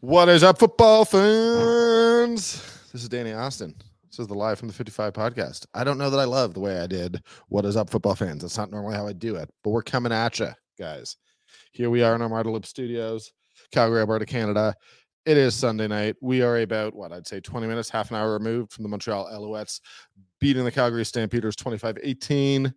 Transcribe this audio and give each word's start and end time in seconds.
What 0.00 0.28
is 0.28 0.42
up, 0.42 0.58
football 0.58 1.06
fans? 1.06 2.62
This 2.92 3.02
is 3.02 3.08
Danny 3.08 3.32
Austin. 3.32 3.74
This 4.10 4.18
is 4.18 4.26
the 4.26 4.34
live 4.34 4.58
from 4.58 4.68
the 4.68 4.74
55 4.74 5.14
podcast. 5.14 5.64
I 5.72 5.84
don't 5.84 5.96
know 5.96 6.10
that 6.10 6.18
I 6.18 6.24
love 6.24 6.52
the 6.52 6.60
way 6.60 6.78
I 6.80 6.86
did 6.86 7.22
What 7.48 7.64
is 7.64 7.78
up, 7.78 7.88
football 7.88 8.14
fans? 8.14 8.42
That's 8.42 8.58
not 8.58 8.70
normally 8.70 8.94
how 8.94 9.06
I 9.06 9.14
do 9.14 9.36
it, 9.36 9.48
but 9.64 9.70
we're 9.70 9.82
coming 9.82 10.12
at 10.12 10.38
you, 10.38 10.50
guys. 10.78 11.16
Here 11.72 11.88
we 11.88 12.02
are 12.02 12.14
in 12.14 12.20
our 12.20 12.28
Marta 12.28 12.50
Loop 12.50 12.66
studios, 12.66 13.32
Calgary, 13.72 14.00
Alberta, 14.00 14.26
Canada. 14.26 14.74
It 15.24 15.38
is 15.38 15.54
Sunday 15.54 15.88
night. 15.88 16.16
We 16.20 16.42
are 16.42 16.58
about 16.58 16.94
what 16.94 17.10
I'd 17.10 17.26
say 17.26 17.40
20 17.40 17.66
minutes, 17.66 17.88
half 17.88 18.10
an 18.10 18.18
hour 18.18 18.34
removed 18.34 18.74
from 18.74 18.82
the 18.82 18.90
Montreal 18.90 19.30
Alouettes 19.32 19.80
beating 20.40 20.64
the 20.64 20.72
Calgary 20.72 21.06
Stampeders 21.06 21.56
25 21.56 21.96
18. 22.02 22.72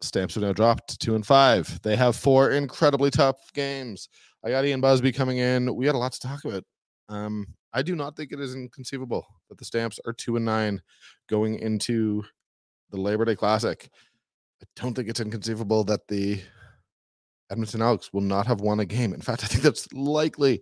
Stamps 0.00 0.36
are 0.36 0.40
now 0.40 0.52
dropped 0.52 0.90
to 0.90 0.98
two 0.98 1.14
and 1.14 1.26
five. 1.26 1.80
They 1.82 1.94
have 1.94 2.16
four 2.16 2.50
incredibly 2.50 3.10
tough 3.10 3.52
games. 3.52 4.08
I 4.44 4.50
got 4.50 4.64
Ian 4.64 4.80
Busby 4.80 5.12
coming 5.12 5.38
in. 5.38 5.74
We 5.74 5.86
had 5.86 5.94
a 5.94 5.98
lot 5.98 6.12
to 6.12 6.20
talk 6.20 6.44
about. 6.44 6.64
Um, 7.08 7.46
I 7.72 7.82
do 7.82 7.96
not 7.96 8.16
think 8.16 8.32
it 8.32 8.40
is 8.40 8.54
inconceivable 8.54 9.26
that 9.48 9.58
the 9.58 9.64
Stamps 9.64 9.98
are 10.06 10.12
two 10.12 10.36
and 10.36 10.44
nine 10.44 10.80
going 11.28 11.58
into 11.58 12.22
the 12.90 13.00
Labor 13.00 13.24
Day 13.24 13.36
Classic. 13.36 13.88
I 14.62 14.66
don't 14.76 14.94
think 14.94 15.08
it's 15.08 15.20
inconceivable 15.20 15.84
that 15.84 16.06
the 16.08 16.40
Edmonton 17.50 17.82
Elks 17.82 18.12
will 18.12 18.20
not 18.20 18.46
have 18.46 18.60
won 18.60 18.80
a 18.80 18.84
game. 18.84 19.14
In 19.14 19.20
fact, 19.20 19.44
I 19.44 19.46
think 19.46 19.62
that's 19.62 19.90
likely. 19.92 20.60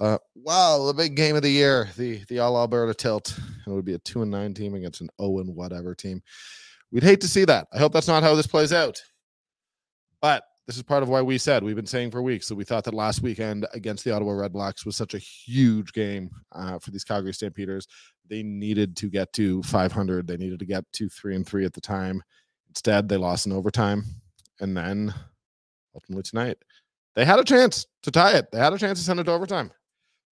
Uh, 0.00 0.18
wow, 0.34 0.84
the 0.86 0.94
big 0.94 1.16
game 1.16 1.36
of 1.36 1.42
the 1.42 1.50
year, 1.50 1.88
the 1.96 2.22
the 2.28 2.38
All 2.38 2.56
Alberta 2.56 2.94
Tilt, 2.94 3.36
And 3.38 3.72
it 3.72 3.74
would 3.74 3.84
be 3.84 3.94
a 3.94 3.98
two 3.98 4.22
and 4.22 4.30
nine 4.30 4.54
team 4.54 4.74
against 4.74 5.00
an 5.00 5.08
zero 5.20 5.38
and 5.40 5.54
whatever 5.54 5.94
team. 5.94 6.22
We'd 6.90 7.02
hate 7.02 7.20
to 7.22 7.28
see 7.28 7.44
that. 7.44 7.68
I 7.72 7.78
hope 7.78 7.92
that's 7.92 8.08
not 8.08 8.22
how 8.22 8.34
this 8.34 8.46
plays 8.46 8.72
out. 8.72 9.02
But 10.22 10.44
this 10.68 10.76
is 10.76 10.82
part 10.82 11.02
of 11.02 11.08
why 11.08 11.22
we 11.22 11.38
said 11.38 11.64
we've 11.64 11.74
been 11.74 11.86
saying 11.86 12.10
for 12.10 12.22
weeks 12.22 12.46
that 12.46 12.54
we 12.54 12.62
thought 12.62 12.84
that 12.84 12.92
last 12.92 13.22
weekend 13.22 13.66
against 13.72 14.04
the 14.04 14.10
Ottawa 14.14 14.32
Red 14.32 14.52
Blacks 14.52 14.84
was 14.84 14.96
such 14.96 15.14
a 15.14 15.18
huge 15.18 15.94
game 15.94 16.30
uh, 16.52 16.78
for 16.78 16.90
these 16.90 17.04
Calgary 17.04 17.32
Stampeders. 17.32 17.88
They 18.28 18.42
needed 18.42 18.94
to 18.98 19.08
get 19.08 19.32
to 19.32 19.62
500. 19.62 20.26
They 20.26 20.36
needed 20.36 20.58
to 20.58 20.66
get 20.66 20.84
to 20.92 21.08
three 21.08 21.34
and 21.34 21.46
three 21.46 21.64
at 21.64 21.72
the 21.72 21.80
time. 21.80 22.22
Instead, 22.68 23.08
they 23.08 23.16
lost 23.16 23.46
in 23.46 23.52
overtime, 23.52 24.04
and 24.60 24.76
then 24.76 25.14
ultimately 25.94 26.22
tonight 26.22 26.58
they 27.16 27.24
had 27.24 27.38
a 27.40 27.44
chance 27.44 27.86
to 28.02 28.10
tie 28.10 28.32
it. 28.32 28.52
They 28.52 28.58
had 28.58 28.74
a 28.74 28.78
chance 28.78 28.98
to 28.98 29.04
send 29.06 29.20
it 29.20 29.24
to 29.24 29.32
overtime. 29.32 29.70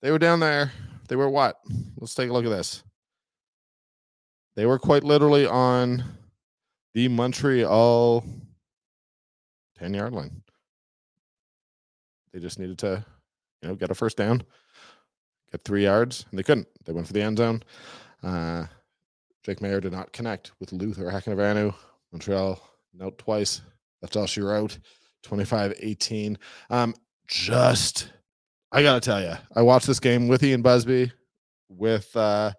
They 0.03 0.10
were 0.10 0.19
down 0.19 0.41
there. 0.41 0.71
They 1.09 1.16
were 1.16 1.31
what? 1.31 1.56
Let's 1.97 2.15
take 2.15 2.28
a 2.28 2.33
look 2.34 2.44
at 2.44 2.50
this. 2.50 2.83
They 4.55 4.66
were 4.66 4.78
quite 4.78 5.03
literally 5.03 5.47
on 5.47 6.05
the 6.93 7.09
Montreal 7.09 8.22
10 9.78 9.94
yard 9.94 10.12
line. 10.12 10.42
They 12.32 12.41
just 12.41 12.59
needed 12.59 12.78
to, 12.78 13.04
you 13.62 13.69
know, 13.69 13.75
get 13.75 13.91
a 13.91 13.94
first 13.94 14.16
down, 14.16 14.42
get 15.50 15.64
three 15.64 15.84
yards, 15.84 16.26
and 16.31 16.38
they 16.38 16.42
couldn't. 16.42 16.69
They 16.84 16.92
went 16.92 17.06
for 17.06 17.12
the 17.12 17.22
end 17.22 17.38
zone. 17.38 17.62
Uh, 18.22 18.66
Jake 19.42 19.60
Maier 19.60 19.81
did 19.81 19.92
not 19.92 20.12
connect 20.12 20.53
with 20.60 20.72
Luther 20.72 21.04
Hakunavanhu. 21.04 21.75
Montreal 22.12 22.60
note 22.92 23.19
twice. 23.19 23.62
That's 24.00 24.16
all 24.16 24.26
she 24.26 24.41
wrote. 24.41 24.78
25 25.22 25.75
18. 25.81 26.38
Um, 26.70 26.94
just, 27.26 28.10
I 28.70 28.82
got 28.82 28.94
to 28.94 29.00
tell 29.00 29.20
you, 29.22 29.34
I 29.54 29.62
watched 29.62 29.86
this 29.86 30.00
game 30.00 30.28
with 30.28 30.42
Ian 30.42 30.62
Busby, 30.62 31.12
with, 31.69 32.15
uh, 32.16 32.53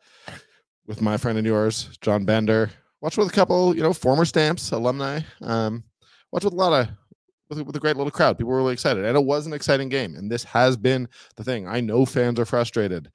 with 0.86 1.02
my 1.02 1.18
friend 1.18 1.38
and 1.38 1.48
yours, 1.48 1.98
John 2.02 2.26
Bender. 2.26 2.72
Watched 3.02 3.18
with 3.18 3.28
a 3.28 3.34
couple, 3.34 3.76
you 3.76 3.84
know, 3.84 3.94
former 3.94 4.26
stamps 4.26 4.72
alumni. 4.72 5.22
Um, 5.42 5.84
watched 6.32 6.46
with 6.46 6.54
a 6.54 6.58
lot 6.58 6.74
of 6.74 6.90
with, 7.50 7.62
with 7.62 7.76
a 7.76 7.80
great 7.80 7.98
little 7.98 8.12
crowd. 8.12 8.38
People 8.38 8.52
were 8.52 8.58
really 8.58 8.74
excited, 8.74 9.06
and 9.06 9.18
it 9.18 9.26
was 9.26 9.48
an 9.48 9.54
exciting 9.54 9.90
game. 9.90 10.16
And 10.16 10.32
this 10.32 10.44
has 10.46 10.78
been 10.78 11.08
the 11.36 11.44
thing. 11.44 11.68
I 11.68 11.82
know 11.82 12.06
fans 12.06 12.40
are 12.40 12.46
frustrated, 12.46 13.10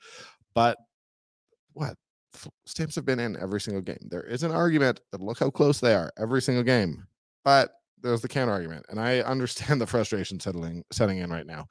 but 0.54 0.78
what 1.72 1.96
Stamps 2.66 2.94
have 2.94 3.04
been 3.04 3.20
in 3.20 3.36
every 3.36 3.60
single 3.60 3.82
game. 3.82 4.08
There 4.10 4.22
is 4.22 4.42
an 4.42 4.52
argument 4.52 5.00
that 5.10 5.20
look 5.20 5.38
how 5.38 5.50
close 5.50 5.80
they 5.80 5.94
are 5.94 6.10
every 6.18 6.40
single 6.40 6.64
game, 6.64 7.06
but 7.44 7.70
there's 8.00 8.22
the 8.22 8.28
counter 8.28 8.52
argument, 8.52 8.86
and 8.88 9.00
I 9.00 9.20
understand 9.20 9.80
the 9.80 9.86
frustration 9.86 10.40
settling 10.40 10.84
setting 10.92 11.18
in 11.18 11.30
right 11.30 11.46
now. 11.46 11.68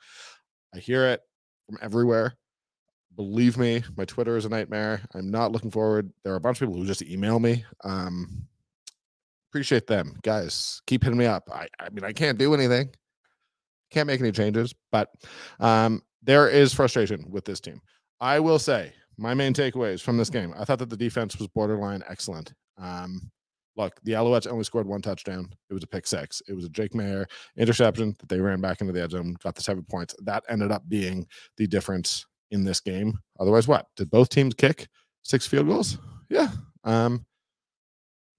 I 0.76 0.80
hear 0.80 1.08
it 1.08 1.22
from 1.68 1.78
everywhere. 1.82 2.36
Believe 3.16 3.58
me, 3.58 3.84
my 3.98 4.06
Twitter 4.06 4.38
is 4.38 4.46
a 4.46 4.50
nightmare. 4.50 5.02
I'm 5.14 5.30
not 5.30 5.52
looking 5.52 5.72
forward. 5.72 6.12
There 6.24 6.34
are 6.34 6.38
a 6.38 6.42
bunch 6.42 6.62
of 6.62 6.70
people 6.70 6.82
who 6.82 6.88
just 6.88 7.02
email 7.02 7.40
me. 7.40 7.66
Um, 7.84 8.48
appreciate 9.52 9.86
them 9.86 10.18
guys. 10.24 10.82
Keep 10.88 11.04
hitting 11.04 11.20
me 11.20 11.26
up. 11.26 11.50
I, 11.52 11.68
I 11.80 11.90
mean 11.90 12.06
i 12.06 12.14
can't 12.14 12.38
do 12.38 12.54
anything. 12.54 12.90
Can't 13.92 14.08
make 14.08 14.22
any 14.22 14.32
changes 14.32 14.74
but 14.92 15.10
um, 15.60 16.02
there 16.24 16.48
is 16.48 16.74
frustration 16.74 17.26
with 17.30 17.44
this 17.44 17.60
team. 17.60 17.82
I 18.22 18.40
will 18.40 18.60
say 18.60 18.94
my 19.18 19.34
main 19.34 19.54
takeaways 19.54 20.02
from 20.02 20.18
this 20.18 20.30
game 20.30 20.54
i 20.58 20.64
thought 20.64 20.80
that 20.80 20.90
the 20.90 20.98
defense 20.98 21.38
was 21.38 21.48
borderline 21.50 22.02
excellent. 22.10 22.54
Um, 22.78 23.30
look 23.76 24.00
the 24.04 24.14
alouettes 24.14 24.48
only 24.48 24.64
scored 24.64 24.88
one 24.88 25.02
touchdown. 25.02 25.50
It 25.70 25.74
was 25.74 25.84
a 25.84 25.88
pick 25.88 26.08
six. 26.08 26.42
It 26.48 26.54
was 26.54 26.64
a 26.64 26.70
jake 26.70 26.94
Maier 26.94 27.26
interception 27.58 28.16
that 28.20 28.30
they 28.30 28.40
ran 28.40 28.62
back 28.62 28.80
into 28.80 28.94
the 28.94 29.02
end 29.02 29.12
zone 29.12 29.36
got 29.44 29.56
the 29.56 29.62
seven 29.62 29.84
points. 29.84 30.16
That 30.24 30.46
ended 30.48 30.72
up 30.72 30.88
being 30.88 31.28
the 31.58 31.68
difference 31.68 32.26
in 32.52 32.64
this 32.64 32.80
game. 32.80 33.20
Otherwise 33.38 33.68
what? 33.68 33.88
Did 33.98 34.10
both 34.10 34.30
teams 34.30 34.54
kick 34.54 34.88
six 35.24 35.46
field 35.46 35.68
goals? 35.68 35.98
Yeah. 36.30 36.48
Um, 36.86 37.26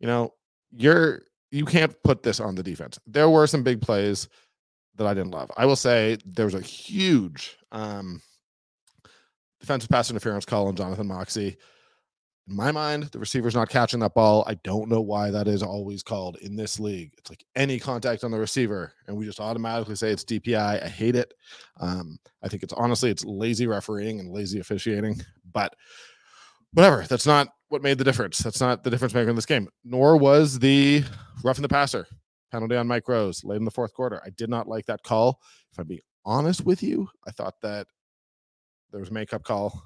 you 0.00 0.06
know 0.06 0.32
you're 0.72 1.22
you 1.50 1.64
can't 1.66 1.94
put 2.02 2.22
this 2.22 2.40
on 2.40 2.54
the 2.54 2.62
defense. 2.62 2.98
There 3.06 3.28
were 3.28 3.46
some 3.46 3.62
big 3.62 3.82
plays 3.82 4.28
that 4.96 5.06
I 5.06 5.14
didn't 5.14 5.32
love. 5.32 5.50
I 5.56 5.66
will 5.66 5.76
say 5.76 6.16
there 6.24 6.46
was 6.46 6.54
a 6.54 6.60
huge 6.60 7.58
um, 7.70 8.20
defensive 9.60 9.90
pass 9.90 10.10
interference 10.10 10.44
call 10.44 10.68
on 10.68 10.76
Jonathan 10.76 11.06
Moxey. 11.06 11.56
In 12.48 12.56
my 12.56 12.72
mind, 12.72 13.04
the 13.04 13.18
receiver's 13.18 13.54
not 13.54 13.68
catching 13.68 14.00
that 14.00 14.14
ball. 14.14 14.44
I 14.48 14.54
don't 14.64 14.88
know 14.88 15.00
why 15.00 15.30
that 15.30 15.46
is 15.46 15.62
always 15.62 16.02
called 16.02 16.38
in 16.38 16.56
this 16.56 16.80
league. 16.80 17.14
It's 17.16 17.30
like 17.30 17.44
any 17.54 17.78
contact 17.78 18.24
on 18.24 18.32
the 18.32 18.38
receiver, 18.38 18.92
and 19.06 19.16
we 19.16 19.24
just 19.24 19.38
automatically 19.38 19.94
say 19.94 20.10
it's 20.10 20.24
DPI. 20.24 20.82
I 20.82 20.88
hate 20.88 21.14
it. 21.14 21.34
Um, 21.78 22.18
I 22.42 22.48
think 22.48 22.62
it's 22.62 22.72
honestly 22.72 23.10
it's 23.10 23.24
lazy 23.24 23.66
refereeing 23.66 24.18
and 24.18 24.32
lazy 24.32 24.58
officiating, 24.58 25.20
but 25.52 25.76
whatever. 26.74 27.04
That's 27.08 27.26
not 27.26 27.48
what 27.68 27.82
made 27.82 27.98
the 27.98 28.04
difference. 28.04 28.38
That's 28.38 28.60
not 28.60 28.84
the 28.84 28.90
difference 28.90 29.14
maker 29.14 29.30
in 29.30 29.36
this 29.36 29.46
game. 29.46 29.68
Nor 29.84 30.16
was 30.16 30.58
the 30.58 31.04
roughing 31.42 31.62
the 31.62 31.68
passer 31.68 32.06
penalty 32.50 32.76
on 32.76 32.86
Mike 32.86 33.08
Rose 33.08 33.44
late 33.44 33.56
in 33.56 33.64
the 33.64 33.70
fourth 33.70 33.94
quarter. 33.94 34.20
I 34.24 34.30
did 34.30 34.50
not 34.50 34.68
like 34.68 34.86
that 34.86 35.02
call. 35.02 35.40
If 35.72 35.78
I'm 35.78 35.86
being 35.86 36.00
honest 36.24 36.64
with 36.64 36.82
you, 36.82 37.08
I 37.26 37.30
thought 37.30 37.54
that 37.62 37.86
there 38.90 39.00
was 39.00 39.08
a 39.10 39.14
makeup 39.14 39.42
call 39.42 39.82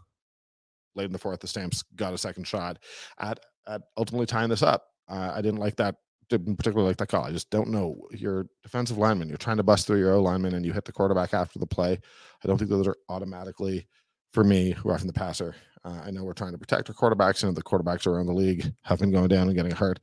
late 0.96 1.06
in 1.06 1.12
the 1.12 1.18
fourth. 1.18 1.40
The 1.40 1.46
Stamps 1.46 1.84
got 1.94 2.12
a 2.12 2.18
second 2.18 2.46
shot 2.46 2.78
at 3.20 3.38
at 3.68 3.82
ultimately 3.96 4.26
tying 4.26 4.50
this 4.50 4.62
up. 4.62 4.86
Uh, 5.08 5.32
I 5.34 5.42
didn't 5.42 5.60
like 5.60 5.76
that. 5.76 5.96
Didn't 6.28 6.56
particularly 6.56 6.88
like 6.88 6.96
that 6.96 7.08
call. 7.08 7.24
I 7.24 7.30
just 7.30 7.50
don't 7.50 7.68
know. 7.68 8.00
You're 8.10 8.46
defensive 8.64 8.98
lineman. 8.98 9.28
You're 9.28 9.36
trying 9.36 9.58
to 9.58 9.62
bust 9.62 9.86
through 9.86 10.00
your 10.00 10.14
O 10.14 10.22
lineman, 10.22 10.54
and 10.54 10.66
you 10.66 10.72
hit 10.72 10.84
the 10.84 10.92
quarterback 10.92 11.34
after 11.34 11.60
the 11.60 11.66
play. 11.66 11.92
I 11.92 12.48
don't 12.48 12.58
think 12.58 12.68
those 12.68 12.88
are 12.88 12.96
automatically 13.08 13.86
for 14.32 14.42
me 14.42 14.74
roughing 14.84 15.06
the 15.06 15.12
passer. 15.12 15.54
Uh, 15.86 16.00
I 16.04 16.10
know 16.10 16.24
we're 16.24 16.32
trying 16.32 16.52
to 16.52 16.58
protect 16.58 16.90
our 16.90 16.94
quarterbacks, 16.94 17.44
and 17.44 17.56
the 17.56 17.62
quarterbacks 17.62 18.06
around 18.06 18.26
the 18.26 18.32
league 18.32 18.72
have 18.82 18.98
been 18.98 19.12
going 19.12 19.28
down 19.28 19.46
and 19.46 19.56
getting 19.56 19.70
hurt. 19.70 20.00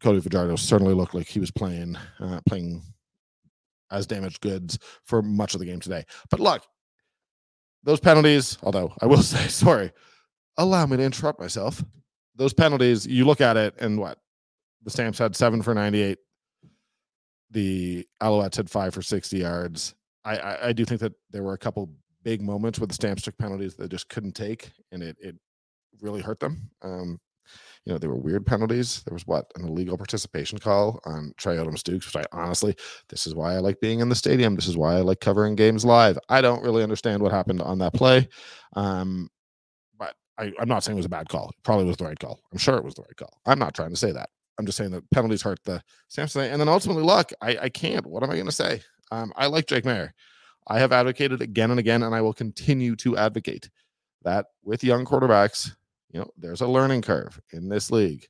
Cody 0.00 0.20
Fajardo 0.20 0.56
certainly 0.56 0.94
looked 0.94 1.14
like 1.14 1.26
he 1.26 1.40
was 1.40 1.50
playing 1.50 1.96
uh, 2.20 2.40
playing 2.48 2.82
as 3.90 4.06
damaged 4.06 4.40
goods 4.40 4.78
for 5.04 5.20
much 5.20 5.54
of 5.54 5.60
the 5.60 5.66
game 5.66 5.80
today. 5.80 6.04
But 6.30 6.40
look, 6.40 6.62
those 7.82 8.00
penalties, 8.00 8.56
although 8.62 8.94
I 9.02 9.06
will 9.06 9.22
say, 9.22 9.48
sorry, 9.48 9.92
allow 10.56 10.86
me 10.86 10.96
to 10.96 11.02
interrupt 11.02 11.40
myself. 11.40 11.84
Those 12.36 12.54
penalties, 12.54 13.06
you 13.06 13.26
look 13.26 13.40
at 13.40 13.56
it 13.56 13.74
and 13.80 13.98
what? 13.98 14.18
The 14.84 14.90
Stamps 14.90 15.18
had 15.18 15.34
seven 15.34 15.60
for 15.60 15.74
98. 15.74 16.18
The 17.50 18.06
Alouettes 18.22 18.56
had 18.56 18.70
five 18.70 18.94
for 18.94 19.02
60 19.02 19.38
yards. 19.38 19.94
I, 20.24 20.36
I, 20.36 20.68
I 20.68 20.72
do 20.72 20.84
think 20.84 21.00
that 21.00 21.14
there 21.30 21.42
were 21.42 21.54
a 21.54 21.58
couple 21.58 21.90
big 22.28 22.42
moments 22.42 22.78
where 22.78 22.86
the 22.86 22.92
Stamps 22.92 23.22
took 23.22 23.38
penalties 23.38 23.74
they 23.74 23.88
just 23.88 24.10
couldn't 24.10 24.34
take, 24.34 24.70
and 24.92 25.02
it, 25.02 25.16
it 25.18 25.34
really 26.02 26.20
hurt 26.20 26.38
them. 26.38 26.70
Um, 26.82 27.18
you 27.86 27.92
know, 27.92 27.98
there 27.98 28.10
were 28.10 28.20
weird 28.20 28.44
penalties. 28.44 29.02
There 29.06 29.14
was 29.14 29.26
what 29.26 29.46
an 29.56 29.66
illegal 29.66 29.96
participation 29.96 30.58
call 30.58 31.00
on 31.06 31.32
Tre 31.38 31.56
Odoms-Dukes, 31.56 32.04
which 32.04 32.22
I 32.22 32.26
honestly, 32.30 32.76
this 33.08 33.26
is 33.26 33.34
why 33.34 33.54
I 33.54 33.60
like 33.60 33.80
being 33.80 34.00
in 34.00 34.10
the 34.10 34.14
stadium. 34.14 34.56
This 34.56 34.68
is 34.68 34.76
why 34.76 34.96
I 34.96 35.00
like 35.00 35.20
covering 35.20 35.54
games 35.54 35.86
live. 35.86 36.18
I 36.28 36.42
don't 36.42 36.62
really 36.62 36.82
understand 36.82 37.22
what 37.22 37.32
happened 37.32 37.62
on 37.62 37.78
that 37.78 37.94
play. 37.94 38.28
Um, 38.76 39.30
but 39.98 40.14
I, 40.36 40.52
I'm 40.60 40.68
not 40.68 40.84
saying 40.84 40.98
it 40.98 41.00
was 41.00 41.06
a 41.06 41.08
bad 41.08 41.30
call. 41.30 41.48
It 41.48 41.64
probably 41.64 41.86
was 41.86 41.96
the 41.96 42.04
right 42.04 42.18
call. 42.18 42.40
I'm 42.52 42.58
sure 42.58 42.76
it 42.76 42.84
was 42.84 42.94
the 42.94 43.04
right 43.04 43.16
call. 43.16 43.40
I'm 43.46 43.58
not 43.58 43.74
trying 43.74 43.90
to 43.90 43.96
say 43.96 44.12
that. 44.12 44.28
I'm 44.58 44.66
just 44.66 44.76
saying 44.76 44.90
that 44.90 45.10
penalties 45.12 45.40
hurt 45.40 45.60
the 45.64 45.82
Samson. 46.08 46.42
And 46.42 46.60
then 46.60 46.68
ultimately, 46.68 47.04
look, 47.04 47.32
I, 47.40 47.56
I 47.62 47.68
can't. 47.70 48.04
What 48.06 48.22
am 48.22 48.30
I 48.30 48.34
going 48.34 48.44
to 48.44 48.52
say? 48.52 48.82
Um, 49.10 49.32
I 49.34 49.46
like 49.46 49.66
Jake 49.66 49.84
Maier. 49.84 50.10
I 50.68 50.78
have 50.78 50.92
advocated 50.92 51.40
again 51.40 51.70
and 51.70 51.80
again, 51.80 52.02
and 52.02 52.14
I 52.14 52.20
will 52.20 52.34
continue 52.34 52.94
to 52.96 53.16
advocate 53.16 53.70
that 54.22 54.46
with 54.62 54.84
young 54.84 55.04
quarterbacks, 55.04 55.70
you 56.10 56.20
know, 56.20 56.30
there's 56.36 56.60
a 56.60 56.66
learning 56.66 57.02
curve 57.02 57.40
in 57.52 57.68
this 57.68 57.90
league. 57.90 58.26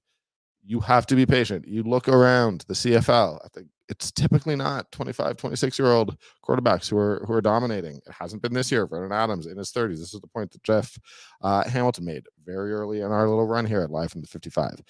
You 0.64 0.80
have 0.80 1.06
to 1.06 1.16
be 1.16 1.26
patient. 1.26 1.66
You 1.66 1.82
look 1.82 2.08
around 2.08 2.64
the 2.68 2.74
CFL. 2.74 3.40
I 3.44 3.48
think 3.54 3.68
it's 3.88 4.12
typically 4.12 4.54
not 4.54 4.90
25, 4.92 5.36
26 5.36 5.78
year 5.78 5.88
old 5.88 6.16
quarterbacks 6.46 6.90
who 6.90 6.98
are 6.98 7.24
who 7.26 7.32
are 7.32 7.40
dominating. 7.40 7.96
It 8.06 8.12
hasn't 8.12 8.42
been 8.42 8.52
this 8.52 8.70
year. 8.70 8.86
Vernon 8.86 9.12
Adams 9.12 9.46
in 9.46 9.56
his 9.56 9.72
30s. 9.72 9.98
This 9.98 10.14
is 10.14 10.20
the 10.20 10.26
point 10.26 10.50
that 10.52 10.62
Jeff 10.62 10.98
uh, 11.42 11.64
Hamilton 11.64 12.04
made 12.04 12.24
very 12.44 12.72
early 12.72 13.00
in 13.00 13.10
our 13.10 13.28
little 13.28 13.46
run 13.46 13.64
here 13.64 13.80
at 13.80 13.90
Live 13.90 14.12
from 14.12 14.20
the 14.20 14.26
55. 14.26 14.82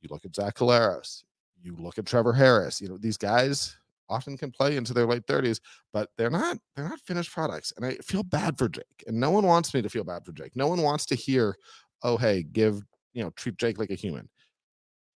You 0.00 0.08
look 0.10 0.24
at 0.24 0.36
Zach 0.36 0.54
Collaros. 0.54 1.24
You 1.60 1.74
look 1.76 1.98
at 1.98 2.06
Trevor 2.06 2.32
Harris. 2.32 2.80
You 2.80 2.88
know 2.88 2.98
these 2.98 3.16
guys 3.16 3.76
often 4.08 4.36
can 4.36 4.50
play 4.50 4.76
into 4.76 4.94
their 4.94 5.06
late 5.06 5.26
30s, 5.26 5.60
but 5.92 6.08
they're 6.16 6.30
not 6.30 6.58
they're 6.74 6.88
not 6.88 7.00
finished 7.00 7.32
products. 7.32 7.72
And 7.76 7.84
I 7.84 7.96
feel 7.96 8.22
bad 8.22 8.58
for 8.58 8.68
Jake. 8.68 9.04
And 9.06 9.18
no 9.18 9.30
one 9.30 9.44
wants 9.44 9.74
me 9.74 9.82
to 9.82 9.88
feel 9.88 10.04
bad 10.04 10.24
for 10.24 10.32
Jake. 10.32 10.56
No 10.56 10.68
one 10.68 10.82
wants 10.82 11.06
to 11.06 11.14
hear 11.14 11.56
oh, 12.02 12.16
hey, 12.16 12.42
give, 12.42 12.82
you 13.12 13.22
know, 13.22 13.30
treat 13.30 13.56
Jake 13.56 13.78
like 13.78 13.90
a 13.90 13.94
human. 13.94 14.28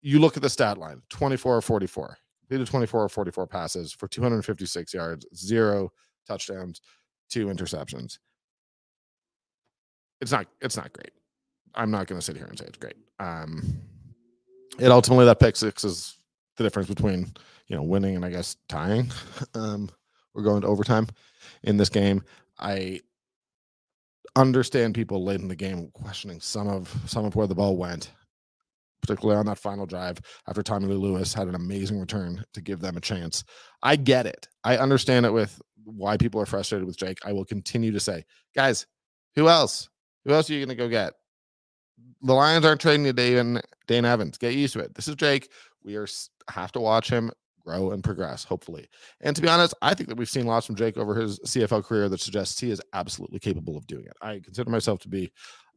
You 0.02 0.20
look 0.20 0.36
at 0.36 0.44
the 0.44 0.50
stat 0.50 0.78
line 0.78 1.02
24 1.10 1.58
or 1.58 1.62
44, 1.62 2.18
completed 2.42 2.68
24 2.68 3.04
or 3.04 3.10
44 3.10 3.48
passes 3.48 3.94
for 3.94 4.08
256 4.08 4.94
yards, 4.94 5.26
zero 5.36 5.92
touchdowns, 6.28 6.82
two 7.30 7.48
interceptions. 7.48 8.18
It's 10.20 10.32
not, 10.32 10.48
it's 10.60 10.78
not 10.78 10.94
great. 10.94 11.12
I'm 11.74 11.92
not 11.92 12.08
going 12.08 12.20
to 12.20 12.26
sit 12.26 12.36
here 12.36 12.46
and 12.46 12.58
say 12.58 12.66
it's 12.66 12.78
great. 12.78 12.98
Um, 13.20 13.82
it 14.80 14.92
ultimately, 14.92 15.26
that 15.26 15.40
pick 15.40 15.56
six 15.56 15.84
is 15.84 16.18
the 16.58 16.64
difference 16.64 16.90
between, 16.90 17.32
you 17.72 17.78
know, 17.78 17.84
winning 17.84 18.18
and 18.18 18.26
I 18.26 18.30
guess 18.30 18.58
tying. 18.68 19.10
Um, 19.56 19.90
we're 20.34 20.44
going 20.44 20.62
to 20.62 20.68
overtime 20.68 21.08
in 21.64 21.76
this 21.76 21.90
game. 21.90 22.24
I 22.60 23.02
understand 24.36 24.96
people 24.96 25.26
late 25.26 25.42
in 25.42 25.50
the 25.50 25.56
game 25.56 25.90
questioning 25.94 26.40
some 26.40 26.68
of 26.70 26.94
some 27.06 27.26
of 27.26 27.36
where 27.36 27.48
the 27.48 27.56
ball 27.56 27.76
went, 27.76 28.12
particularly 29.02 29.40
on 29.40 29.46
that 29.48 29.58
final 29.58 29.86
drive 29.86 30.20
after 30.48 30.64
Tommy 30.64 30.88
Lee 30.88 30.96
Lewis 30.96 31.34
had 31.34 31.48
an 31.48 31.56
amazing 31.56 32.00
return 32.00 32.46
to 32.54 32.62
give 32.62 32.80
them 32.80 32.96
a 32.96 33.02
chance. 33.02 33.44
I 33.84 33.98
get 33.98 34.26
it. 34.26 34.48
I 34.64 34.78
understand 34.78 35.26
it 35.26 35.34
with 35.34 35.62
why 35.84 36.16
people 36.16 36.40
are 36.40 36.46
frustrated 36.46 36.88
with 36.88 36.98
Jake. 36.98 37.20
I 37.26 37.34
will 37.34 37.46
continue 37.46 37.92
to 37.92 38.00
say, 38.00 38.24
guys, 38.56 38.86
who 39.36 39.50
else? 39.50 39.90
Who 40.24 40.34
else 40.34 40.50
are 40.50 40.54
you 40.54 40.66
going 40.66 40.78
to 40.78 40.82
go 40.82 40.88
get? 40.88 41.14
The 42.22 42.34
Lions 42.34 42.66
aren't 42.66 42.82
trading 42.82 43.06
to 43.06 43.14
Dane, 43.14 43.60
Dane 43.88 44.06
Evans. 44.06 44.38
Get 44.38 44.54
used 44.54 44.74
to 44.74 44.80
it. 44.80 44.94
This 44.94 45.08
is 45.08 45.16
Jake. 45.16 45.50
We 45.84 45.96
are 45.96 46.08
have 46.50 46.72
to 46.74 46.80
watch 46.80 47.10
him 47.10 47.32
grow 47.64 47.92
and 47.92 48.04
progress, 48.04 48.44
hopefully. 48.44 48.88
And 49.22 49.36
to 49.36 49.42
be 49.42 49.48
honest, 49.48 49.74
I 49.82 49.94
think 49.94 50.10
that 50.10 50.18
we've 50.18 50.30
seen 50.30 50.46
lots 50.46 50.66
from 50.66 50.76
Jake 50.76 50.98
over 50.98 51.16
his 51.16 51.40
CFL 51.40 51.84
career 51.84 52.10
that 52.10 52.20
suggests 52.20 52.60
he 52.60 52.72
is 52.72 52.82
absolutely 52.94 53.40
capable 53.40 53.78
of 53.78 53.88
doing 53.88 54.06
it. 54.06 54.14
I 54.22 54.40
consider 54.40 54.70
myself 54.70 55.00
to 55.02 55.10
be 55.10 55.32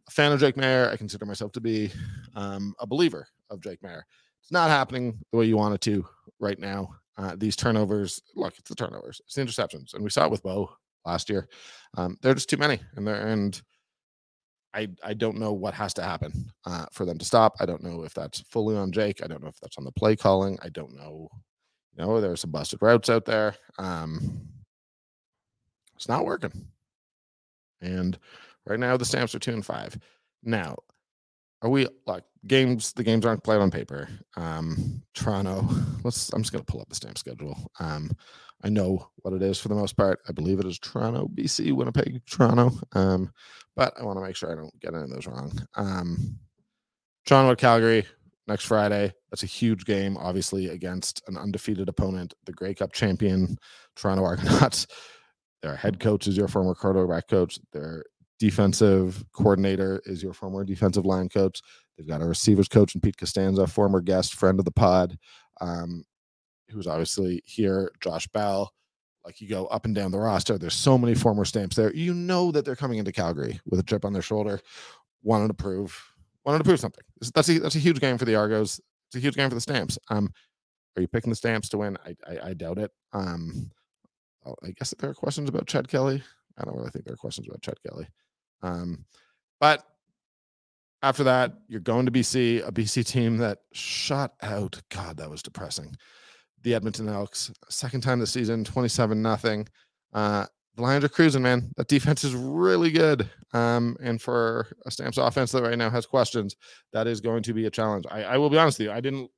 a 0.08 0.10
fan 0.10 0.32
of 0.32 0.40
Jake 0.40 0.56
Maier. 0.56 0.90
I 0.90 0.96
consider 0.96 1.26
myself 1.26 1.52
to 1.52 1.60
be 1.60 1.90
um, 2.34 2.74
a 2.80 2.86
believer 2.86 3.26
of 3.50 3.60
Jake 3.60 3.80
Maier. 3.82 4.02
It's 4.42 4.52
not 4.52 4.70
happening 4.70 5.18
the 5.32 5.38
way 5.38 5.46
you 5.46 5.56
want 5.56 5.74
it 5.74 5.80
to 5.82 6.04
right 6.38 6.58
now. 6.58 6.94
Uh, 7.16 7.34
these 7.38 7.56
turnovers, 7.56 8.20
look, 8.34 8.54
it's 8.58 8.68
the 8.68 8.74
turnovers, 8.74 9.20
it's 9.24 9.34
the 9.34 9.42
interceptions, 9.42 9.94
and 9.94 10.02
we 10.02 10.10
saw 10.10 10.24
it 10.24 10.30
with 10.30 10.42
Bo 10.42 10.70
last 11.06 11.30
year. 11.30 11.48
Um, 11.96 12.16
they're 12.20 12.34
just 12.34 12.50
too 12.50 12.56
many, 12.56 12.80
and 12.96 13.06
they're 13.06 13.26
and 13.28 13.60
I 14.74 14.88
I 15.02 15.14
don't 15.14 15.38
know 15.38 15.52
what 15.52 15.74
has 15.74 15.94
to 15.94 16.02
happen 16.02 16.50
uh, 16.66 16.86
for 16.92 17.04
them 17.04 17.18
to 17.18 17.24
stop. 17.24 17.54
I 17.60 17.66
don't 17.66 17.84
know 17.84 18.02
if 18.02 18.12
that's 18.12 18.40
fully 18.40 18.76
on 18.76 18.90
Jake. 18.90 19.22
I 19.22 19.28
don't 19.28 19.42
know 19.42 19.48
if 19.48 19.60
that's 19.60 19.78
on 19.78 19.84
the 19.84 19.92
play 19.92 20.16
calling. 20.16 20.58
I 20.62 20.68
don't 20.68 20.96
know 20.96 21.28
you 21.96 22.04
know, 22.04 22.20
there's 22.20 22.40
some 22.40 22.50
busted 22.50 22.82
routes 22.82 23.08
out 23.08 23.24
there. 23.24 23.54
Um, 23.78 24.48
it's 25.96 26.08
not 26.08 26.24
working. 26.24 26.68
And 27.80 28.18
right 28.66 28.80
now 28.80 28.96
the 28.96 29.04
stamps 29.04 29.34
are 29.34 29.38
two 29.38 29.52
and 29.52 29.64
five. 29.64 29.98
Now, 30.42 30.76
are 31.62 31.70
we 31.70 31.88
like 32.06 32.24
games? 32.46 32.92
The 32.92 33.04
games 33.04 33.24
aren't 33.24 33.44
played 33.44 33.60
on 33.60 33.70
paper. 33.70 34.08
Um, 34.36 35.02
Toronto. 35.14 35.66
Let's. 36.04 36.32
I'm 36.32 36.42
just 36.42 36.52
gonna 36.52 36.64
pull 36.64 36.80
up 36.80 36.88
the 36.88 36.94
stamp 36.94 37.16
schedule. 37.16 37.70
Um, 37.80 38.10
I 38.62 38.68
know 38.68 39.08
what 39.16 39.34
it 39.34 39.42
is 39.42 39.58
for 39.58 39.68
the 39.68 39.74
most 39.74 39.96
part. 39.96 40.20
I 40.28 40.32
believe 40.32 40.58
it 40.58 40.66
is 40.66 40.78
Toronto, 40.78 41.28
BC, 41.34 41.72
Winnipeg, 41.72 42.22
Toronto. 42.26 42.70
Um, 42.92 43.30
but 43.76 43.92
I 43.98 44.04
want 44.04 44.18
to 44.18 44.24
make 44.24 44.36
sure 44.36 44.50
I 44.50 44.54
don't 44.54 44.78
get 44.80 44.94
any 44.94 45.04
of 45.04 45.10
those 45.10 45.26
wrong. 45.26 45.52
Um, 45.74 46.38
Toronto, 47.26 47.54
Calgary, 47.56 48.06
next 48.46 48.64
Friday. 48.66 49.12
That's 49.30 49.42
a 49.42 49.46
huge 49.46 49.84
game, 49.84 50.16
obviously, 50.16 50.68
against 50.68 51.22
an 51.28 51.36
undefeated 51.36 51.88
opponent, 51.88 52.34
the 52.44 52.52
Grey 52.52 52.74
Cup 52.74 52.92
champion, 52.92 53.56
Toronto 53.96 54.24
Argonauts. 54.24 54.86
Their 55.62 55.76
head 55.76 55.98
coach 55.98 56.26
is 56.26 56.36
your 56.36 56.48
former 56.48 56.74
quarterback 56.74 57.26
coach. 57.28 57.58
Their 57.72 58.04
defensive 58.38 59.24
coordinator 59.32 60.02
is 60.04 60.22
your 60.22 60.34
former 60.34 60.62
defensive 60.64 61.06
line 61.06 61.28
coach. 61.30 61.62
They've 61.96 62.06
got 62.08 62.20
a 62.20 62.26
receivers 62.26 62.68
coach 62.68 62.94
and 62.94 63.02
Pete 63.02 63.16
Costanza, 63.16 63.66
former 63.66 64.00
guest, 64.00 64.34
friend 64.34 64.58
of 64.58 64.64
the 64.64 64.72
pod, 64.72 65.16
um, 65.60 66.04
who's 66.68 66.86
obviously 66.86 67.42
here, 67.46 67.90
Josh 68.00 68.26
Bell. 68.28 68.72
Like 69.24 69.40
you 69.40 69.48
go 69.48 69.64
up 69.66 69.86
and 69.86 69.94
down 69.94 70.10
the 70.10 70.18
roster, 70.18 70.58
there's 70.58 70.74
so 70.74 70.98
many 70.98 71.14
former 71.14 71.46
stamps 71.46 71.76
there. 71.76 71.94
You 71.94 72.12
know 72.12 72.52
that 72.52 72.66
they're 72.66 72.76
coming 72.76 72.98
into 72.98 73.12
Calgary 73.12 73.58
with 73.64 73.80
a 73.80 73.82
chip 73.82 74.04
on 74.04 74.12
their 74.12 74.20
shoulder, 74.20 74.60
wanting 75.22 75.48
to 75.48 75.54
prove 75.54 75.98
wanted 76.44 76.58
to 76.58 76.64
prove 76.64 76.80
something. 76.80 77.04
That's 77.34 77.48
a 77.48 77.58
that's 77.58 77.76
a 77.76 77.80
huge 77.80 78.00
game 78.00 78.18
for 78.18 78.24
the 78.24 78.34
Argos. 78.34 78.80
It's 79.08 79.16
a 79.16 79.20
huge 79.20 79.36
game 79.36 79.48
for 79.48 79.54
the 79.54 79.60
Stamps. 79.60 79.98
Um, 80.10 80.30
are 80.96 81.02
you 81.02 81.08
picking 81.08 81.30
the 81.30 81.36
Stamps 81.36 81.68
to 81.70 81.78
win? 81.78 81.96
I 82.04 82.14
I, 82.26 82.50
I 82.50 82.54
doubt 82.54 82.78
it. 82.78 82.90
Um, 83.12 83.70
I 84.62 84.70
guess 84.72 84.94
there 84.98 85.10
are 85.10 85.14
questions 85.14 85.48
about 85.48 85.66
Chad 85.66 85.88
Kelly. 85.88 86.22
I 86.58 86.64
don't 86.64 86.76
really 86.76 86.90
think 86.90 87.04
there 87.04 87.14
are 87.14 87.18
questions 87.18 87.48
about 87.48 87.62
Chad 87.62 87.78
Kelly. 87.86 88.06
Um, 88.62 89.04
but 89.60 89.84
after 91.02 91.24
that, 91.24 91.52
you're 91.68 91.80
going 91.80 92.06
to 92.06 92.12
BC, 92.12 92.66
a 92.66 92.72
BC 92.72 93.06
team 93.06 93.36
that 93.38 93.58
shot 93.72 94.34
out. 94.42 94.80
God, 94.90 95.16
that 95.18 95.30
was 95.30 95.42
depressing. 95.42 95.94
The 96.62 96.74
Edmonton 96.74 97.08
Elks, 97.08 97.52
second 97.68 98.00
time 98.00 98.20
this 98.20 98.30
season, 98.30 98.64
27 98.64 99.20
nothing. 99.20 99.68
Uh, 100.12 100.46
the 100.76 100.82
Lions 100.82 101.04
are 101.04 101.08
cruising, 101.08 101.42
man. 101.42 101.70
That 101.76 101.88
defense 101.88 102.24
is 102.24 102.34
really 102.34 102.90
good. 102.90 103.28
Um, 103.52 103.96
and 104.02 104.20
for 104.20 104.66
a 104.86 104.90
Stamps 104.90 105.18
offense 105.18 105.52
that 105.52 105.62
right 105.62 105.78
now 105.78 105.90
has 105.90 106.06
questions, 106.06 106.56
that 106.92 107.06
is 107.06 107.20
going 107.20 107.42
to 107.44 107.54
be 107.54 107.66
a 107.66 107.70
challenge. 107.70 108.04
I, 108.10 108.24
I 108.24 108.36
will 108.38 108.50
be 108.50 108.58
honest 108.58 108.78
with 108.78 108.86
you. 108.86 108.92
I 108.92 109.00
didn't. 109.00 109.30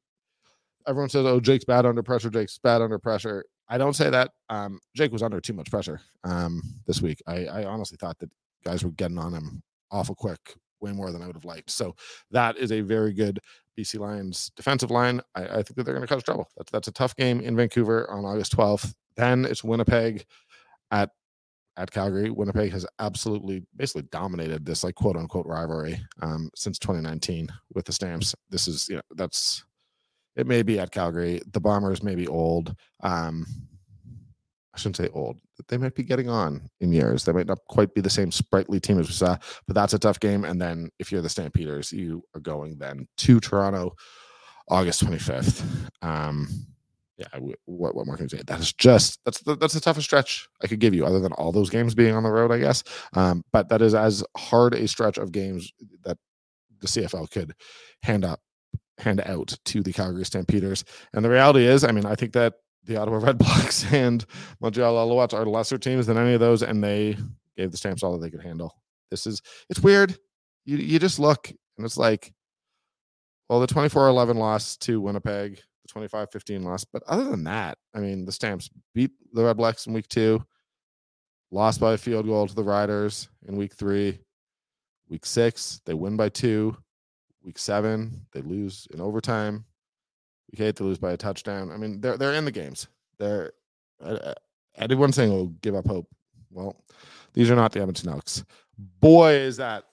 Everyone 0.86 1.10
says, 1.10 1.26
"Oh, 1.26 1.40
Jake's 1.40 1.64
bad 1.64 1.84
under 1.84 2.02
pressure. 2.02 2.30
Jake's 2.30 2.58
bad 2.58 2.80
under 2.80 2.98
pressure." 2.98 3.44
I 3.68 3.78
don't 3.78 3.94
say 3.94 4.10
that. 4.10 4.30
Um, 4.48 4.78
Jake 4.94 5.12
was 5.12 5.22
under 5.22 5.40
too 5.40 5.52
much 5.52 5.70
pressure 5.70 6.00
um, 6.24 6.62
this 6.86 7.02
week. 7.02 7.20
I, 7.26 7.46
I 7.46 7.64
honestly 7.64 7.98
thought 8.00 8.18
that 8.20 8.30
guys 8.64 8.84
were 8.84 8.92
getting 8.92 9.18
on 9.18 9.34
him 9.34 9.62
awful 9.90 10.14
quick, 10.14 10.54
way 10.80 10.92
more 10.92 11.10
than 11.10 11.22
I 11.22 11.26
would 11.26 11.36
have 11.36 11.44
liked. 11.44 11.70
So 11.70 11.96
that 12.30 12.56
is 12.56 12.70
a 12.70 12.80
very 12.80 13.12
good 13.12 13.40
BC 13.76 13.98
Lions 13.98 14.52
defensive 14.56 14.90
line. 14.90 15.20
I, 15.34 15.44
I 15.44 15.54
think 15.56 15.74
that 15.76 15.84
they're 15.84 15.94
going 15.94 16.06
to 16.06 16.12
cause 16.12 16.22
trouble. 16.22 16.48
That's 16.56 16.70
that's 16.70 16.88
a 16.88 16.92
tough 16.92 17.16
game 17.16 17.40
in 17.40 17.56
Vancouver 17.56 18.08
on 18.10 18.24
August 18.24 18.56
12th. 18.56 18.94
Then 19.16 19.44
it's 19.44 19.64
Winnipeg 19.64 20.24
at 20.90 21.10
at 21.76 21.90
Calgary. 21.90 22.30
Winnipeg 22.30 22.72
has 22.72 22.86
absolutely 22.98 23.62
basically 23.76 24.08
dominated 24.10 24.64
this 24.64 24.84
like 24.84 24.94
quote 24.94 25.16
unquote 25.16 25.46
rivalry 25.46 26.00
um, 26.22 26.50
since 26.54 26.78
2019 26.78 27.48
with 27.74 27.84
the 27.84 27.92
Stamps. 27.92 28.34
This 28.50 28.68
is 28.68 28.88
you 28.88 28.96
know 28.96 29.02
that's 29.14 29.64
it 30.36 30.46
may 30.46 30.62
be 30.62 30.78
at 30.78 30.90
Calgary. 30.90 31.40
The 31.52 31.60
Bombers 31.60 32.02
may 32.02 32.14
be 32.14 32.28
old. 32.28 32.74
Um, 33.02 33.46
I 34.74 34.78
shouldn't 34.78 34.96
say 34.96 35.08
old. 35.14 35.38
They 35.68 35.78
might 35.78 35.94
be 35.94 36.02
getting 36.02 36.28
on 36.28 36.68
in 36.80 36.92
years. 36.92 37.24
They 37.24 37.32
might 37.32 37.46
not 37.46 37.60
quite 37.68 37.94
be 37.94 38.02
the 38.02 38.10
same 38.10 38.30
sprightly 38.30 38.78
team 38.78 38.98
as 38.98 39.08
we 39.08 39.14
saw, 39.14 39.38
but 39.66 39.74
that's 39.74 39.94
a 39.94 39.98
tough 39.98 40.20
game. 40.20 40.44
And 40.44 40.60
then 40.60 40.90
if 40.98 41.10
you're 41.10 41.22
the 41.22 41.30
Stampeders, 41.30 41.92
you 41.92 42.22
are 42.34 42.40
going 42.40 42.76
then 42.76 43.08
to 43.18 43.40
Toronto, 43.40 43.94
August 44.68 45.02
25th. 45.02 45.64
Um, 46.02 46.46
yeah, 47.16 47.26
what 47.64 47.94
what 47.94 48.06
more 48.06 48.16
can 48.16 48.26
I 48.26 48.36
say? 48.36 48.42
That 48.46 48.60
is 48.60 48.72
just 48.72 49.20
that's 49.24 49.40
the, 49.40 49.56
that's 49.56 49.74
the 49.74 49.80
toughest 49.80 50.06
stretch 50.06 50.48
I 50.62 50.66
could 50.66 50.80
give 50.80 50.94
you, 50.94 51.06
other 51.06 51.20
than 51.20 51.32
all 51.32 51.50
those 51.50 51.70
games 51.70 51.94
being 51.94 52.14
on 52.14 52.22
the 52.22 52.30
road, 52.30 52.52
I 52.52 52.58
guess. 52.58 52.84
Um, 53.14 53.42
but 53.52 53.68
that 53.70 53.80
is 53.80 53.94
as 53.94 54.22
hard 54.36 54.74
a 54.74 54.86
stretch 54.86 55.16
of 55.16 55.32
games 55.32 55.72
that 56.04 56.18
the 56.80 56.86
CFL 56.86 57.30
could 57.30 57.54
hand 58.02 58.24
up 58.24 58.40
hand 58.98 59.22
out 59.24 59.56
to 59.64 59.82
the 59.82 59.92
Calgary 59.92 60.24
Stampeders. 60.24 60.84
And 61.12 61.24
the 61.24 61.30
reality 61.30 61.64
is, 61.64 61.84
I 61.84 61.92
mean, 61.92 62.06
I 62.06 62.14
think 62.14 62.32
that 62.32 62.54
the 62.84 62.96
Ottawa 62.96 63.18
Red 63.22 63.38
Blacks 63.38 63.90
and 63.92 64.24
Montreal 64.60 64.94
Alouettes 64.94 65.34
are 65.34 65.46
lesser 65.46 65.78
teams 65.78 66.06
than 66.06 66.18
any 66.18 66.34
of 66.34 66.40
those, 66.40 66.62
and 66.62 66.82
they 66.82 67.16
gave 67.56 67.70
the 67.70 67.76
Stamps 67.78 68.02
all 68.02 68.12
that 68.12 68.20
they 68.20 68.30
could 68.30 68.44
handle. 68.44 68.74
This 69.10 69.26
is 69.26 69.40
it's 69.70 69.80
weird. 69.80 70.18
You 70.64 70.76
you 70.76 70.98
just 70.98 71.18
look 71.18 71.50
and 71.76 71.84
it's 71.84 71.96
like, 71.96 72.32
well, 73.48 73.60
the 73.60 73.66
24-11 73.66 74.36
loss 74.36 74.76
to 74.78 75.00
Winnipeg, 75.00 75.60
the 75.86 76.00
25-15 76.00 76.64
loss. 76.64 76.84
But 76.84 77.02
other 77.06 77.24
than 77.24 77.44
that, 77.44 77.78
I 77.94 78.00
mean, 78.00 78.24
the 78.24 78.32
Stamps 78.32 78.70
beat 78.94 79.12
the 79.32 79.44
Red 79.44 79.56
Blacks 79.56 79.86
in 79.86 79.92
week 79.92 80.08
two, 80.08 80.44
lost 81.50 81.80
by 81.80 81.94
a 81.94 81.98
field 81.98 82.26
goal 82.26 82.46
to 82.46 82.54
the 82.54 82.62
Riders 82.62 83.28
in 83.46 83.56
week 83.56 83.74
three. 83.74 84.18
Week 85.08 85.24
six, 85.24 85.80
they 85.86 85.94
win 85.94 86.16
by 86.16 86.28
two. 86.28 86.76
Week 87.42 87.58
seven, 87.58 88.26
they 88.32 88.40
lose 88.42 88.88
in 88.92 89.00
overtime. 89.00 89.64
Week 90.50 90.60
eight, 90.60 90.76
they 90.76 90.84
lose 90.84 90.98
by 90.98 91.12
a 91.12 91.16
touchdown. 91.16 91.70
I 91.70 91.76
mean, 91.76 92.00
they're 92.00 92.16
they're 92.16 92.34
in 92.34 92.44
the 92.44 92.50
games. 92.50 92.88
They're 93.18 93.52
uh, 94.02 94.34
everyone's 94.74 95.14
saying, 95.14 95.32
"Oh, 95.32 95.54
give 95.62 95.76
up 95.76 95.86
hope." 95.86 96.08
Well, 96.50 96.76
these 97.34 97.50
are 97.50 97.54
not 97.54 97.70
the 97.70 97.80
Edmonton 97.80 98.08
Elks. 98.08 98.44
Boy, 98.78 99.34
is 99.34 99.56
that 99.58 99.84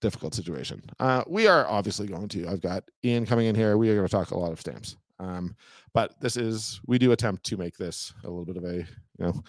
difficult 0.00 0.34
situation. 0.34 0.82
Uh, 0.98 1.22
we 1.26 1.46
are 1.46 1.66
obviously 1.66 2.06
going 2.06 2.28
to. 2.28 2.48
I've 2.48 2.60
got 2.60 2.84
Ian 3.04 3.26
coming 3.26 3.46
in 3.46 3.54
here. 3.54 3.76
We 3.76 3.90
are 3.90 3.94
going 3.94 4.06
to 4.06 4.10
talk 4.10 4.30
a 4.30 4.38
lot 4.38 4.52
of 4.52 4.60
stamps. 4.60 4.96
Um, 5.18 5.56
but 5.94 6.20
this 6.20 6.36
is 6.36 6.80
we 6.86 6.98
do 6.98 7.12
attempt 7.12 7.44
to 7.46 7.56
make 7.56 7.76
this 7.76 8.12
a 8.24 8.28
little 8.28 8.44
bit 8.44 8.56
of 8.56 8.64
a 8.64 8.76
you 8.76 8.86
know 9.18 9.42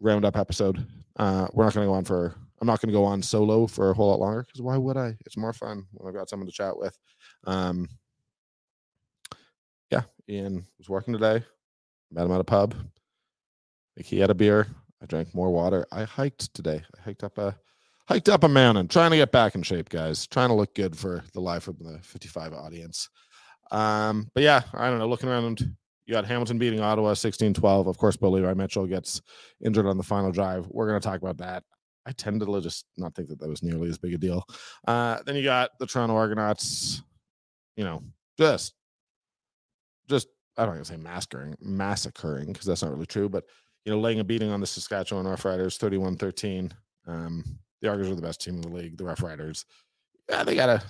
roundup 0.00 0.36
episode. 0.36 0.86
Uh, 1.16 1.48
we're 1.52 1.64
not 1.64 1.74
going 1.74 1.86
to 1.86 1.90
go 1.90 1.94
on 1.94 2.04
for. 2.04 2.34
I'm 2.60 2.66
not 2.66 2.80
going 2.80 2.88
to 2.88 2.98
go 2.98 3.04
on 3.04 3.22
solo 3.22 3.66
for 3.66 3.90
a 3.90 3.94
whole 3.94 4.08
lot 4.08 4.20
longer 4.20 4.44
because 4.44 4.62
why 4.62 4.76
would 4.78 4.96
I? 4.96 5.14
It's 5.26 5.36
more 5.36 5.52
fun 5.52 5.86
when 5.92 6.08
I've 6.08 6.18
got 6.18 6.30
someone 6.30 6.46
to 6.46 6.52
chat 6.52 6.76
with. 6.76 6.96
Um, 7.46 7.86
yeah, 9.90 10.02
Ian 10.28 10.66
was 10.78 10.88
working 10.88 11.12
today. 11.12 11.44
Met 12.10 12.24
him 12.24 12.32
at 12.32 12.40
a 12.40 12.44
pub. 12.44 12.74
Like 13.96 14.06
he 14.06 14.18
had 14.18 14.30
a 14.30 14.34
beer. 14.34 14.68
I 15.02 15.06
drank 15.06 15.34
more 15.34 15.50
water. 15.50 15.86
I 15.92 16.04
hiked 16.04 16.54
today. 16.54 16.82
I 16.96 17.02
hiked 17.02 17.24
up 17.24 17.36
a 17.38 17.56
hiked 18.08 18.28
up 18.28 18.44
a 18.44 18.48
mountain, 18.48 18.88
trying 18.88 19.10
to 19.10 19.16
get 19.16 19.32
back 19.32 19.54
in 19.54 19.62
shape, 19.62 19.88
guys. 19.88 20.26
Trying 20.26 20.48
to 20.48 20.54
look 20.54 20.74
good 20.74 20.96
for 20.96 21.24
the 21.32 21.40
life 21.40 21.68
of 21.68 21.78
the 21.78 21.98
55 22.02 22.52
audience. 22.52 23.08
Um, 23.70 24.30
but 24.34 24.42
yeah, 24.42 24.62
I 24.74 24.88
don't 24.88 24.98
know. 24.98 25.08
Looking 25.08 25.28
around, 25.28 25.60
you 26.06 26.14
got 26.14 26.24
Hamilton 26.24 26.58
beating 26.58 26.80
Ottawa 26.80 27.14
16-12. 27.14 27.86
Of 27.86 27.98
course, 27.98 28.16
Bo 28.16 28.30
Levi 28.30 28.54
Mitchell 28.54 28.86
gets 28.86 29.20
injured 29.64 29.86
on 29.86 29.96
the 29.96 30.04
final 30.04 30.30
drive. 30.30 30.66
We're 30.68 30.88
going 30.88 31.00
to 31.00 31.06
talk 31.06 31.20
about 31.20 31.38
that. 31.38 31.64
I 32.06 32.12
tend 32.12 32.40
to 32.40 32.60
just 32.60 32.86
not 32.96 33.16
think 33.16 33.28
that 33.28 33.40
that 33.40 33.48
was 33.48 33.64
nearly 33.64 33.88
as 33.88 33.98
big 33.98 34.14
a 34.14 34.18
deal. 34.18 34.44
Uh, 34.86 35.18
then 35.26 35.34
you 35.34 35.42
got 35.42 35.70
the 35.80 35.86
Toronto 35.86 36.14
Argonauts, 36.14 37.02
you 37.76 37.82
know, 37.82 38.04
just, 38.38 38.74
just 40.08 40.28
I 40.56 40.64
don't 40.64 40.78
to 40.78 40.84
say 40.84 40.96
massacring, 40.96 41.56
massacring 41.60 42.52
because 42.52 42.66
that's 42.66 42.82
not 42.82 42.92
really 42.92 43.06
true, 43.06 43.28
but 43.28 43.44
you 43.84 43.92
know, 43.92 43.98
laying 43.98 44.20
a 44.20 44.24
beating 44.24 44.50
on 44.50 44.60
the 44.60 44.66
Saskatchewan 44.66 45.26
Roughriders 45.26 45.78
31-13. 45.78 46.70
Um, 47.08 47.58
the 47.80 47.88
Argos 47.88 48.08
are 48.08 48.14
the 48.14 48.22
best 48.22 48.40
team 48.40 48.56
in 48.56 48.60
the 48.62 48.68
league. 48.68 48.96
The 48.96 49.04
Rough 49.04 49.22
Riders, 49.22 49.64
yeah, 50.28 50.44
they 50.44 50.54
gotta 50.54 50.82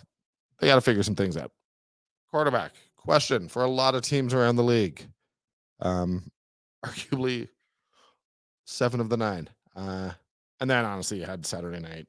they 0.61 0.67
gotta 0.67 0.81
figure 0.81 1.03
some 1.03 1.17
things 1.17 1.37
out. 1.37 1.51
Quarterback 2.31 2.73
question 2.97 3.49
for 3.49 3.63
a 3.63 3.69
lot 3.69 3.95
of 3.95 4.03
teams 4.03 4.35
around 4.35 4.57
the 4.57 4.65
league. 4.65 5.07
Um, 5.81 6.31
arguably 6.85 7.49
seven 8.67 9.01
of 9.01 9.09
the 9.09 9.17
nine. 9.17 9.49
Uh, 9.75 10.11
and 10.61 10.71
then 10.71 10.85
honestly, 10.85 11.19
you 11.21 11.25
had 11.25 11.47
Saturday 11.47 11.81
night. 11.81 12.07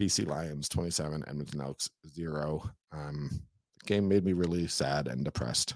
BC 0.00 0.26
Lions 0.26 0.68
27, 0.68 1.24
Edmonton 1.28 1.60
Elks 1.60 1.90
zero. 2.08 2.70
Um, 2.90 3.42
the 3.80 3.86
game 3.86 4.08
made 4.08 4.24
me 4.24 4.32
really 4.32 4.66
sad 4.66 5.08
and 5.08 5.24
depressed. 5.24 5.74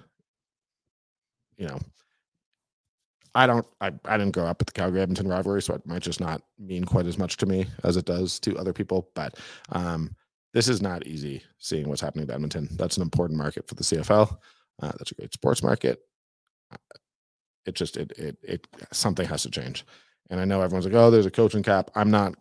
You 1.59 1.68
know, 1.68 1.78
I 3.35 3.47
don't 3.47 3.67
I, 3.81 3.93
I 4.05 4.17
didn't 4.17 4.33
grow 4.33 4.47
up 4.47 4.61
with 4.61 4.67
the 4.67 4.73
Calgary 4.73 5.00
Edmonton 5.00 5.29
rivalry, 5.29 5.62
so 5.62 5.75
it 5.75 5.87
might 5.87 6.03
just 6.03 6.21
not 6.21 6.43
mean 6.59 6.85
quite 6.85 7.07
as 7.07 7.19
much 7.19 7.37
to 7.38 7.47
me 7.47 7.67
as 7.83 7.97
it 7.97 8.05
does 8.05 8.38
to 8.41 8.57
other 8.57 8.73
people. 8.73 9.11
But 9.14 9.38
um, 9.73 10.14
this 10.53 10.69
is 10.69 10.81
not 10.81 11.07
easy 11.07 11.43
seeing 11.59 11.88
what's 11.88 12.00
happening 12.00 12.26
to 12.29 12.35
Edmonton. 12.35 12.69
That's 12.73 12.97
an 12.97 13.03
important 13.03 13.38
market 13.38 13.67
for 13.67 13.75
the 13.75 13.83
CFL. 13.83 14.37
Uh, 14.81 14.93
that's 14.99 15.11
a 15.11 15.14
great 15.14 15.33
sports 15.33 15.62
market. 15.62 16.00
Uh, 16.73 16.76
it 17.67 17.75
just 17.75 17.97
it 17.97 18.12
it 18.12 18.38
it 18.43 18.67
something 18.93 19.26
has 19.26 19.43
to 19.43 19.50
change. 19.50 19.85
And 20.31 20.41
I 20.41 20.45
know 20.45 20.62
everyone's 20.62 20.87
like, 20.87 20.95
oh, 20.95 21.11
there's 21.11 21.26
a 21.26 21.31
coaching 21.31 21.62
cap. 21.62 21.91
I'm 21.95 22.11
not 22.11 22.35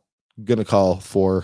gonna 0.43 0.65
call 0.65 0.99
for 0.99 1.43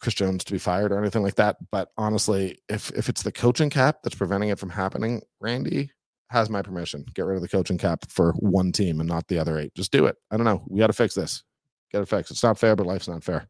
Chris 0.00 0.14
Jones 0.14 0.44
to 0.44 0.52
be 0.52 0.58
fired 0.58 0.92
or 0.92 0.98
anything 0.98 1.22
like 1.22 1.36
that. 1.36 1.56
But 1.70 1.92
honestly, 1.96 2.58
if 2.68 2.90
if 2.90 3.08
it's 3.08 3.22
the 3.22 3.32
coaching 3.32 3.70
cap 3.70 3.98
that's 4.02 4.16
preventing 4.16 4.48
it 4.48 4.58
from 4.58 4.70
happening, 4.70 5.22
Randy, 5.40 5.90
has 6.32 6.48
my 6.48 6.62
permission. 6.62 7.04
Get 7.14 7.26
rid 7.26 7.36
of 7.36 7.42
the 7.42 7.48
coaching 7.48 7.78
cap 7.78 8.04
for 8.08 8.32
one 8.38 8.72
team 8.72 9.00
and 9.00 9.08
not 9.08 9.28
the 9.28 9.38
other 9.38 9.58
eight. 9.58 9.74
Just 9.74 9.92
do 9.92 10.06
it. 10.06 10.16
I 10.30 10.36
don't 10.36 10.46
know. 10.46 10.64
We 10.68 10.78
got 10.78 10.86
to 10.86 10.92
fix 10.94 11.14
this. 11.14 11.44
Get 11.92 12.00
it 12.00 12.08
fixed. 12.08 12.30
It's 12.30 12.42
not 12.42 12.58
fair, 12.58 12.74
but 12.74 12.86
life's 12.86 13.06
not 13.08 13.22
fair. 13.22 13.46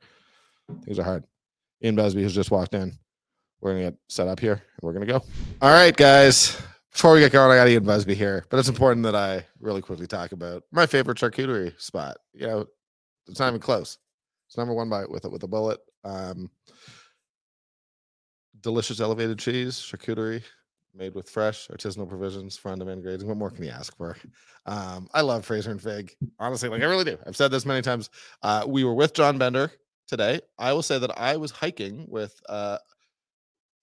Things 0.85 0.99
are 0.99 1.05
hard. 1.05 1.25
Ian 1.85 1.95
Busby 1.95 2.23
has 2.23 2.35
just 2.35 2.51
walked 2.51 2.75
in. 2.75 2.93
We're 3.61 3.73
gonna 3.73 3.91
get 3.91 3.95
set 4.09 4.27
up 4.27 4.41
here 4.41 4.55
and 4.55 4.83
we're 4.83 4.93
gonna 4.93 5.07
go. 5.07 5.23
All 5.61 5.71
right, 5.71 5.97
guys. 5.97 6.61
Before 6.93 7.15
we 7.15 7.21
get 7.21 7.33
going, 7.33 7.51
I 7.51 7.57
got 7.57 7.69
Ian 7.69 7.85
Busby 7.85 8.15
here, 8.15 8.45
but 8.51 8.59
it's 8.59 8.69
important 8.69 9.05
that 9.05 9.15
I 9.15 9.47
really 9.61 9.81
quickly 9.81 10.07
talk 10.07 10.33
about 10.33 10.65
my 10.73 10.85
favorite 10.87 11.17
charcuterie 11.17 11.81
spot. 11.81 12.17
You 12.35 12.47
know, 12.47 12.67
it's 13.29 13.39
not 13.39 13.49
even 13.49 13.61
close. 13.61 13.99
It's 14.49 14.59
number 14.59 14.75
one 14.75 14.91
by 14.91 15.05
with 15.07 15.25
it 15.25 15.33
with 15.33 15.43
a 15.45 15.49
bullet. 15.49 15.81
Um, 16.05 16.51
delicious 18.61 19.01
elevated 19.01 19.39
cheese 19.39 19.77
charcuterie 19.77 20.43
made 20.95 21.15
with 21.15 21.29
fresh 21.29 21.69
artisanal 21.69 22.09
provisions 22.09 22.57
for 22.57 22.71
on-demand 22.71 23.03
grading. 23.03 23.27
What 23.27 23.37
more 23.37 23.51
can 23.51 23.65
you 23.65 23.71
ask 23.71 23.97
for? 23.97 24.17
Um, 24.67 25.09
I 25.15 25.23
love 25.23 25.45
Fraser 25.45 25.71
and 25.71 25.81
Fig. 25.81 26.15
Honestly, 26.39 26.69
like 26.69 26.83
I 26.83 26.87
really 26.87 27.05
do. 27.05 27.19
I've 27.27 27.37
said 27.37 27.51
this 27.51 27.67
many 27.67 27.83
times. 27.83 28.11
Uh, 28.43 28.65
we 28.67 28.85
were 28.85 28.95
with 28.95 29.15
John 29.15 29.39
Bender 29.39 29.73
today. 30.07 30.41
I 30.59 30.73
will 30.73 30.83
say 30.83 30.99
that 30.99 31.19
I 31.19 31.37
was 31.37 31.51
hiking 31.51 32.07
with 32.09 32.39
uh, 32.49 32.79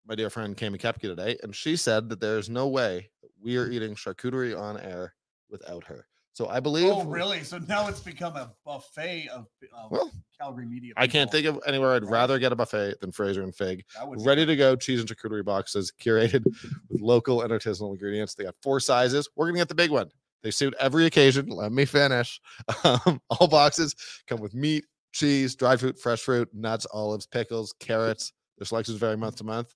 my 0.06 0.16
dear 0.16 0.30
friend 0.30 0.56
Kami 0.56 0.78
Kepke 0.78 1.02
today, 1.02 1.38
and 1.44 1.56
she 1.56 1.76
said 1.76 2.10
that 2.10 2.20
there's 2.20 2.50
no 2.50 2.68
way 2.68 3.10
we 3.42 3.58
are 3.58 3.70
eating 3.70 3.96
charcuterie 3.96 4.60
on 4.60 4.80
air 4.80 5.14
without 5.50 5.86
her. 5.86 6.06
So 6.40 6.48
I 6.48 6.62
believe. 6.62 6.90
Oh, 6.90 7.04
really? 7.04 7.44
So 7.44 7.58
now 7.58 7.90
it's 7.90 8.00
become 8.00 8.38
a 8.38 8.54
buffet 8.64 9.28
of, 9.28 9.48
of 9.74 9.92
Well, 9.92 10.10
Calgary 10.40 10.66
media. 10.66 10.94
I 10.96 11.06
can't 11.06 11.30
think 11.30 11.46
of 11.46 11.60
anywhere 11.68 11.94
I'd 11.94 12.06
rather 12.06 12.40
get 12.40 12.54
a 12.54 12.56
buffet 12.56 13.02
than 13.02 13.12
Fraser 13.12 13.44
and 13.44 13.54
Fig. 13.54 13.84
That 13.98 14.08
would 14.08 14.20
be- 14.20 14.24
ready 14.24 14.46
to 14.46 14.56
go 14.56 14.78
cheese 14.78 15.02
and 15.02 15.10
charcuterie 15.10 15.44
boxes 15.44 15.92
curated 16.02 16.46
with 16.90 17.02
local 17.02 17.42
and 17.42 17.52
artisanal 17.52 17.92
ingredients. 17.92 18.36
They 18.36 18.46
got 18.46 18.56
four 18.64 18.80
sizes. 18.80 19.28
We're 19.36 19.48
gonna 19.48 19.58
get 19.58 19.68
the 19.68 19.76
big 19.76 19.92
one. 19.92 20.12
They 20.42 20.52
suit 20.52 20.74
every 20.80 21.08
occasion. 21.08 21.48
Let 21.48 21.74
me 21.74 21.84
finish. 21.84 22.40
Um, 22.86 23.20
all 23.30 23.50
boxes 23.50 23.94
come 24.26 24.40
with 24.40 24.54
meat, 24.54 24.86
cheese, 25.12 25.56
dried 25.56 25.82
fruit, 25.82 26.00
fresh 26.00 26.22
fruit, 26.22 26.48
nuts, 26.54 26.88
olives, 26.94 27.28
pickles, 27.28 27.74
carrots. 27.82 28.32
Their 28.58 28.66
selections 28.66 28.98
vary 28.98 29.18
month 29.18 29.36
to 29.38 29.44
month. 29.44 29.76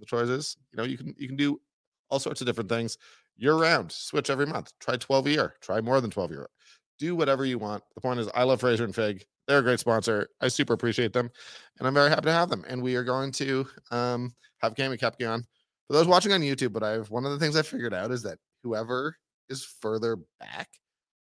The 0.00 0.06
choices, 0.06 0.56
you 0.72 0.78
know, 0.78 0.84
you 0.84 0.96
can 0.96 1.14
you 1.18 1.28
can 1.28 1.36
do 1.36 1.60
all 2.08 2.18
sorts 2.18 2.40
of 2.40 2.46
different 2.46 2.70
things 2.70 2.96
year 3.38 3.54
round. 3.54 3.90
Switch 3.90 4.28
every 4.28 4.46
month. 4.46 4.72
Try 4.80 4.96
12 4.96 5.26
a 5.26 5.30
year. 5.30 5.54
Try 5.60 5.80
more 5.80 6.00
than 6.00 6.10
12 6.10 6.30
a 6.30 6.34
year. 6.34 6.48
Do 6.98 7.16
whatever 7.16 7.46
you 7.46 7.58
want. 7.58 7.82
The 7.94 8.00
point 8.00 8.20
is, 8.20 8.28
I 8.34 8.42
love 8.42 8.60
Fraser 8.60 8.84
and 8.84 8.94
Fig. 8.94 9.24
They're 9.46 9.60
a 9.60 9.62
great 9.62 9.80
sponsor. 9.80 10.28
I 10.42 10.48
super 10.48 10.74
appreciate 10.74 11.14
them, 11.14 11.30
and 11.78 11.88
I'm 11.88 11.94
very 11.94 12.10
happy 12.10 12.26
to 12.26 12.32
have 12.32 12.50
them. 12.50 12.64
And 12.68 12.82
we 12.82 12.96
are 12.96 13.04
going 13.04 13.32
to 13.32 13.66
um, 13.90 14.34
have 14.58 14.74
Kami 14.76 14.98
Kepke 14.98 15.30
on. 15.30 15.42
For 15.86 15.94
those 15.94 16.06
watching 16.06 16.32
on 16.32 16.42
YouTube, 16.42 16.74
but 16.74 16.82
I've 16.82 17.10
one 17.10 17.24
of 17.24 17.32
the 17.32 17.38
things 17.38 17.56
I 17.56 17.62
figured 17.62 17.94
out 17.94 18.10
is 18.10 18.22
that 18.24 18.38
whoever 18.62 19.16
is 19.48 19.64
further 19.64 20.18
back, 20.38 20.68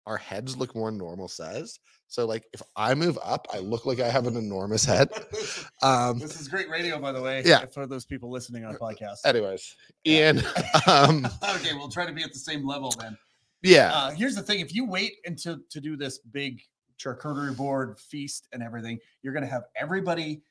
our 0.08 0.16
heads 0.16 0.56
look 0.56 0.74
more 0.74 0.90
normal 0.90 1.28
size. 1.28 1.78
So 2.08 2.24
like 2.26 2.44
if 2.54 2.62
I 2.74 2.94
move 2.94 3.18
up, 3.22 3.46
I 3.52 3.58
look 3.58 3.84
like 3.84 4.00
I 4.00 4.08
have 4.08 4.26
an 4.26 4.36
enormous 4.36 4.84
head. 4.84 5.08
Um 5.82 6.18
This 6.18 6.40
is 6.40 6.48
great 6.48 6.68
radio, 6.68 6.98
by 6.98 7.12
the 7.12 7.22
way. 7.22 7.42
Yeah. 7.44 7.66
For 7.66 7.86
those 7.86 8.04
people 8.04 8.30
listening 8.30 8.64
on 8.64 8.74
a 8.74 8.78
podcast. 8.78 9.18
anyways. 9.24 9.76
Ian 10.06 10.38
um 10.88 11.26
okay, 11.56 11.74
we'll 11.74 11.88
try 11.90 12.06
to 12.06 12.12
be 12.12 12.22
at 12.24 12.32
the 12.32 12.38
same 12.38 12.66
level 12.66 12.90
then. 12.98 13.16
yeah. 13.62 13.92
Uh, 13.94 14.10
here's 14.10 14.34
the 14.34 14.42
thing: 14.42 14.58
if 14.60 14.74
you 14.74 14.84
wait 14.86 15.12
until 15.26 15.58
to 15.70 15.80
do 15.80 15.96
this 15.96 16.18
big 16.18 16.62
charcuterie 16.98 17.56
board 17.56 17.98
feast 17.98 18.48
and 18.52 18.62
everything, 18.62 18.98
you're 19.22 19.32
going 19.32 19.44
to 19.44 19.50
have 19.50 19.64
everybody. 19.76 20.42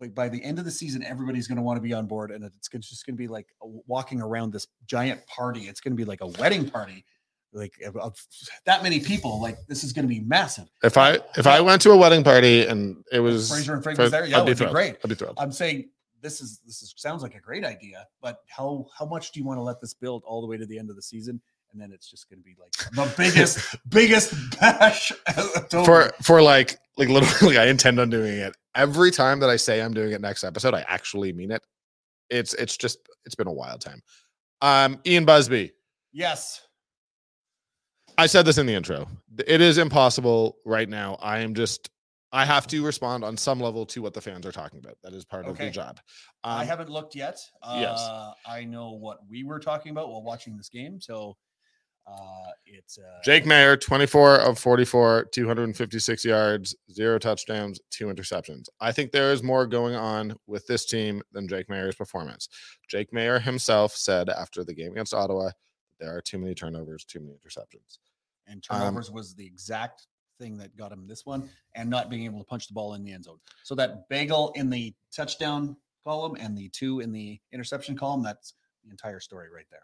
Like 0.00 0.14
by 0.14 0.30
the 0.30 0.42
end 0.42 0.58
of 0.58 0.64
the 0.64 0.70
season, 0.70 1.02
everybody's 1.02 1.46
going 1.46 1.56
to 1.56 1.62
want 1.62 1.76
to 1.76 1.82
be 1.82 1.92
on 1.92 2.06
board, 2.06 2.30
and 2.30 2.42
it's 2.42 2.68
just 2.68 3.04
going 3.04 3.14
to 3.16 3.18
be 3.18 3.28
like 3.28 3.48
walking 3.60 4.22
around 4.22 4.50
this 4.52 4.66
giant 4.86 5.20
party. 5.26 5.62
It's 5.68 5.80
going 5.82 5.92
to 5.92 5.96
be 5.96 6.06
like 6.06 6.22
a 6.22 6.26
wedding 6.26 6.70
party, 6.70 7.04
like 7.52 7.74
of, 7.82 8.16
that 8.64 8.82
many 8.82 9.00
people. 9.00 9.40
Like 9.40 9.58
this 9.66 9.84
is 9.84 9.92
going 9.92 10.04
to 10.04 10.08
be 10.08 10.20
massive. 10.20 10.68
If 10.82 10.96
I 10.96 11.18
if 11.36 11.46
I 11.46 11.60
went 11.60 11.82
to 11.82 11.90
a 11.90 11.96
wedding 11.96 12.24
party 12.24 12.66
and 12.66 13.04
it 13.12 13.20
was 13.20 13.50
Fraser 13.50 13.74
and 13.74 13.82
Frank 13.82 13.96
Fra- 13.96 14.04
was 14.04 14.12
there, 14.12 14.26
yeah, 14.26 14.38
I'd 14.38 14.48
it 14.48 14.58
be 14.58 14.64
would 14.64 14.68
be 14.68 14.72
great. 14.72 14.96
I'd 15.04 15.08
be 15.08 15.14
thrilled. 15.14 15.36
I'm 15.38 15.52
saying 15.52 15.88
this 16.22 16.40
is 16.40 16.60
this 16.66 16.82
is 16.82 16.94
sounds 16.96 17.22
like 17.22 17.34
a 17.34 17.40
great 17.40 17.64
idea, 17.64 18.06
but 18.20 18.40
how 18.48 18.86
how 18.96 19.06
much 19.06 19.32
do 19.32 19.40
you 19.40 19.46
want 19.46 19.58
to 19.58 19.62
let 19.62 19.80
this 19.80 19.94
build 19.94 20.22
all 20.26 20.40
the 20.40 20.46
way 20.46 20.56
to 20.56 20.66
the 20.66 20.78
end 20.78 20.90
of 20.90 20.96
the 20.96 21.02
season? 21.02 21.40
And 21.72 21.80
then 21.80 21.92
it's 21.92 22.10
just 22.10 22.28
going 22.28 22.40
to 22.40 22.44
be 22.44 22.56
like 22.58 22.72
the 22.72 23.14
biggest 23.16 23.76
biggest 23.88 24.34
bash 24.58 25.12
for 25.84 26.12
for 26.22 26.42
like 26.42 26.78
like 26.96 27.08
literally 27.08 27.58
I 27.58 27.66
intend 27.66 27.98
on 28.00 28.10
doing 28.10 28.38
it 28.38 28.56
every 28.74 29.10
time 29.10 29.40
that 29.40 29.50
I 29.50 29.56
say 29.56 29.80
I'm 29.80 29.94
doing 29.94 30.12
it 30.12 30.20
next 30.20 30.44
episode. 30.44 30.74
I 30.74 30.84
actually 30.88 31.32
mean 31.32 31.50
it. 31.50 31.62
It's 32.28 32.54
it's 32.54 32.76
just 32.76 32.98
it's 33.24 33.34
been 33.34 33.46
a 33.46 33.52
wild 33.52 33.80
time. 33.80 34.02
Um, 34.62 35.00
Ian 35.06 35.24
Busby. 35.24 35.72
Yes. 36.12 36.62
I 38.20 38.26
said 38.26 38.44
this 38.44 38.58
in 38.58 38.66
the 38.66 38.74
intro. 38.74 39.08
It 39.46 39.62
is 39.62 39.78
impossible 39.78 40.58
right 40.66 40.86
now. 40.88 41.16
I 41.22 41.38
am 41.38 41.54
just 41.54 41.88
I 42.32 42.44
have 42.44 42.66
to 42.66 42.84
respond 42.84 43.24
on 43.24 43.36
some 43.38 43.58
level 43.58 43.86
to 43.86 44.02
what 44.02 44.12
the 44.12 44.20
fans 44.20 44.44
are 44.44 44.52
talking 44.52 44.78
about. 44.78 44.98
That 45.02 45.14
is 45.14 45.24
part 45.24 45.46
Okay. 45.46 45.50
of 45.50 45.56
the 45.58 45.70
job. 45.70 46.00
I 46.44 46.60
Um, 46.60 46.66
haven't 46.66 46.90
looked 46.90 47.14
yet. 47.14 47.38
Uh, 47.62 47.78
yes. 47.80 47.98
I 48.46 48.64
know 48.64 48.90
what 48.92 49.20
we 49.26 49.42
were 49.42 49.58
talking 49.58 49.90
about 49.90 50.10
while 50.10 50.22
watching 50.22 50.54
this 50.58 50.68
game. 50.68 51.00
So 51.00 51.38
uh, 52.06 52.50
it's 52.66 52.98
uh, 52.98 53.20
Jake 53.24 53.44
Maier, 53.46 53.80
24 53.80 54.36
of 54.36 54.58
44, 54.58 55.24
256 55.32 56.22
yards, 56.26 56.76
zero 56.92 57.18
touchdowns, 57.18 57.80
two 57.90 58.06
interceptions. 58.08 58.66
I 58.80 58.92
think 58.92 59.12
there 59.12 59.32
is 59.32 59.42
more 59.42 59.66
going 59.66 59.94
on 59.94 60.36
with 60.46 60.66
this 60.66 60.84
team 60.84 61.22
than 61.32 61.48
Jake 61.48 61.68
Maier's 61.68 61.96
performance. 61.96 62.50
Jake 62.86 63.12
Maier 63.12 63.40
himself 63.40 63.96
said 63.96 64.28
after 64.28 64.62
the 64.62 64.74
game 64.74 64.92
against 64.92 65.14
Ottawa, 65.14 65.52
there 65.98 66.14
are 66.16 66.20
too 66.20 66.38
many 66.38 66.54
turnovers, 66.54 67.04
too 67.04 67.20
many 67.20 67.32
interceptions. 67.34 67.98
And 68.46 68.62
um, 68.70 68.78
turnovers 68.78 69.10
was 69.10 69.34
the 69.34 69.46
exact 69.46 70.06
thing 70.38 70.56
that 70.58 70.76
got 70.76 70.92
him 70.92 71.06
this 71.06 71.26
one, 71.26 71.48
and 71.74 71.88
not 71.88 72.10
being 72.10 72.24
able 72.24 72.38
to 72.38 72.44
punch 72.44 72.66
the 72.66 72.74
ball 72.74 72.94
in 72.94 73.04
the 73.04 73.12
end 73.12 73.24
zone. 73.24 73.38
So 73.62 73.74
that 73.76 74.08
bagel 74.08 74.52
in 74.56 74.70
the 74.70 74.94
touchdown 75.14 75.76
column 76.02 76.36
and 76.40 76.56
the 76.56 76.68
two 76.70 77.00
in 77.00 77.12
the 77.12 77.38
interception 77.52 77.96
column, 77.96 78.22
that's 78.22 78.54
the 78.84 78.90
entire 78.90 79.20
story 79.20 79.48
right 79.54 79.66
there. 79.70 79.80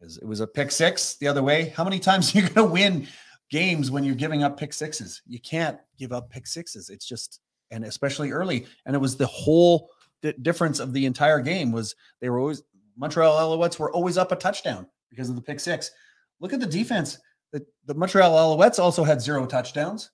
It 0.00 0.26
was 0.26 0.40
a 0.40 0.46
pick 0.46 0.70
six 0.70 1.16
the 1.16 1.26
other 1.26 1.42
way. 1.42 1.72
How 1.76 1.82
many 1.82 1.98
times 1.98 2.34
are 2.34 2.38
you 2.40 2.48
going 2.48 2.68
to 2.68 2.72
win 2.72 3.08
games 3.50 3.90
when 3.90 4.04
you're 4.04 4.14
giving 4.14 4.42
up 4.42 4.58
pick 4.58 4.72
sixes? 4.72 5.22
You 5.26 5.40
can't 5.40 5.78
give 5.98 6.12
up 6.12 6.30
pick 6.30 6.46
sixes. 6.46 6.88
It's 6.88 7.06
just, 7.06 7.40
and 7.70 7.84
especially 7.84 8.30
early. 8.30 8.66
And 8.86 8.94
it 8.94 9.00
was 9.00 9.16
the 9.16 9.26
whole 9.26 9.90
di- 10.22 10.34
difference 10.42 10.78
of 10.78 10.92
the 10.92 11.06
entire 11.06 11.40
game 11.40 11.72
was 11.72 11.96
they 12.20 12.30
were 12.30 12.38
always 12.38 12.62
Montreal 12.96 13.56
Alouettes 13.56 13.78
were 13.78 13.92
always 13.92 14.18
up 14.18 14.32
a 14.32 14.36
touchdown 14.36 14.86
because 15.08 15.28
of 15.28 15.36
the 15.36 15.42
pick 15.42 15.60
six. 15.60 15.90
Look 16.40 16.52
at 16.52 16.60
the 16.60 16.66
defense. 16.66 17.18
The, 17.52 17.64
the 17.86 17.94
Montreal 17.94 18.56
Alouettes 18.56 18.78
also 18.78 19.04
had 19.04 19.20
zero 19.20 19.46
touchdowns. 19.46 20.10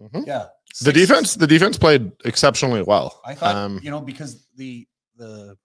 Mhm. 0.00 0.26
Yeah. 0.26 0.46
The 0.80 0.92
Six- 0.92 0.98
defense, 0.98 1.34
the 1.34 1.46
defense 1.46 1.78
played 1.78 2.12
exceptionally 2.24 2.82
well. 2.82 3.20
I 3.24 3.34
thought, 3.34 3.54
Um, 3.56 3.80
you 3.82 3.90
know, 3.90 4.00
because 4.00 4.46
the 4.56 4.86
the 5.16 5.56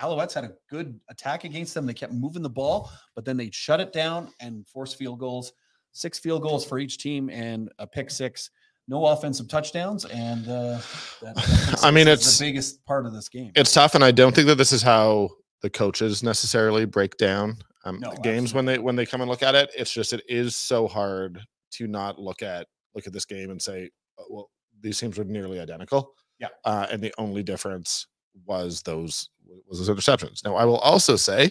Alouettes 0.00 0.32
had 0.32 0.44
a 0.44 0.52
good 0.70 0.98
attack 1.10 1.42
against 1.44 1.74
them. 1.74 1.84
They 1.86 1.92
kept 1.94 2.12
moving 2.12 2.42
the 2.42 2.48
ball, 2.48 2.90
but 3.16 3.24
then 3.24 3.36
they'd 3.36 3.54
shut 3.54 3.80
it 3.80 3.92
down 3.92 4.32
and 4.40 4.66
force 4.68 4.94
field 4.94 5.18
goals. 5.18 5.52
Six 5.92 6.18
field 6.20 6.42
goals 6.42 6.64
for 6.64 6.78
each 6.78 6.98
team 6.98 7.28
and 7.28 7.70
a 7.80 7.86
pick 7.86 8.10
six. 8.10 8.50
No 8.86 9.04
offensive 9.06 9.48
touchdowns, 9.48 10.04
and 10.06 10.48
uh, 10.48 10.80
I 11.82 11.90
mean, 11.90 12.06
it's- 12.08 12.38
the 12.38 12.44
biggest 12.44 12.84
part 12.84 13.06
of 13.06 13.12
this 13.12 13.28
game. 13.28 13.50
it's 13.56 13.72
tough, 13.72 13.94
and 13.96 14.04
I 14.04 14.10
don't 14.12 14.34
think 14.34 14.46
that 14.46 14.56
this 14.56 14.72
is 14.72 14.82
how 14.82 15.30
the 15.62 15.70
coaches 15.70 16.22
necessarily 16.22 16.84
break 16.86 17.16
down 17.16 17.58
um, 17.84 17.98
No, 18.00 18.10
games 18.22 18.52
when 18.54 18.64
they 18.64 18.78
when 18.78 18.96
they 18.96 19.06
come 19.06 19.20
and 19.20 19.30
look 19.30 19.42
at 19.42 19.54
it. 19.54 19.70
It's 19.76 19.92
just 19.92 20.12
it 20.12 20.22
is 20.28 20.54
so 20.56 20.86
hard 20.88 21.40
to 21.72 21.86
not 21.86 22.18
look 22.18 22.42
at 22.42 22.66
look 22.94 23.06
at 23.06 23.12
this 23.12 23.24
game 23.24 23.50
and 23.50 23.60
say, 23.60 23.90
"Uh, 24.18 24.24
well, 24.30 24.50
these 24.80 24.98
teams 24.98 25.16
were 25.18 25.24
nearly 25.24 25.60
identical. 25.60 26.12
Yeah. 26.38 26.48
uh, 26.64 26.86
and 26.90 27.02
the 27.02 27.12
only 27.18 27.42
difference 27.42 28.06
was 28.46 28.82
those 28.82 29.28
was 29.68 29.78
those 29.86 29.90
interceptions. 29.94 30.42
Now, 30.44 30.54
I 30.56 30.64
will 30.64 30.78
also 30.78 31.16
say, 31.16 31.50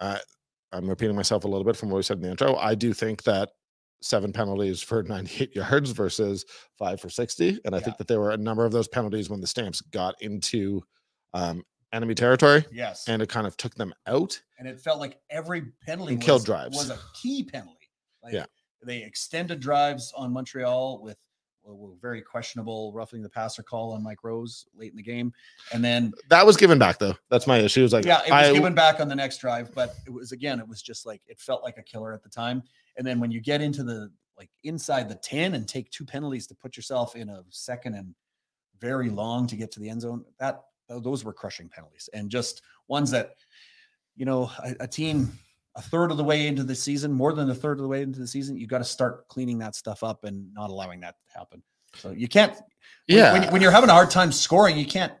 uh, 0.00 0.18
I'm 0.72 0.88
repeating 0.88 1.16
myself 1.16 1.44
a 1.44 1.48
little 1.48 1.64
bit 1.64 1.76
from 1.76 1.88
what 1.90 1.96
we 1.96 2.02
said 2.02 2.18
in 2.18 2.22
the 2.24 2.30
intro. 2.30 2.54
I 2.56 2.74
do 2.74 2.92
think 2.92 3.22
that 3.22 3.50
seven 4.02 4.32
penalties 4.32 4.82
for 4.82 5.02
98 5.04 5.54
yards 5.56 5.90
versus 5.92 6.44
five 6.78 7.00
for 7.00 7.08
60, 7.08 7.60
and 7.64 7.74
I 7.74 7.78
Yeah. 7.78 7.84
think 7.84 7.96
that 7.98 8.08
there 8.08 8.20
were 8.20 8.32
a 8.32 8.36
number 8.36 8.66
of 8.66 8.72
those 8.72 8.88
penalties 8.88 9.30
when 9.30 9.40
the 9.40 9.46
Stamps 9.46 9.80
got 9.80 10.14
into 10.20 10.82
um, 11.32 11.62
enemy 11.92 12.14
territory, 12.14 12.64
yes, 12.72 13.08
and 13.08 13.22
it 13.22 13.28
kind 13.28 13.46
of 13.46 13.56
took 13.56 13.74
them 13.74 13.92
out. 14.06 14.40
and 14.58 14.66
it 14.68 14.80
felt 14.80 14.98
like 15.00 15.18
every 15.30 15.62
penalty 15.86 16.14
And 16.14 16.22
killed 16.22 16.40
was, 16.40 16.44
drives. 16.44 16.76
was 16.76 16.90
a 16.90 16.98
key 17.14 17.44
penalty. 17.44 17.90
Like 18.22 18.32
Yeah. 18.34 18.46
they 18.84 19.02
extended 19.02 19.60
drives 19.60 20.12
on 20.16 20.32
Montreal 20.32 21.00
with 21.02 21.16
were 21.68 21.94
very 22.00 22.22
questionable 22.22 22.92
roughing 22.92 23.22
the 23.22 23.28
passer 23.28 23.60
call 23.60 23.92
on 23.92 24.00
Mike 24.00 24.22
Rose 24.22 24.66
late 24.72 24.92
in 24.92 24.96
the 24.96 25.02
game, 25.02 25.32
and 25.72 25.84
then 25.84 26.12
That 26.28 26.46
was 26.46 26.56
given 26.56 26.78
back 26.78 26.98
though. 26.98 27.14
That's 27.28 27.46
my 27.48 27.58
issue. 27.58 27.80
It 27.80 27.82
was 27.84 27.92
like 27.92 28.04
yeah, 28.04 28.20
it 28.24 28.30
was 28.30 28.50
I, 28.50 28.52
given 28.52 28.72
back 28.74 29.00
on 29.00 29.08
the 29.08 29.16
next 29.16 29.38
drive, 29.38 29.74
but 29.74 29.94
it 30.06 30.10
was 30.10 30.30
again, 30.32 30.60
it 30.60 30.68
was 30.68 30.80
just 30.80 31.04
like 31.06 31.22
it 31.26 31.40
felt 31.40 31.64
like 31.64 31.76
a 31.76 31.82
killer 31.82 32.12
at 32.12 32.22
the 32.22 32.28
time. 32.28 32.62
And 32.96 33.04
then 33.06 33.18
when 33.18 33.30
you 33.32 33.40
get 33.40 33.60
into 33.60 33.82
the 33.82 34.12
like 34.38 34.48
inside 34.62 35.08
the 35.08 35.16
10 35.16 35.54
and 35.54 35.66
take 35.66 35.90
two 35.90 36.04
penalties 36.04 36.46
to 36.48 36.54
put 36.54 36.76
yourself 36.76 37.16
in 37.16 37.28
a 37.30 37.42
second 37.50 37.94
and 37.94 38.14
very 38.80 39.08
long 39.10 39.46
to 39.48 39.56
get 39.56 39.72
to 39.72 39.80
the 39.80 39.88
end 39.88 40.02
zone, 40.02 40.24
that 40.38 40.62
those 40.88 41.24
were 41.24 41.32
crushing 41.32 41.68
penalties 41.68 42.08
and 42.12 42.30
just 42.30 42.62
ones 42.88 43.10
that 43.10 43.34
you 44.16 44.24
know, 44.24 44.50
a, 44.64 44.74
a 44.80 44.88
team 44.88 45.38
a 45.76 45.82
third 45.82 46.10
of 46.10 46.16
the 46.16 46.24
way 46.24 46.46
into 46.46 46.64
the 46.64 46.74
season, 46.74 47.12
more 47.12 47.34
than 47.34 47.50
a 47.50 47.54
third 47.54 47.78
of 47.78 47.82
the 47.82 47.88
way 47.88 48.00
into 48.00 48.18
the 48.18 48.26
season, 48.26 48.56
you 48.56 48.66
got 48.66 48.78
to 48.78 48.84
start 48.84 49.28
cleaning 49.28 49.58
that 49.58 49.74
stuff 49.74 50.02
up 50.02 50.24
and 50.24 50.52
not 50.54 50.70
allowing 50.70 51.00
that 51.00 51.16
to 51.30 51.38
happen. 51.38 51.62
So 51.94 52.12
you 52.12 52.28
can't 52.28 52.56
yeah. 53.06 53.32
when, 53.32 53.52
when 53.52 53.62
you're 53.62 53.70
having 53.70 53.90
a 53.90 53.92
hard 53.92 54.10
time 54.10 54.32
scoring, 54.32 54.78
you 54.78 54.86
can't 54.86 55.12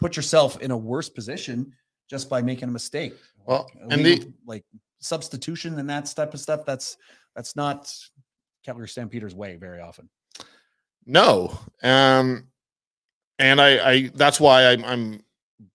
put 0.00 0.16
yourself 0.16 0.60
in 0.60 0.72
a 0.72 0.76
worse 0.76 1.08
position 1.08 1.72
just 2.08 2.28
by 2.28 2.42
making 2.42 2.68
a 2.68 2.72
mistake. 2.72 3.14
Well, 3.46 3.70
Like, 3.84 3.92
and 3.92 4.04
the- 4.04 4.32
like 4.44 4.64
substitution 4.98 5.78
and 5.78 5.88
that 5.88 6.06
type 6.06 6.34
of 6.34 6.40
stuff. 6.40 6.66
That's 6.66 6.96
that's 7.36 7.54
not 7.54 7.92
Calgary 8.64 8.88
Stampeders 8.88 9.34
way 9.34 9.56
very 9.56 9.80
often. 9.80 10.08
No. 11.06 11.56
Um, 11.82 12.48
and 13.40 13.60
I, 13.60 13.90
I 13.92 14.10
that's 14.14 14.38
why 14.40 14.66
I'm, 14.66 14.84
I'm 14.84 15.20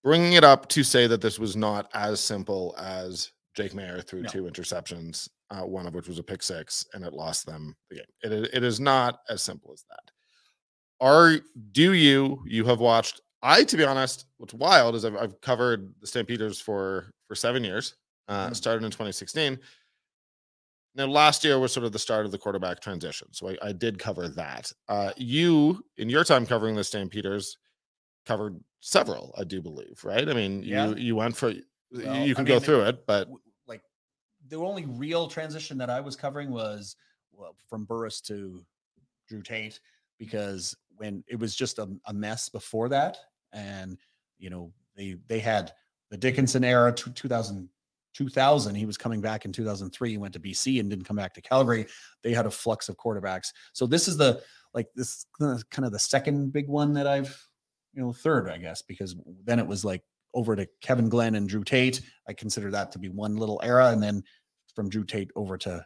bringing 0.03 0.33
it 0.33 0.43
up 0.43 0.67
to 0.69 0.83
say 0.83 1.07
that 1.07 1.21
this 1.21 1.37
was 1.39 1.55
not 1.55 1.89
as 1.93 2.19
simple 2.19 2.75
as 2.77 3.31
Jake 3.55 3.73
Maier 3.73 4.05
threw 4.05 4.21
No. 4.21 4.29
two 4.29 4.43
interceptions, 4.43 5.29
uh, 5.51 5.61
one 5.61 5.87
of 5.87 5.93
which 5.93 6.07
was 6.07 6.19
a 6.19 6.23
pick 6.23 6.41
six, 6.43 6.85
and 6.93 7.03
it 7.05 7.13
lost 7.13 7.45
them 7.45 7.75
the 7.89 7.97
game. 7.97 8.05
It, 8.21 8.49
it 8.53 8.63
is 8.63 8.79
not 8.79 9.19
as 9.29 9.41
simple 9.41 9.71
as 9.73 9.83
that. 9.89 10.11
Are 11.01 11.35
do 11.71 11.93
you 11.93 12.41
you 12.47 12.63
have 12.65 12.79
watched? 12.79 13.21
I 13.41 13.63
to 13.65 13.77
be 13.77 13.83
honest, 13.83 14.25
what's 14.37 14.53
wild 14.53 14.95
is 14.95 15.05
I've, 15.05 15.15
I've 15.17 15.39
covered 15.41 15.93
the 16.01 16.07
Stampeders 16.07 16.59
for 16.59 17.11
for 17.27 17.35
seven 17.35 17.63
years. 17.63 17.95
Uh, 18.27 18.49
Mm. 18.49 18.55
Started 18.55 18.83
in 18.85 18.89
2016. 18.91 19.59
Now, 20.95 21.05
last 21.07 21.43
year 21.43 21.59
was 21.59 21.73
sort 21.73 21.85
of 21.85 21.91
the 21.91 21.99
start 21.99 22.25
of 22.25 22.31
the 22.31 22.37
quarterback 22.37 22.79
transition. 22.79 23.27
So 23.31 23.49
I, 23.49 23.57
I 23.61 23.71
did 23.73 23.99
cover 23.99 24.29
that. 24.29 24.71
Uh, 24.87 25.11
you, 25.17 25.83
in 25.97 26.09
your 26.09 26.23
time 26.23 26.45
covering 26.45 26.75
the 26.75 26.83
Stampeders, 26.85 27.57
covered 28.25 28.59
several, 28.79 29.33
I 29.37 29.43
do 29.43 29.61
believe, 29.61 30.01
right? 30.03 30.27
I 30.27 30.33
mean, 30.33 30.63
Yeah. 30.63 30.87
you 30.89 30.95
you 30.95 31.15
went 31.17 31.35
for 31.35 31.53
Well, 31.91 32.25
you 32.25 32.31
I 32.31 32.35
can 32.35 32.45
mean, 32.45 32.45
go 32.45 32.59
the- 32.59 32.65
through 32.65 32.81
it, 32.85 33.05
but 33.05 33.29
Like 33.67 33.81
the 34.47 34.55
only 34.57 34.85
real 34.85 35.27
transition 35.27 35.77
that 35.79 35.89
I 35.89 35.99
was 35.99 36.15
covering 36.15 36.49
was 36.51 36.95
well, 37.33 37.55
from 37.69 37.83
Burris 37.85 38.21
to 38.21 38.65
Drew 39.27 39.41
Tate 39.41 39.79
because 40.17 40.75
when 40.95 41.23
it 41.27 41.37
was 41.37 41.55
just 41.55 41.77
a, 41.79 41.89
a 42.05 42.13
mess 42.13 42.47
before 42.47 42.87
that, 42.89 43.17
and 43.51 43.97
you 44.37 44.49
know 44.49 44.71
they 44.95 45.17
they 45.27 45.39
had 45.39 45.73
the 46.09 46.17
Dickenson 46.17 46.63
era, 46.63 46.93
two- 46.93 47.11
2000, 47.11 47.67
2000. 48.15 48.75
He 48.75 48.85
was 48.85 48.97
coming 48.97 49.21
back 49.21 49.45
in 49.45 49.51
2003. 49.51 50.09
He 50.09 50.17
went 50.17 50.33
to 50.33 50.39
BC 50.39 50.79
and 50.79 50.89
didn't 50.89 51.05
come 51.05 51.17
back 51.17 51.33
to 51.35 51.41
Calgary. 51.41 51.85
They 52.23 52.33
had 52.33 52.45
a 52.45 52.51
flux 52.51 52.89
of 52.89 52.97
quarterbacks. 52.97 53.49
So 53.73 53.85
this 53.85 54.07
is 54.07 54.17
the 54.17 54.41
like 54.73 54.87
this 54.95 55.25
kind 55.37 55.85
of 55.85 55.91
the 55.91 55.99
second 55.99 56.51
big 56.51 56.67
one 56.67 56.93
that 56.93 57.07
I've 57.07 57.37
you 57.93 58.01
know 58.01 58.11
third 58.11 58.49
I 58.49 58.57
guess 58.57 58.81
because 58.81 59.15
then 59.45 59.59
it 59.59 59.67
was 59.67 59.85
like 59.85 60.03
over 60.33 60.55
to 60.55 60.67
Kevin 60.81 61.09
Glenn 61.09 61.35
and 61.35 61.47
Drew 61.47 61.63
Tate. 61.63 62.01
I 62.27 62.33
consider 62.33 62.71
that 62.71 62.91
to 62.91 62.99
be 62.99 63.09
one 63.09 63.37
little 63.37 63.59
era, 63.63 63.89
and 63.89 64.03
then 64.03 64.23
from 64.75 64.89
Drew 64.89 65.05
Tate 65.05 65.31
over 65.35 65.57
to 65.59 65.85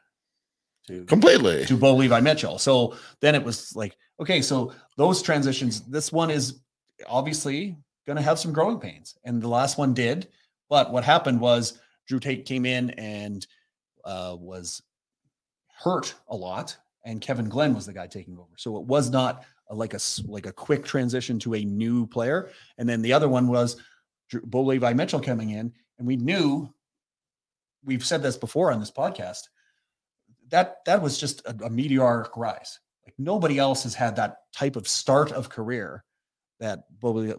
to 0.87 1.05
completely. 1.05 1.65
to 1.65 1.77
Bo 1.77 1.95
Levi 1.95 2.19
Mitchell. 2.19 2.57
So 2.57 2.97
then 3.21 3.35
it 3.35 3.43
was 3.43 3.75
like, 3.75 3.95
okay, 4.19 4.41
so 4.41 4.73
those 4.97 5.21
transitions, 5.21 5.81
this 5.81 6.11
one 6.11 6.31
is 6.31 6.61
obviously 7.07 7.77
going 8.07 8.17
to 8.17 8.23
have 8.23 8.39
some 8.39 8.51
growing 8.51 8.79
pains, 8.79 9.17
and 9.23 9.41
the 9.41 9.47
last 9.47 9.77
one 9.77 9.93
did. 9.93 10.27
But 10.69 10.91
what 10.91 11.03
happened 11.03 11.39
was 11.39 11.79
Drew 12.09 12.19
Tate 12.19 12.43
came 12.45 12.65
in 12.65 12.89
and 12.91 13.45
uh, 14.03 14.35
was 14.37 14.81
hurt 15.77 16.15
a 16.27 16.35
lot, 16.35 16.75
and 17.05 17.21
Kevin 17.21 17.47
Glenn 17.47 17.75
was 17.75 17.85
the 17.85 17.93
guy 17.93 18.07
taking 18.07 18.37
over. 18.37 18.49
So 18.57 18.77
it 18.77 18.83
was 18.83 19.11
not 19.11 19.45
a, 19.69 19.75
like 19.75 19.93
a 19.93 19.99
like 20.25 20.47
a 20.47 20.51
quick 20.51 20.83
transition 20.83 21.37
to 21.39 21.53
a 21.53 21.63
new 21.63 22.07
player. 22.07 22.49
And 22.79 22.89
then 22.89 23.03
the 23.03 23.13
other 23.13 23.29
one 23.29 23.47
was 23.47 23.79
Drew, 24.27 24.41
Bo 24.41 24.63
Levi 24.63 24.91
Mitchell 24.93 25.19
coming 25.21 25.51
in, 25.51 25.71
and 25.99 26.07
we 26.07 26.17
knew 26.17 26.73
we've 27.85 28.05
said 28.05 28.23
this 28.23 28.35
before 28.37 28.71
on 28.71 28.79
this 28.79 28.91
podcast 28.91 29.43
that 30.49 30.77
that 30.87 31.01
was 31.01 31.19
just 31.19 31.41
a, 31.45 31.55
a 31.65 31.69
meteoric 31.69 32.35
rise. 32.35 32.79
Like 33.05 33.13
nobody 33.19 33.59
else 33.59 33.83
has 33.83 33.93
had 33.93 34.15
that 34.15 34.37
type 34.51 34.75
of 34.75 34.87
start 34.87 35.31
of 35.31 35.47
career 35.49 36.03
that 36.59 36.85
Bo, 36.99 37.35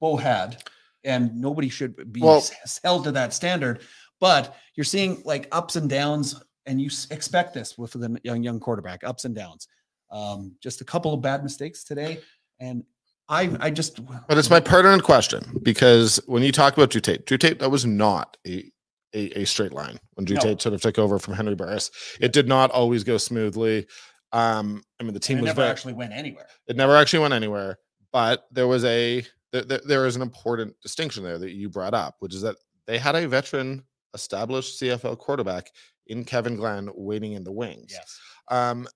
Bo 0.00 0.16
had. 0.16 0.62
and 1.04 1.34
nobody 1.40 1.68
should 1.68 2.12
be 2.12 2.20
Well- 2.22 2.42
held 2.84 3.04
to 3.04 3.12
that 3.12 3.34
standard. 3.34 3.80
But 4.22 4.54
you're 4.76 4.84
seeing 4.84 5.20
like 5.24 5.48
ups 5.50 5.74
and 5.74 5.90
downs, 5.90 6.40
and 6.64 6.80
you 6.80 6.88
expect 7.10 7.54
this 7.54 7.76
with 7.76 7.90
the 7.90 8.20
young 8.22 8.44
young 8.44 8.60
quarterback, 8.60 9.02
ups 9.02 9.24
and 9.24 9.34
downs. 9.34 9.66
Um, 10.12 10.54
just 10.62 10.80
a 10.80 10.84
couple 10.84 11.12
of 11.12 11.20
bad 11.20 11.42
mistakes 11.42 11.82
today, 11.82 12.20
and 12.60 12.84
I 13.28 13.50
I 13.58 13.70
just 13.70 14.00
But 14.28 14.38
it's 14.38 14.48
my 14.48 14.60
pertinent 14.60 15.02
question 15.02 15.58
because 15.64 16.20
when 16.26 16.44
you 16.44 16.52
talk 16.52 16.72
about 16.74 16.90
Drew 16.90 17.00
Tate, 17.00 17.26
Drew 17.26 17.36
Tate, 17.36 17.58
that 17.58 17.70
was 17.70 17.84
not 17.84 18.36
a 18.46 18.70
a, 19.12 19.40
a 19.40 19.44
straight 19.44 19.72
line 19.72 19.98
when 20.14 20.24
Drew 20.24 20.36
No. 20.36 20.42
Tate 20.42 20.62
sort 20.62 20.74
of 20.74 20.80
took 20.80 21.00
over 21.00 21.18
from 21.18 21.34
Henry 21.34 21.56
Burris. 21.56 21.90
It 22.20 22.32
did 22.32 22.46
not 22.46 22.70
always 22.70 23.02
go 23.02 23.18
smoothly. 23.18 23.88
Um, 24.30 24.84
I 25.00 25.02
mean, 25.02 25.14
the 25.14 25.20
team 25.20 25.38
it 25.38 25.40
was 25.40 25.48
never 25.48 25.62
very, 25.62 25.70
actually 25.70 25.94
went 25.94 26.12
anywhere. 26.12 26.46
it 26.68 26.76
never 26.76 26.94
actually 26.94 27.18
went 27.18 27.34
anywhere, 27.34 27.76
but 28.12 28.44
there 28.52 28.68
was 28.68 28.84
a 28.84 29.24
there, 29.50 29.80
there 29.84 30.06
is 30.06 30.14
an 30.14 30.22
important 30.22 30.76
distinction 30.80 31.24
there 31.24 31.38
that 31.38 31.50
you 31.50 31.68
brought 31.68 31.92
up, 31.92 32.14
which 32.20 32.36
is 32.36 32.42
that 32.42 32.54
they 32.86 32.98
had 32.98 33.16
a 33.16 33.26
veteran 33.26 33.82
established 34.14 34.80
CFL 34.80 35.18
quarterback 35.18 35.70
in 36.06 36.24
Kevin 36.24 36.56
Glenn 36.56 36.88
waiting 36.94 37.32
in 37.32 37.44
the 37.44 37.52
wings. 37.52 37.90
Yes. 37.90 38.18
Um, 38.50 38.86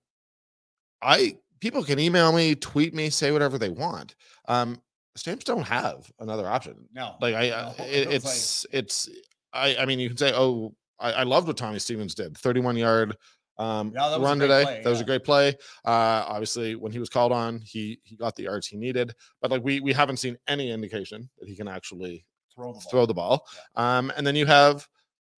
I 1.03 1.37
people 1.61 1.85
can 1.85 1.99
email 1.99 2.33
me, 2.33 2.55
tweet 2.55 2.95
me, 2.95 3.11
say 3.11 3.33
whatever 3.33 3.59
they 3.59 3.71
want. 3.71 4.15
Um, 4.49 4.81
Stamps 5.17 5.45
don't 5.45 5.63
have 5.67 6.11
another 6.21 6.47
option. 6.47 6.89
No. 6.93 7.15
Like 7.21 7.35
I, 7.35 7.49
no, 7.49 7.55
uh, 7.57 7.75
it 7.79 8.09
it, 8.09 8.09
was 8.09 8.25
like- 8.25 8.35
it's 8.35 8.67
it's 8.73 9.09
I 9.53 9.77
I 9.77 9.87
mean 9.87 9.99
you 9.99 10.09
can 10.09 10.19
say 10.19 10.33
oh 10.35 10.75
I, 11.01 11.13
I 11.13 11.23
loved 11.23 11.47
what 11.47 11.57
Tommy 11.57 11.79
Stevens 11.79 12.15
did, 12.15 12.37
31 12.37 12.77
yard 12.77 13.17
um 13.59 13.93
Yeah, 13.95 14.11
that 14.11 14.21
run 14.21 14.39
today. 14.39 14.65
play, 14.65 14.83
that 14.83 14.91
was 14.91 15.01
a 15.01 15.05
great 15.05 15.25
play. 15.25 15.55
Uh, 15.85 16.25
obviously 16.29 16.75
when 16.75 16.93
he 16.93 16.99
was 16.99 17.09
called 17.09 17.33
on, 17.33 17.61
he 17.63 17.99
he 18.03 18.17
got 18.17 18.37
the 18.37 18.43
yards 18.45 18.67
he 18.67 18.77
needed, 18.77 19.15
but 19.41 19.51
like 19.51 19.63
we 19.65 19.81
we 19.81 19.93
haven't 19.95 20.19
seen 20.19 20.37
any 20.49 20.71
indication 20.71 21.31
that 21.39 21.49
he 21.49 21.57
can 21.57 21.67
actually 21.69 22.27
throw 22.55 22.73
the 22.73 22.79
ball. 22.81 22.91
throw 22.91 23.07
the 23.07 23.15
ball. 23.15 23.47
Um, 23.75 24.13
and 24.17 24.27
then 24.27 24.37
you 24.37 24.45
have, 24.47 24.87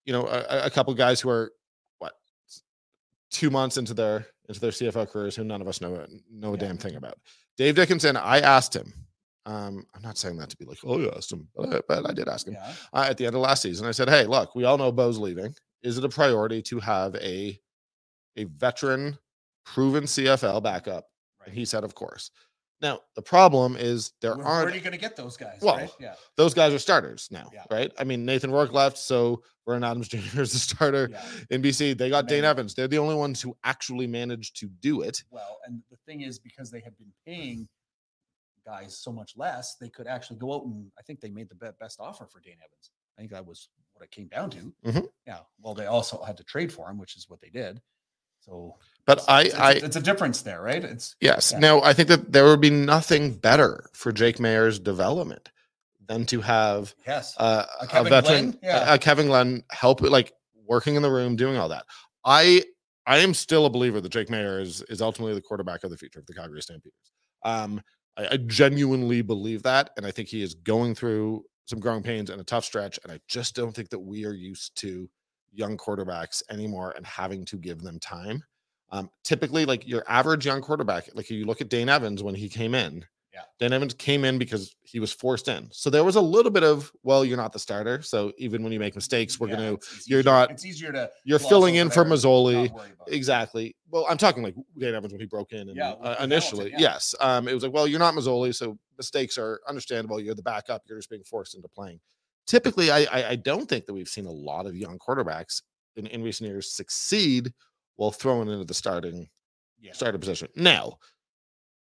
you 0.08 0.14
know, 0.14 0.26
a, 0.26 0.62
a 0.64 0.70
couple 0.70 0.94
guys 0.94 1.20
who 1.20 1.28
are 1.28 1.52
what 1.98 2.14
two 3.30 3.50
months 3.50 3.76
into 3.76 3.92
their 3.92 4.26
into 4.48 4.58
their 4.58 4.70
CFL 4.70 5.10
careers 5.10 5.36
who 5.36 5.44
none 5.44 5.60
of 5.60 5.68
us 5.68 5.82
know 5.82 6.06
know 6.32 6.48
a 6.48 6.52
Yeah. 6.52 6.56
damn 6.68 6.78
thing 6.78 6.96
about. 6.96 7.18
Dave 7.58 7.74
Dickenson, 7.74 8.16
I 8.16 8.40
asked 8.40 8.74
him. 8.74 8.90
Um, 9.44 9.84
I'm 9.94 10.00
not 10.02 10.16
saying 10.16 10.38
that 10.38 10.48
to 10.48 10.56
be 10.56 10.64
like, 10.64 10.78
oh, 10.84 10.98
you 10.98 11.10
asked 11.14 11.30
him, 11.30 11.46
but 11.54 11.74
I, 11.74 11.80
but 11.86 12.08
I 12.08 12.14
did 12.14 12.26
ask 12.26 12.46
him 12.46 12.54
Yeah. 12.54 12.72
uh, 12.94 13.06
at 13.10 13.18
the 13.18 13.26
end 13.26 13.34
of 13.34 13.42
last 13.42 13.60
season. 13.62 13.86
I 13.86 13.90
said, 13.90 14.08
hey, 14.08 14.24
look, 14.24 14.54
we 14.54 14.64
all 14.64 14.78
know 14.78 14.90
Bo's 14.92 15.18
leaving. 15.18 15.54
Is 15.82 15.98
it 15.98 16.04
a 16.04 16.08
priority 16.08 16.62
to 16.62 16.80
have 16.80 17.14
a 17.16 17.60
a 18.36 18.44
veteran, 18.44 19.18
proven 19.66 20.04
CFL 20.04 20.62
backup? 20.62 21.04
And 21.44 21.54
he 21.54 21.66
said, 21.66 21.84
of 21.84 21.94
course. 21.94 22.30
Now 22.80 23.00
the 23.16 23.22
problem 23.22 23.76
is 23.76 24.12
there 24.20 24.36
Where, 24.36 24.46
aren't 24.46 24.64
where 24.66 24.72
are 24.72 24.76
you 24.76 24.82
going 24.82 24.92
to 24.92 24.98
get 24.98 25.16
those 25.16 25.36
guys? 25.36 25.58
Well, 25.60 25.76
right? 25.76 25.90
Yeah. 25.98 26.14
those 26.36 26.54
guys 26.54 26.72
are 26.72 26.78
starters 26.78 27.28
now, 27.30 27.50
Yeah. 27.52 27.64
right? 27.70 27.92
I 27.98 28.04
mean, 28.04 28.24
Nathan 28.24 28.50
Rourke 28.52 28.72
left, 28.72 28.98
so 28.98 29.42
Vernon 29.66 29.84
Adams 29.84 30.08
Jr. 30.08 30.42
is 30.42 30.52
the 30.52 30.58
starter 30.58 31.08
Yeah. 31.10 31.24
in 31.50 31.60
BC. 31.62 31.96
They 31.98 32.08
got 32.10 32.28
Dane 32.28 32.44
Evans. 32.44 32.74
They're 32.74 32.88
the 32.88 32.98
only 32.98 33.16
ones 33.16 33.42
who 33.42 33.56
actually 33.64 34.06
managed 34.06 34.56
to 34.60 34.68
do 34.80 35.02
it. 35.02 35.22
Well, 35.30 35.58
and 35.66 35.82
the 35.90 35.96
thing 36.06 36.20
is, 36.22 36.38
because 36.38 36.70
they 36.70 36.80
had 36.80 36.96
been 36.98 37.12
paying 37.26 37.68
guys 38.64 38.96
so 38.98 39.10
much 39.10 39.32
less, 39.36 39.76
they 39.80 39.88
could 39.88 40.06
actually 40.06 40.36
go 40.38 40.54
out 40.54 40.64
and 40.64 40.90
I 40.98 41.02
think 41.02 41.20
they 41.20 41.30
made 41.30 41.48
the 41.48 41.72
best 41.80 41.98
offer 42.00 42.26
for 42.26 42.40
Dane 42.40 42.58
Evans. 42.64 42.90
I 43.16 43.20
think 43.22 43.32
that 43.32 43.44
was 43.44 43.68
what 43.94 44.04
it 44.04 44.10
came 44.12 44.28
down 44.28 44.50
to. 44.50 44.72
Mhm. 44.84 45.08
Yeah. 45.26 45.40
Well, 45.60 45.74
they 45.74 45.86
also 45.86 46.22
had 46.22 46.36
to 46.36 46.44
trade 46.44 46.72
for 46.72 46.88
him, 46.88 46.98
which 46.98 47.16
is 47.16 47.28
what 47.28 47.40
they 47.40 47.48
did. 47.50 47.80
So, 48.40 48.76
But 49.06 49.18
it's, 49.18 49.28
I, 49.28 49.42
it's, 49.42 49.54
I, 49.54 49.72
it's, 49.72 49.96
a 49.96 50.02
difference 50.02 50.42
there, 50.42 50.62
right? 50.62 50.82
It's 50.82 51.16
yes. 51.20 51.52
yeah. 51.52 51.58
Now 51.58 51.82
I 51.82 51.92
think 51.92 52.08
that 52.08 52.32
there 52.32 52.44
would 52.44 52.60
be 52.60 52.70
nothing 52.70 53.34
better 53.34 53.88
for 53.92 54.12
Jake 54.12 54.38
Maier's 54.38 54.78
development 54.78 55.50
than 56.06 56.24
to 56.26 56.40
have 56.40 56.94
yes. 57.06 57.34
uh, 57.38 57.64
A 57.80 57.84
a, 57.84 57.86
Kevin 57.86 58.10
veteran, 58.10 58.50
Glenn? 58.50 58.58
Yeah. 58.62 58.92
a, 58.92 58.94
a 58.94 58.98
Kevin 58.98 59.26
Glenn 59.26 59.62
help, 59.70 60.00
like 60.00 60.32
working 60.66 60.96
in 60.96 61.02
the 61.02 61.10
room, 61.10 61.36
doing 61.36 61.56
all 61.56 61.68
that. 61.68 61.84
I, 62.24 62.64
I 63.06 63.18
am 63.18 63.34
still 63.34 63.66
a 63.66 63.70
believer 63.70 64.00
that 64.00 64.08
Jake 64.10 64.28
Maier 64.28 64.60
is 64.60 64.82
is 64.82 65.00
ultimately 65.00 65.34
the 65.34 65.42
quarterback 65.42 65.84
of 65.84 65.90
the 65.90 65.96
future 65.96 66.18
of 66.18 66.26
the 66.26 66.34
Calgary 66.34 66.62
Stampeders. 66.62 66.92
Um, 67.44 67.82
I, 68.16 68.28
I 68.32 68.36
genuinely 68.36 69.22
believe 69.22 69.62
that, 69.62 69.90
and 69.96 70.06
I 70.06 70.10
think 70.10 70.28
he 70.28 70.42
is 70.42 70.54
going 70.54 70.94
through 70.94 71.44
some 71.66 71.80
growing 71.80 72.02
pains 72.02 72.30
and 72.30 72.40
a 72.40 72.44
tough 72.44 72.64
stretch. 72.64 72.98
And 73.02 73.12
I 73.12 73.20
just 73.28 73.54
don't 73.54 73.74
think 73.74 73.90
that 73.90 73.98
we 73.98 74.24
are 74.24 74.32
used 74.32 74.76
to 74.80 75.08
young 75.52 75.76
quarterbacks 75.76 76.42
anymore 76.50 76.92
and 76.96 77.06
having 77.06 77.44
to 77.46 77.56
give 77.56 77.80
them 77.80 77.98
time. 77.98 78.42
Um, 78.90 79.10
typically, 79.24 79.64
like 79.66 79.86
your 79.86 80.02
average 80.08 80.46
young 80.46 80.62
quarterback, 80.62 81.10
like 81.14 81.28
you 81.30 81.44
look 81.44 81.60
at 81.60 81.68
Dane 81.68 81.88
Evans 81.88 82.22
when 82.22 82.34
he 82.34 82.48
came 82.48 82.74
in. 82.74 83.04
Yeah. 83.34 83.42
Dane 83.60 83.74
Evans 83.74 83.92
came 83.94 84.24
in 84.24 84.38
because 84.38 84.74
he 84.82 84.98
was 84.98 85.12
forced 85.12 85.46
in. 85.48 85.68
So 85.70 85.90
there 85.90 86.02
was 86.02 86.16
a 86.16 86.20
little 86.20 86.50
bit 86.50 86.64
of, 86.64 86.90
well, 87.02 87.24
you're 87.24 87.36
not 87.36 87.52
the 87.52 87.58
starter. 87.58 88.00
So 88.02 88.32
even 88.38 88.62
when 88.64 88.72
you 88.72 88.80
make 88.80 88.94
mistakes, 88.94 89.38
we're 89.38 89.48
yeah, 89.48 89.54
gonna 89.56 89.66
you're 90.06 90.20
easier- 90.20 90.22
not- 90.22 90.50
It's 90.50 90.64
easier 90.64 90.90
to. 90.92 91.10
you're 91.24 91.38
filling 91.38 91.74
in 91.76 91.90
for 91.90 92.04
Masoli. 92.04 92.54
not 92.68 92.74
worry 92.74 92.90
about 92.94 93.08
it. 93.08 93.14
Exactly. 93.14 93.76
Well, 93.90 94.06
I'm 94.08 94.16
talking 94.16 94.42
like 94.42 94.54
Dane 94.78 94.94
Evans 94.94 95.12
when 95.12 95.20
he 95.20 95.26
broke 95.26 95.52
in 95.52 95.68
and 95.68 95.76
Yeah, 95.76 95.90
uh, 95.90 96.16
initially. 96.24 96.70
Hamilton, 96.70 96.80
yeah. 96.82 96.92
Yes. 96.94 97.14
Um, 97.20 97.46
it 97.46 97.52
was 97.54 97.62
like, 97.62 97.72
well, 97.72 97.86
you're 97.86 97.98
not 98.00 98.14
Masoli, 98.14 98.54
so 98.54 98.78
mistakes 98.96 99.36
are 99.36 99.60
understandable. 99.68 100.18
You're 100.18 100.34
the 100.34 100.42
backup. 100.42 100.82
You're 100.88 100.98
just 100.98 101.10
being 101.10 101.22
forced 101.24 101.54
into 101.54 101.68
playing. 101.68 102.00
Typically, 102.48 102.90
I 102.90 103.00
I, 103.12 103.28
I 103.30 103.36
don't 103.36 103.68
think 103.68 103.86
that 103.86 103.92
we've 103.94 104.08
seen 104.08 104.26
a 104.26 104.32
lot 104.32 104.66
of 104.66 104.74
young 104.76 104.98
quarterbacks 104.98 105.62
in, 105.94 106.06
in 106.08 106.22
recent 106.24 106.48
years 106.50 106.72
succeed 106.74 107.52
while 107.96 108.10
thrown 108.10 108.48
into 108.48 108.64
the 108.64 108.74
starting 108.74 109.28
Yeah. 109.80 109.92
starter 109.92 110.18
position. 110.18 110.48
Now, 110.56 110.98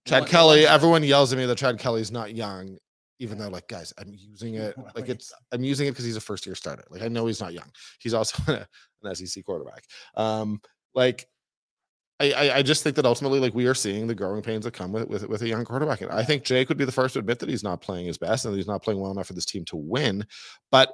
Chad 0.07 0.27
Kelly, 0.27 0.67
everyone 0.67 1.03
yells 1.03 1.33
at 1.33 1.39
me 1.39 1.47
that 1.47 1.59
Chad 1.59 1.79
Kelly's 1.79 2.11
not 2.11 2.35
young, 2.35 2.79
even 3.19 3.37
though, 3.39 3.49
like, 3.49 3.69
guys, 3.69 3.93
I'm 3.99 4.15
using 4.15 4.55
it. 4.65 4.75
Like, 4.95 5.09
it's 5.09 5.33
I'm 5.53 5.63
using 5.65 5.87
it 5.87 5.91
because 5.93 6.05
he's 6.05 6.17
a 6.17 6.21
first 6.21 6.47
year 6.47 6.55
starter. 6.55 6.85
Like, 6.91 7.03
I 7.03 7.09
know 7.09 7.27
he's 7.27 7.41
not 7.41 7.53
young. 7.53 7.71
He's 8.01 8.15
also 8.15 8.41
an 9.03 9.15
SEC 9.15 9.45
quarterback. 9.45 9.85
Um, 10.15 10.61
like, 10.95 11.29
I, 12.21 12.51
I 12.57 12.63
just 12.63 12.83
think 12.83 12.97
that 12.97 13.07
ultimately, 13.07 13.39
like, 13.39 13.55
we 13.55 13.67
are 13.67 13.75
seeing 13.75 14.09
the 14.09 14.15
growing 14.15 14.43
pains 14.43 14.65
that 14.65 14.73
come 14.73 14.91
with 14.91 15.09
with, 15.09 15.29
with 15.29 15.43
a 15.43 15.49
young 15.49 15.65
quarterback. 15.65 16.01
And 16.01 16.11
I 16.11 16.25
think 16.25 16.43
Jake 16.43 16.69
would 16.69 16.79
be 16.79 16.85
the 16.85 16.93
first 16.93 17.13
to 17.13 17.21
admit 17.21 17.39
that 17.39 17.49
he's 17.49 17.63
not 17.63 17.81
playing 17.81 18.07
his 18.07 18.19
best 18.19 18.45
and 18.45 18.57
he's 18.57 18.67
not 18.67 18.83
playing 18.83 19.01
well 19.01 19.13
enough 19.13 19.29
for 19.29 19.35
this 19.35 19.45
team 19.45 19.65
to 19.67 19.77
win. 19.77 20.27
But 20.73 20.93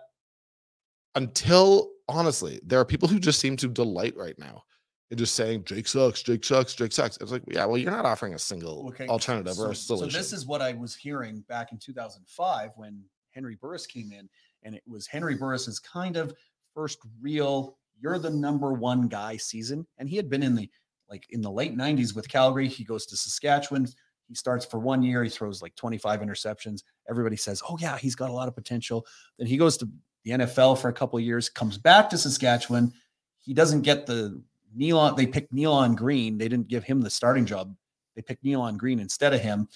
until 1.14 1.90
honestly, 2.08 2.60
there 2.64 2.78
are 2.78 2.84
people 2.84 3.08
who 3.08 3.18
just 3.18 3.40
seem 3.40 3.56
to 3.56 3.68
delight 3.68 4.14
right 4.16 4.38
now 4.38 4.64
in 5.10 5.18
just 5.18 5.34
saying 5.34 5.64
Jake 5.64 5.86
sucks, 5.86 6.22
Jake 6.22 6.44
sucks, 6.44 6.74
Jake 6.74 6.92
sucks. 6.92 7.16
It's 7.18 7.32
like, 7.32 7.42
yeah, 7.48 7.64
well, 7.64 7.78
you're 7.78 7.90
not 7.90 8.04
offering 8.04 8.34
a 8.34 8.38
single 8.38 8.88
Okay, 8.88 9.06
alternative 9.06 9.58
or 9.58 9.74
so, 9.74 9.94
a 9.94 9.98
so 9.98 10.06
this 10.06 10.32
is 10.32 10.46
what 10.46 10.60
I 10.60 10.72
was 10.74 10.94
hearing 10.94 11.44
back 11.48 11.72
in 11.72 11.78
2005 11.78 12.70
when 12.76 13.02
Henry 13.30 13.56
Burris 13.60 13.86
came 13.86 14.12
in, 14.12 14.28
and 14.62 14.74
it 14.74 14.82
was 14.86 15.06
Henry 15.06 15.36
Burris's 15.36 15.78
kind 15.78 16.16
of 16.16 16.34
first 16.74 16.98
real 17.20 17.78
"you're 18.00 18.18
the 18.18 18.30
number 18.30 18.72
one 18.72 19.08
guy" 19.08 19.36
season, 19.36 19.86
and 19.98 20.08
he 20.08 20.16
had 20.16 20.28
been 20.28 20.42
in 20.42 20.54
the 20.54 20.70
like 21.08 21.26
in 21.30 21.40
the 21.40 21.50
late 21.50 21.76
90s 21.76 22.14
with 22.14 22.28
Calgary. 22.28 22.68
He 22.68 22.84
goes 22.84 23.06
to 23.06 23.16
Saskatchewan. 23.16 23.86
He 24.28 24.34
starts 24.34 24.64
for 24.64 24.78
one 24.78 25.02
year. 25.02 25.22
He 25.22 25.30
throws 25.30 25.62
like 25.62 25.74
25 25.76 26.20
interceptions. 26.20 26.82
Everybody 27.08 27.36
says, 27.36 27.62
"Oh 27.68 27.76
yeah, 27.80 27.98
he's 27.98 28.14
got 28.14 28.30
a 28.30 28.32
lot 28.32 28.48
of 28.48 28.54
potential." 28.54 29.06
Then 29.38 29.46
he 29.46 29.56
goes 29.56 29.76
to 29.78 29.88
the 30.24 30.32
NFL 30.32 30.78
for 30.78 30.88
a 30.88 30.92
couple 30.92 31.18
of 31.18 31.24
years. 31.24 31.48
Comes 31.48 31.76
back 31.76 32.08
to 32.10 32.18
Saskatchewan. 32.18 32.92
He 33.38 33.52
doesn't 33.52 33.82
get 33.82 34.06
the 34.06 34.42
Nealon. 34.76 35.16
They 35.16 35.26
picked 35.26 35.52
Nealon 35.52 35.94
Greene. 35.94 36.38
They 36.38 36.48
didn't 36.48 36.68
give 36.68 36.84
him 36.84 37.02
the 37.02 37.10
starting 37.10 37.44
job. 37.44 37.74
They 38.16 38.22
picked 38.22 38.44
Nealon 38.44 38.76
Greene 38.76 39.00
instead 39.00 39.34
of 39.34 39.40
him. 39.40 39.68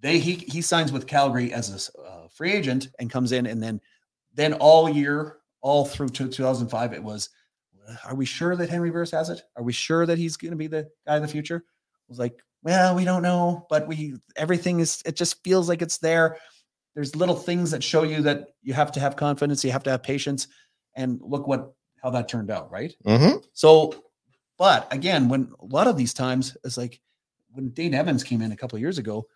They 0.00 0.18
he 0.18 0.34
he 0.34 0.62
signs 0.62 0.92
with 0.92 1.06
Calgary 1.06 1.52
as 1.52 1.92
a 1.96 2.02
uh, 2.02 2.28
free 2.28 2.52
agent 2.52 2.88
and 2.98 3.10
comes 3.10 3.32
in, 3.32 3.46
and 3.46 3.62
then 3.62 3.80
then 4.34 4.54
all 4.54 4.88
year, 4.88 5.38
all 5.60 5.84
through 5.84 6.08
to 6.10 6.28
2005, 6.28 6.92
it 6.94 7.02
was. 7.02 7.28
Are 8.04 8.14
we 8.14 8.24
sure 8.24 8.56
that 8.56 8.70
Henry 8.70 8.90
Burris 8.90 9.10
has 9.12 9.30
it? 9.30 9.42
Are 9.56 9.62
we 9.62 9.72
sure 9.72 10.06
that 10.06 10.18
he's 10.18 10.36
going 10.36 10.52
to 10.52 10.56
be 10.56 10.66
the 10.66 10.88
guy 11.06 11.16
of 11.16 11.22
the 11.22 11.28
future? 11.28 11.56
It 11.56 12.08
was 12.08 12.18
like, 12.18 12.42
well, 12.62 12.94
we 12.94 13.04
don't 13.04 13.22
know, 13.22 13.66
but 13.70 13.88
we 13.88 14.14
everything 14.36 14.80
is. 14.80 15.02
It 15.06 15.16
just 15.16 15.42
feels 15.42 15.68
like 15.68 15.82
it's 15.82 15.98
there. 15.98 16.36
There's 16.94 17.16
little 17.16 17.36
things 17.36 17.70
that 17.70 17.82
show 17.84 18.02
you 18.02 18.22
that 18.22 18.48
you 18.62 18.74
have 18.74 18.92
to 18.92 19.00
have 19.00 19.16
confidence. 19.16 19.64
You 19.64 19.70
have 19.72 19.84
to 19.84 19.90
have 19.90 20.02
patience, 20.02 20.48
and 20.94 21.20
look 21.22 21.46
what 21.46 21.72
how 22.02 22.10
that 22.10 22.28
turned 22.28 22.50
out, 22.50 22.70
right? 22.70 22.94
Mhm. 23.06 23.42
So, 23.52 24.04
but 24.58 24.92
again, 24.92 25.28
when 25.28 25.52
a 25.60 25.64
lot 25.66 25.86
of 25.86 25.96
these 25.96 26.12
times, 26.12 26.56
it's 26.64 26.76
like 26.76 27.00
when 27.52 27.70
Dane 27.70 27.94
Evans 27.94 28.24
came 28.24 28.42
in 28.42 28.52
a 28.52 28.56
couple 28.56 28.76
of 28.76 28.80
years 28.82 28.98
ago, 28.98 29.26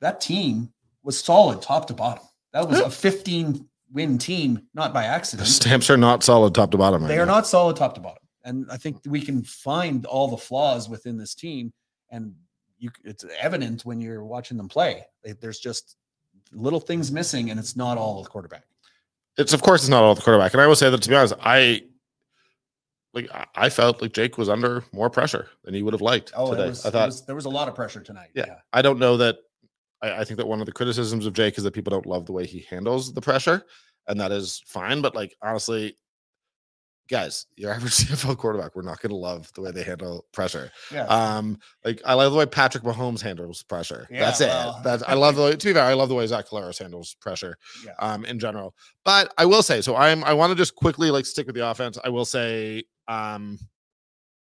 that 0.00 0.20
team 0.20 0.72
was 1.02 1.18
solid 1.22 1.60
top 1.62 1.86
to 1.88 1.94
bottom. 1.94 2.24
That 2.52 2.68
was 2.68 2.78
a 2.80 2.90
15 2.90 3.68
win 3.92 4.12
hmm. 4.12 4.16
team, 4.18 4.62
not 4.74 4.92
by 4.92 5.04
accident. 5.04 5.46
The 5.46 5.52
stamps 5.52 5.90
are 5.90 5.96
not 5.96 6.22
solid 6.22 6.54
top 6.54 6.70
to 6.72 6.78
bottom. 6.78 7.02
right 7.02 7.08
They 7.08 7.18
are 7.18 7.26
now. 7.26 7.34
not 7.34 7.46
solid 7.46 7.76
top 7.76 7.94
to 7.94 8.00
bottom. 8.00 8.22
And 8.44 8.66
I 8.70 8.76
think 8.76 8.98
we 9.06 9.22
can 9.22 9.42
find 9.42 10.04
all 10.06 10.28
the 10.28 10.36
flaws 10.36 10.88
within 10.88 11.16
this 11.16 11.34
team. 11.34 11.72
And 12.10 12.34
you, 12.78 12.90
it's 13.04 13.24
evident 13.40 13.84
when 13.84 14.00
you're 14.00 14.24
watching 14.24 14.56
them 14.56 14.68
play. 14.68 15.04
There's 15.40 15.58
just 15.58 15.96
little 16.52 16.80
things 16.80 17.10
missing, 17.10 17.50
and 17.50 17.58
it's 17.58 17.76
not 17.76 17.98
all 17.98 18.22
the 18.22 18.28
quarterback. 18.28 18.64
It's 19.36 19.52
of 19.52 19.62
course 19.62 19.82
it's 19.82 19.88
not 19.88 20.02
all 20.04 20.14
the 20.14 20.22
quarterback, 20.22 20.52
and 20.52 20.60
I 20.60 20.66
will 20.66 20.76
say 20.76 20.90
that 20.90 21.02
to 21.02 21.08
be 21.08 21.16
honest, 21.16 21.34
I 21.40 21.82
like 23.12 23.28
I- 23.54 23.70
felt 23.70 24.02
like 24.02 24.12
Jake 24.12 24.38
was 24.38 24.48
under 24.48 24.84
more 24.92 25.10
pressure 25.10 25.48
than 25.64 25.74
he 25.74 25.82
would 25.82 25.94
have 25.94 26.00
liked 26.00 26.32
Oh, 26.36 26.50
today. 26.50 26.68
was, 26.68 26.84
I 26.86 26.90
thought, 26.90 27.06
was- 27.06 27.26
there 27.26 27.34
was 27.34 27.44
a 27.46 27.50
lot 27.50 27.68
of 27.68 27.74
pressure 27.74 28.00
tonight. 28.00 28.30
yeah, 28.34 28.56
I 28.72 28.82
don't 28.82 28.98
know 28.98 29.16
that. 29.16 29.38
I, 30.04 30.20
I 30.20 30.24
think 30.24 30.38
that 30.38 30.46
one 30.46 30.60
of 30.60 30.66
the 30.66 30.72
criticisms 30.72 31.26
of 31.26 31.32
Jake 31.32 31.56
is 31.58 31.64
that 31.64 31.72
people 31.72 31.90
don't 31.90 32.06
love 32.06 32.26
the 32.26 32.32
way 32.32 32.46
he 32.46 32.66
handles 32.68 33.12
the 33.12 33.20
pressure, 33.20 33.64
and 34.06 34.20
that 34.20 34.32
is 34.32 34.62
fine. 34.66 35.00
But 35.00 35.14
like 35.14 35.34
honestly, 35.42 35.96
guys, 37.08 37.46
your 37.56 37.72
average 37.74 37.92
CFL 37.92 38.36
quarterback, 38.36 38.76
we're 38.76 38.82
not 38.82 39.00
going 39.00 39.10
to 39.10 39.16
love 39.16 39.50
the 39.54 39.62
way 39.62 39.70
they 39.70 39.82
handle 39.82 40.26
pressure. 40.32 40.70
Yeah. 40.92 41.06
Um, 41.06 41.58
like 41.84 42.00
I 42.04 42.14
love 42.14 42.32
the 42.32 42.38
way 42.38 42.46
Patrick 42.46 42.84
Mahomes 42.84 43.20
handles 43.20 43.62
pressure. 43.62 44.06
Yeah, 44.10 44.20
That's 44.20 44.40
well. 44.40 44.76
it. 44.78 44.84
That's 44.84 45.02
I 45.04 45.14
love 45.14 45.36
the 45.36 45.42
way. 45.42 45.56
To 45.56 45.66
be 45.66 45.72
fair, 45.72 45.84
I 45.84 45.94
love 45.94 46.08
the 46.08 46.14
way 46.14 46.26
Zach 46.26 46.48
Collaros 46.48 46.78
handles 46.78 47.14
pressure. 47.20 47.56
Yeah. 47.84 47.92
Um, 47.98 48.24
in 48.24 48.38
general, 48.38 48.74
but 49.04 49.32
I 49.38 49.46
will 49.46 49.62
say 49.62 49.80
so. 49.80 49.96
I'm. 49.96 50.22
I 50.24 50.34
want 50.34 50.50
to 50.50 50.56
just 50.56 50.74
quickly 50.74 51.10
like 51.10 51.26
stick 51.26 51.46
with 51.46 51.56
the 51.56 51.68
offense. 51.68 51.98
I 52.04 52.10
will 52.10 52.24
say, 52.26 52.84
um, 53.08 53.58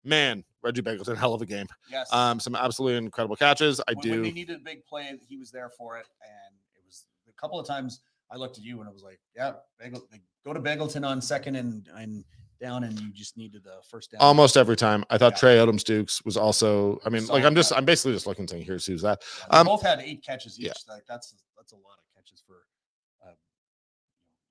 man, 0.04 0.44
Reggie 0.66 0.82
Begelton, 0.82 1.16
hell 1.16 1.34
of 1.34 1.42
a 1.42 1.46
game. 1.46 1.68
yes. 1.90 2.12
Um, 2.12 2.40
some 2.40 2.56
absolutely 2.56 2.98
incredible 2.98 3.36
catches. 3.36 3.80
I 3.88 3.94
when, 3.94 4.04
do. 4.04 4.12
When 4.12 4.24
they 4.24 4.32
needed 4.32 4.58
a 4.58 4.64
big 4.64 4.84
play, 4.86 5.18
he 5.28 5.38
was 5.38 5.52
there 5.52 5.70
for 5.70 5.98
it. 5.98 6.08
And 6.22 6.56
it 6.74 6.82
was 6.86 7.06
a 7.30 7.34
couple 7.40 7.60
of 7.60 7.68
times 7.68 8.02
I 8.32 8.38
looked 8.38 8.58
at 8.58 8.64
you 8.64 8.80
and 8.80 8.90
it 8.90 8.94
was 8.94 9.04
like, 9.04 9.20
yeah, 9.36 9.54
Bagel, 9.80 10.08
go 10.44 10.54
to 10.54 10.60
Begelton 10.60 11.08
on 11.08 11.22
second 11.22 11.56
and, 11.56 11.88
and 11.96 12.26
down, 12.60 12.84
and 12.84 13.00
you 13.00 13.12
just 13.12 13.38
needed 13.38 13.64
the 13.64 13.78
first 13.90 14.12
down. 14.12 14.22
Almost 14.22 14.58
every 14.58 14.76
time. 14.76 15.06
I 15.10 15.18
thought 15.18 15.34
Yeah. 15.34 15.40
Tre 15.40 15.58
Odoms-Dukes 15.58 16.24
was 16.26 16.38
also. 16.38 17.00
I 17.06 17.10
mean, 17.10 17.28
like 17.28 17.44
I'm 17.44 17.56
just. 17.56 17.72
guy. 17.72 17.78
I'm 17.78 17.86
basically 17.86 18.14
just 18.14 18.28
looking 18.28 18.48
saying, 18.48 18.64
here's 18.64 18.86
who's 18.86 19.02
that. 19.04 19.22
Yeah, 19.40 19.46
they 19.52 19.58
um, 19.58 19.68
both 19.68 19.84
had 19.84 20.00
eight 20.00 20.24
catches 20.24 20.60
each. 20.60 20.68
yeah. 20.68 20.74
Like 20.88 21.04
that's 21.08 21.36
that's 21.58 21.74
a 21.74 21.76
lot 21.76 22.00
of 22.00 22.06
catches 22.16 22.42
for 22.48 22.64
uh, 23.24 23.34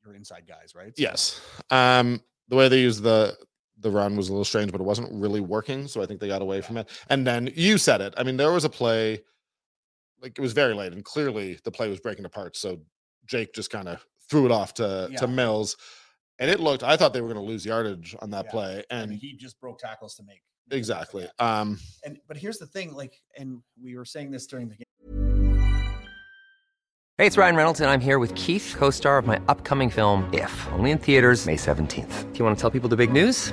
your 0.04 0.14
inside 0.14 0.44
guys, 0.46 0.74
right? 0.74 0.96
So, 0.96 1.02
Yes. 1.02 1.40
Um, 1.70 2.22
the 2.48 2.56
way 2.56 2.68
they 2.68 2.80
use 2.80 3.00
the 3.00 3.36
the 3.84 3.90
run 3.90 4.16
was 4.16 4.28
a 4.28 4.32
little 4.32 4.44
strange, 4.44 4.72
but 4.72 4.80
it 4.80 4.84
wasn't 4.84 5.08
really 5.12 5.40
working. 5.40 5.86
So 5.86 6.02
I 6.02 6.06
think 6.06 6.18
they 6.18 6.26
got 6.26 6.42
away 6.42 6.60
from 6.62 6.78
it. 6.78 6.88
And 7.10 7.24
then 7.24 7.50
you 7.54 7.78
said 7.78 8.00
it. 8.00 8.14
I 8.16 8.24
mean, 8.24 8.36
there 8.36 8.50
was 8.50 8.64
a 8.64 8.68
play, 8.70 9.20
like 10.20 10.36
it 10.38 10.40
was 10.42 10.52
very 10.54 10.74
late, 10.74 10.92
and 10.92 11.04
clearly 11.04 11.58
the 11.64 11.70
play 11.70 11.88
was 11.88 12.00
breaking 12.00 12.24
apart. 12.24 12.56
So 12.56 12.80
Jake 13.26 13.54
just 13.54 13.70
kind 13.70 13.86
of 13.88 14.04
threw 14.28 14.46
it 14.46 14.50
off 14.50 14.74
to 14.74 15.08
Yeah. 15.12 15.18
to 15.18 15.28
Mills, 15.28 15.76
and 16.38 16.50
it 16.50 16.58
looked. 16.60 16.82
I 16.82 16.96
thought 16.96 17.12
they 17.12 17.20
were 17.20 17.28
going 17.32 17.40
to 17.44 17.46
lose 17.46 17.64
yardage 17.64 18.16
on 18.20 18.30
that 18.30 18.46
Yeah. 18.46 18.50
play, 18.50 18.78
I 18.90 18.94
and 18.94 19.10
mean, 19.10 19.18
he 19.20 19.34
just 19.34 19.60
broke 19.60 19.78
tackles 19.78 20.14
to 20.16 20.22
make 20.24 20.42
make 20.70 20.78
exactly. 20.78 21.28
Um, 21.38 21.78
And 22.04 22.18
but 22.26 22.38
here's 22.38 22.56
the 22.58 22.66
thing, 22.66 22.94
like, 22.94 23.20
and 23.36 23.62
we 23.80 23.96
were 23.96 24.06
saying 24.06 24.30
this 24.30 24.46
during 24.46 24.70
the 24.70 24.76
game. 24.76 24.84
Hey, 27.18 27.26
it's 27.26 27.36
Ryan 27.36 27.54
Reynolds, 27.54 27.80
and 27.80 27.88
I'm 27.90 28.00
here 28.00 28.18
with 28.18 28.34
Keith, 28.34 28.74
co 28.76 28.90
star 28.90 29.18
of 29.18 29.26
my 29.26 29.40
upcoming 29.46 29.90
film, 29.90 30.28
If, 30.32 30.66
only 30.72 30.90
in 30.90 30.98
theaters, 30.98 31.44
May 31.46 31.56
17th. 31.56 32.32
Do 32.32 32.38
you 32.38 32.44
want 32.44 32.56
to 32.56 32.60
tell 32.60 32.70
people 32.70 32.88
the 32.88 32.96
big 32.96 33.12
news? 33.12 33.52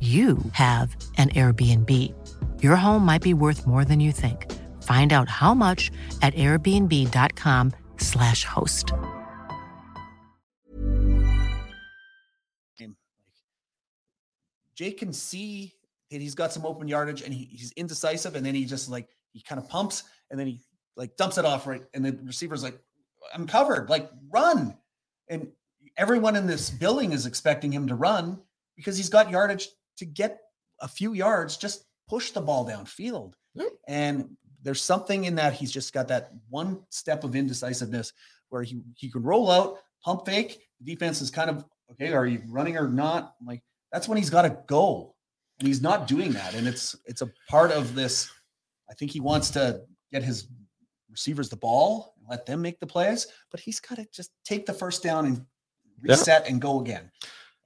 you 0.00 0.38
have 0.52 0.96
an 1.16 1.30
Airbnb. 1.30 1.90
Your 2.62 2.76
home 2.76 3.06
might 3.06 3.22
be 3.22 3.34
worth 3.34 3.66
more 3.66 3.84
than 3.84 4.00
you 4.00 4.12
think. 4.12 4.52
Find 4.82 5.12
out 5.12 5.28
how 5.30 5.54
much 5.54 5.90
at 6.20 6.34
airbnb.com/slash 6.34 8.44
host. 8.44 8.92
Jake 14.74 14.98
can 14.98 15.12
see 15.12 15.74
that 16.10 16.20
he's 16.20 16.34
got 16.34 16.52
some 16.52 16.66
open 16.66 16.88
yardage 16.88 17.22
and 17.22 17.32
he, 17.32 17.48
he's 17.50 17.72
indecisive, 17.72 18.34
and 18.34 18.44
then 18.44 18.54
he 18.54 18.64
just 18.64 18.90
like 18.90 19.08
he 19.32 19.40
kind 19.40 19.60
of 19.60 19.68
pumps 19.68 20.04
and 20.30 20.38
then 20.38 20.46
he 20.46 20.60
like 20.96 21.16
dumps 21.16 21.38
it 21.38 21.44
off 21.44 21.66
right, 21.66 21.82
and 21.94 22.04
the 22.04 22.18
receiver's 22.24 22.62
like, 22.62 22.78
"I'm 23.32 23.46
covered, 23.46 23.88
like 23.88 24.10
run!" 24.30 24.76
And 25.28 25.48
everyone 25.96 26.36
in 26.36 26.46
this 26.46 26.70
building 26.70 27.12
is 27.12 27.26
expecting 27.26 27.72
him 27.72 27.88
to 27.88 27.94
run 27.94 28.40
because 28.76 28.96
he's 28.96 29.08
got 29.08 29.30
yardage 29.30 29.68
to 29.96 30.04
get 30.04 30.40
a 30.80 30.88
few 30.88 31.12
yards. 31.14 31.56
Just 31.56 31.84
push 32.08 32.30
the 32.32 32.40
ball 32.40 32.66
downfield, 32.66 33.34
Yep. 33.54 33.68
and 33.88 34.36
there's 34.62 34.82
something 34.82 35.24
in 35.24 35.34
that 35.36 35.52
he's 35.54 35.70
just 35.72 35.92
got 35.92 36.08
that 36.08 36.30
one 36.48 36.82
step 36.90 37.24
of 37.24 37.34
indecisiveness 37.36 38.12
where 38.48 38.62
he 38.62 38.80
he 38.96 39.10
can 39.10 39.22
roll 39.22 39.50
out, 39.50 39.78
pump 40.04 40.26
fake. 40.26 40.60
The 40.80 40.94
defense 40.94 41.20
is 41.20 41.30
kind 41.30 41.50
of 41.50 41.64
okay. 41.92 42.12
Are 42.12 42.26
you 42.26 42.42
running 42.48 42.76
or 42.76 42.88
not? 42.88 43.34
I'm 43.40 43.46
like 43.46 43.62
that's 43.92 44.08
when 44.08 44.18
he's 44.18 44.30
got 44.30 44.42
to 44.42 44.56
go, 44.66 45.14
and 45.58 45.68
he's 45.68 45.80
not 45.82 46.06
doing 46.08 46.32
that. 46.32 46.54
And 46.54 46.66
it's 46.66 46.96
it's 47.06 47.22
a 47.22 47.30
part 47.48 47.70
of 47.72 47.94
this. 47.94 48.30
I 48.90 48.94
think 48.94 49.10
he 49.10 49.20
wants 49.20 49.50
to 49.50 49.82
get 50.12 50.22
his 50.22 50.48
receivers 51.10 51.48
the 51.48 51.56
ball 51.56 52.14
and 52.18 52.26
let 52.28 52.44
them 52.44 52.60
make 52.60 52.80
the 52.80 52.86
plays, 52.86 53.26
but 53.50 53.60
he's 53.60 53.80
got 53.80 53.96
to 53.96 54.06
just 54.12 54.30
take 54.44 54.66
the 54.66 54.72
first 54.74 55.02
down 55.02 55.26
and 55.26 55.46
Yeah. 56.02 56.14
reset 56.14 56.48
and 56.48 56.60
go 56.60 56.80
again. 56.80 57.10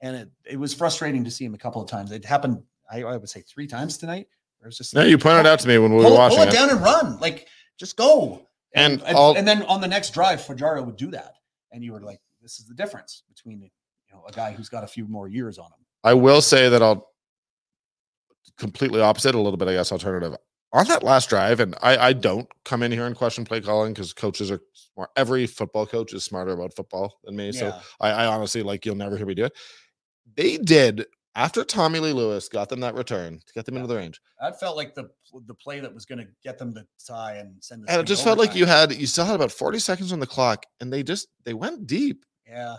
And 0.01 0.15
it, 0.15 0.29
it 0.51 0.57
was 0.57 0.73
frustrating 0.73 1.23
to 1.25 1.31
see 1.31 1.45
him 1.45 1.53
a 1.53 1.57
couple 1.57 1.81
of 1.81 1.89
times. 1.89 2.11
It 2.11 2.23
happened, 2.23 2.63
I, 2.89 3.03
I 3.03 3.17
would 3.17 3.29
say, 3.29 3.41
three 3.41 3.67
times 3.67 3.97
tonight. 3.97 4.27
Where 4.57 4.67
it 4.67 4.69
was 4.69 4.77
just 4.77 4.93
no, 4.93 5.03
you 5.03 5.17
pointed 5.17 5.45
out 5.45 5.59
to 5.59 5.67
me 5.67 5.77
when 5.77 5.91
we 5.91 5.97
were 5.97 6.03
pull, 6.03 6.17
watching 6.17 6.37
pull 6.37 6.47
it 6.47 6.53
it. 6.53 6.55
down 6.55 6.69
and 6.69 6.81
run. 6.81 7.19
Like 7.19 7.47
just 7.77 7.97
go. 7.97 8.45
And 8.75 9.01
and, 9.03 9.17
all- 9.17 9.35
and 9.37 9.47
then 9.47 9.63
on 9.63 9.81
the 9.81 9.87
next 9.87 10.13
drive, 10.13 10.41
Fajardo 10.41 10.83
would 10.83 10.97
do 10.97 11.11
that. 11.11 11.33
And 11.71 11.83
you 11.83 11.93
were 11.93 12.01
like, 12.01 12.19
this 12.41 12.59
is 12.59 12.65
the 12.65 12.73
difference 12.73 13.23
between 13.27 13.61
you 13.61 13.69
know 14.13 14.23
a 14.27 14.31
guy 14.31 14.51
who's 14.51 14.69
got 14.69 14.83
a 14.83 14.87
few 14.87 15.07
more 15.07 15.27
years 15.27 15.57
on 15.57 15.65
him. 15.67 15.85
I 16.03 16.13
will 16.13 16.41
say 16.41 16.69
that 16.69 16.81
I'll 16.81 17.09
completely 18.57 19.01
opposite, 19.01 19.35
a 19.35 19.39
little 19.39 19.57
bit, 19.57 19.67
I 19.67 19.73
guess, 19.73 19.91
alternative. 19.91 20.35
On 20.71 20.85
that 20.87 21.01
last 21.01 21.29
drive, 21.29 21.59
and 21.61 21.75
I, 21.81 21.97
I 21.97 22.13
don't 22.13 22.47
come 22.63 22.83
in 22.83 22.91
here 22.91 23.07
and 23.07 23.15
question 23.15 23.43
play 23.43 23.59
calling 23.59 23.91
because 23.91 24.13
coaches 24.13 24.51
are 24.51 24.61
smart. 24.73 25.09
Every 25.15 25.47
football 25.47 25.87
coach 25.87 26.13
is 26.13 26.23
smarter 26.23 26.51
about 26.51 26.75
football 26.75 27.19
than 27.23 27.35
me. 27.35 27.51
So 27.51 27.73
I, 27.99 28.11
I 28.11 28.25
honestly 28.27 28.61
like 28.61 28.85
you'll 28.85 28.95
never 28.95 29.17
hear 29.17 29.25
me 29.25 29.33
do 29.33 29.45
it. 29.45 29.53
They 30.35 30.57
did 30.57 31.05
after 31.35 31.63
Tommy 31.63 31.99
Lee 31.99 32.13
Lewis 32.13 32.49
got 32.49 32.69
them 32.69 32.79
that 32.81 32.95
return 32.95 33.39
to 33.45 33.53
get 33.53 33.65
them 33.65 33.75
into 33.75 33.87
the 33.87 33.95
range. 33.95 34.19
That 34.41 34.59
felt 34.59 34.75
like 34.77 34.95
the 34.95 35.09
the 35.45 35.53
play 35.53 35.79
that 35.79 35.93
was 35.93 36.05
going 36.05 36.19
to 36.19 36.27
get 36.43 36.57
them 36.57 36.73
to 36.73 36.85
tie 37.07 37.35
and 37.35 37.55
send. 37.63 37.85
And 37.87 38.01
it 38.01 38.05
just 38.05 38.23
felt 38.23 38.39
like 38.39 38.55
you 38.55 38.65
had 38.65 38.93
you 38.93 39.05
still 39.07 39.25
had 39.25 39.35
about 39.35 39.51
40 39.51 39.79
seconds 39.79 40.11
on 40.11 40.19
the 40.19 40.27
clock, 40.27 40.65
and 40.81 40.91
they 40.91 41.03
just 41.03 41.27
they 41.43 41.53
went 41.53 41.85
deep, 41.87 42.25
yeah, 42.47 42.77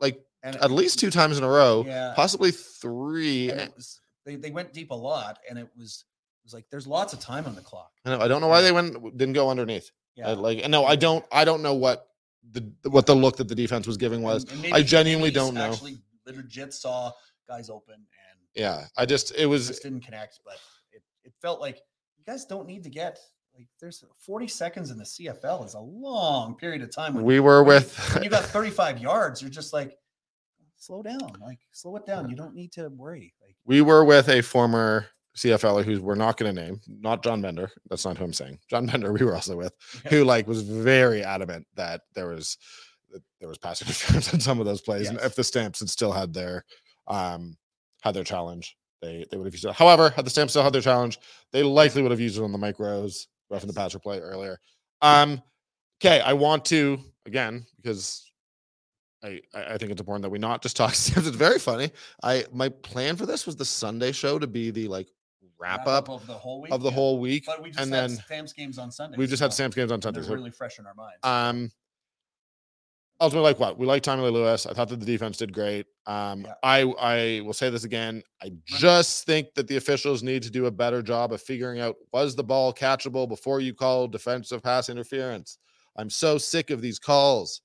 like 0.00 0.20
and 0.42 0.56
at 0.56 0.70
least 0.70 0.98
two 0.98 1.10
times 1.10 1.38
in 1.38 1.44
a 1.44 1.48
row, 1.48 1.84
Yeah. 1.86 2.12
possibly 2.14 2.50
three. 2.50 3.50
Eh 3.50 3.64
it 3.64 3.74
was 3.74 4.00
they 4.24 4.36
they 4.36 4.50
went 4.50 4.72
deep 4.72 4.90
a 4.90 4.94
lot, 4.94 5.38
and 5.48 5.58
it 5.58 5.68
was 5.76 6.04
it 6.42 6.44
was 6.46 6.54
like 6.54 6.66
there's 6.70 6.86
lots 6.86 7.12
of 7.12 7.20
time 7.20 7.46
on 7.46 7.54
the 7.54 7.62
clock. 7.62 7.90
I 8.04 8.10
don't- 8.10 8.22
I 8.22 8.28
don't 8.28 8.40
know 8.40 8.48
why 8.48 8.60
they 8.60 8.72
went 8.72 9.16
didn't 9.16 9.32
go 9.34 9.48
underneath. 9.50 9.90
Yeah, 10.16 10.28
I 10.28 10.32
like 10.34 10.58
and 10.62 10.70
no, 10.70 10.84
I 10.84 10.96
don't 10.96 11.24
I 11.32 11.44
don't 11.44 11.62
know 11.62 11.74
what 11.74 12.08
the 12.52 12.70
what 12.84 13.06
the 13.06 13.14
look 13.14 13.36
that 13.38 13.48
the 13.48 13.54
defense 13.54 13.86
was 13.86 13.96
giving 13.96 14.22
was. 14.22 14.44
And- 14.44 14.64
and 14.66 14.74
I 14.74 14.82
genuinely 14.82 15.30
don't 15.30 15.54
know. 15.54 15.72
Actually, 15.72 15.98
legit 16.32 16.72
saw 16.72 17.12
guys 17.48 17.70
open 17.70 17.94
and 17.94 18.38
Yeah, 18.54 18.86
I 18.96 19.06
just 19.06 19.32
it 19.36 19.46
was 19.46 19.68
just 19.68 19.82
didn't 19.82 20.04
connect. 20.04 20.40
But 20.44 20.58
it 20.92 21.02
it 21.24 21.32
felt 21.40 21.60
like 21.60 21.76
you 22.16 22.24
guys 22.24 22.44
don't 22.44 22.66
need 22.66 22.82
to 22.84 22.90
get 22.90 23.18
like 23.56 23.68
there's 23.80 24.04
40 24.18 24.48
seconds 24.48 24.90
in 24.90 24.98
the 24.98 25.04
CFL 25.04 25.64
is 25.64 25.74
a 25.74 25.80
long 25.80 26.56
period 26.56 26.82
of 26.82 26.94
time. 26.94 27.14
When, 27.14 27.24
we 27.24 27.40
were 27.40 27.64
with 27.64 27.96
when 28.14 28.22
you 28.22 28.30
got 28.30 28.44
35 28.44 28.98
yards, 28.98 29.40
you're 29.40 29.50
just 29.50 29.72
like 29.72 29.96
slow 30.76 31.02
down. 31.02 31.32
Like 31.40 31.60
slow 31.72 31.96
it 31.96 32.06
down. 32.06 32.28
You 32.28 32.36
don't 32.36 32.54
need 32.54 32.72
to 32.72 32.88
worry. 32.90 33.32
Like 33.40 33.56
We 33.64 33.80
were 33.80 34.04
with 34.04 34.28
a 34.28 34.42
former 34.42 35.06
CFL 35.36 35.80
er 35.80 35.82
who 35.82 36.02
we're 36.02 36.14
not 36.14 36.36
going 36.36 36.54
to 36.54 36.62
name, 36.62 36.80
not 36.86 37.22
John 37.22 37.42
Bender. 37.42 37.70
That's 37.90 38.04
not 38.04 38.16
who 38.16 38.24
I'm 38.24 38.32
saying. 38.32 38.58
John 38.70 38.86
Bender, 38.86 39.12
we 39.12 39.24
were 39.24 39.34
also 39.34 39.56
with, 39.56 39.72
who 40.08 40.24
like 40.24 40.46
was 40.46 40.62
very 40.62 41.22
adamant 41.22 41.66
that 41.74 42.02
there 42.14 42.28
was 42.28 42.56
there 43.40 43.48
was 43.48 43.58
pass 43.58 43.80
interference 43.82 44.32
in 44.32 44.40
some 44.40 44.60
of 44.60 44.66
those 44.66 44.80
plays, 44.80 45.08
and 45.08 45.18
if 45.20 45.34
the 45.34 45.44
Stamps 45.44 45.80
had 45.80 45.88
still 45.90 46.12
had 46.12 46.32
their 46.32 46.64
um 47.06 47.56
had 48.02 48.14
their 48.14 48.24
challenge, 48.24 48.76
they 49.02 49.24
they 49.30 49.36
would 49.36 49.46
have 49.46 49.54
used 49.54 49.64
it. 49.64 49.72
However, 49.74 50.10
had 50.10 50.26
the 50.26 50.30
Stamps 50.30 50.52
still 50.52 50.62
had 50.62 50.72
their 50.72 50.80
challenge, 50.82 51.18
they 51.52 51.62
likely 51.62 52.02
would 52.02 52.10
have 52.10 52.20
used 52.20 52.38
it 52.38 52.42
on 52.42 52.52
the 52.52 52.58
Mike 52.58 52.78
Rose 52.78 53.28
roughing 53.50 53.68
the 53.68 53.72
Yes. 53.74 53.84
passer 53.84 53.98
play 53.98 54.18
earlier. 54.18 54.58
Um, 55.02 55.40
okay, 56.00 56.20
I 56.20 56.32
want 56.32 56.64
to 56.66 56.98
again 57.26 57.64
because 57.76 58.30
I, 59.24 59.40
I 59.54 59.78
think 59.78 59.90
it's 59.92 60.00
important 60.00 60.22
that 60.22 60.30
we 60.30 60.38
not 60.38 60.62
just 60.62 60.76
talk 60.76 60.94
Stamps. 60.94 61.26
It's 61.26 61.36
very 61.36 61.58
funny. 61.58 61.90
I 62.22 62.44
my 62.52 62.68
plan 62.68 63.16
for 63.16 63.26
this 63.26 63.46
was 63.46 63.56
the 63.56 63.64
Sunday 63.64 64.12
show 64.12 64.38
to 64.38 64.46
be 64.46 64.70
the 64.70 64.88
like 64.88 65.08
wrap 65.58 65.86
up 65.86 66.10
of 66.10 66.26
the 66.26 66.34
whole 66.34 66.60
week. 66.60 66.70
of 66.72 66.82
the 66.82 66.90
yeah. 66.90 66.94
whole 66.94 67.18
week, 67.18 67.44
But 67.46 67.62
we 67.62 67.70
just 67.70 67.80
and 67.80 67.94
had 67.94 68.10
then 68.10 68.18
Sam's 68.28 68.52
games 68.52 68.78
on 68.78 68.90
Sunday. 68.90 69.16
We've 69.16 69.28
just 69.30 69.40
had 69.42 69.52
Sam's 69.54 69.74
games 69.74 69.90
on 69.90 70.02
Sunday. 70.02 70.20
They're 70.20 70.36
really 70.36 70.50
fresh 70.50 70.78
in 70.78 70.86
our 70.86 70.92
minds. 70.94 71.18
um, 71.22 71.70
ultimately, 73.20 73.50
like 73.50 73.58
what 73.60 73.78
we 73.78 73.86
like 73.86 74.02
Tommy 74.02 74.22
Lee 74.22 74.30
Lewis. 74.30 74.66
I 74.66 74.72
thought 74.72 74.88
that 74.88 75.00
the 75.00 75.06
defense 75.06 75.36
did 75.36 75.52
great. 75.52 75.86
Um, 76.06 76.42
Yeah. 76.42 76.54
I 76.62 76.80
I 76.82 77.40
will 77.44 77.52
say 77.54 77.70
this 77.70 77.84
again. 77.84 78.22
I 78.42 78.50
just 78.64 79.24
think 79.26 79.54
that 79.54 79.68
the 79.68 79.76
officials 79.76 80.22
need 80.22 80.42
to 80.44 80.50
do 80.50 80.66
a 80.66 80.70
better 80.70 81.02
job 81.02 81.32
of 81.32 81.40
figuring 81.42 81.80
out 81.80 81.96
was 82.12 82.34
the 82.36 82.44
ball 82.44 82.72
catchable 82.72 83.28
before 83.28 83.60
you 83.60 83.74
call 83.74 84.08
defensive 84.08 84.62
pass 84.62 84.88
interference. 84.88 85.58
I'm 85.96 86.10
so 86.10 86.38
sick 86.38 86.70
of 86.70 86.80
these 86.82 86.98
calls. 86.98 87.62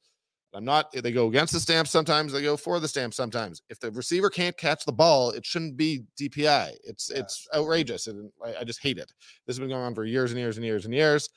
I'm 0.54 0.66
not. 0.66 0.92
They 0.92 1.14
go 1.14 1.28
against 1.28 1.54
the 1.54 1.62
stamp 1.62 1.88
sometimes. 1.88 2.34
They 2.34 2.42
go 2.42 2.58
for 2.58 2.82
the 2.82 2.88
stamp 2.88 3.14
sometimes. 3.14 3.62
If 3.70 3.80
the 3.80 3.90
receiver 3.92 4.30
can't 4.30 4.58
catch 4.58 4.84
the 4.84 4.92
ball, 4.92 5.32
it 5.32 5.46
shouldn't 5.46 5.78
be 5.78 6.04
DPI. 6.20 6.72
It's 6.84 7.10
Yeah. 7.10 7.22
it's 7.22 7.48
outrageous, 7.56 8.08
and 8.08 8.30
I, 8.46 8.56
I 8.60 8.64
just 8.66 8.82
hate 8.82 8.98
it. 8.98 9.10
This 9.48 9.56
has 9.56 9.60
been 9.60 9.70
going 9.70 9.82
on 9.84 9.96
for 9.96 10.04
years 10.04 10.32
and 10.32 10.40
years 10.40 10.58
and 10.58 10.66
years 10.66 10.84
and 10.84 10.94
years. 10.94 11.30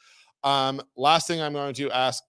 Um, 0.43 0.81
last 0.97 1.29
thing 1.29 1.41
I'm 1.41 1.53
going 1.53 1.75
to 1.75 1.91
ask. 1.93 2.25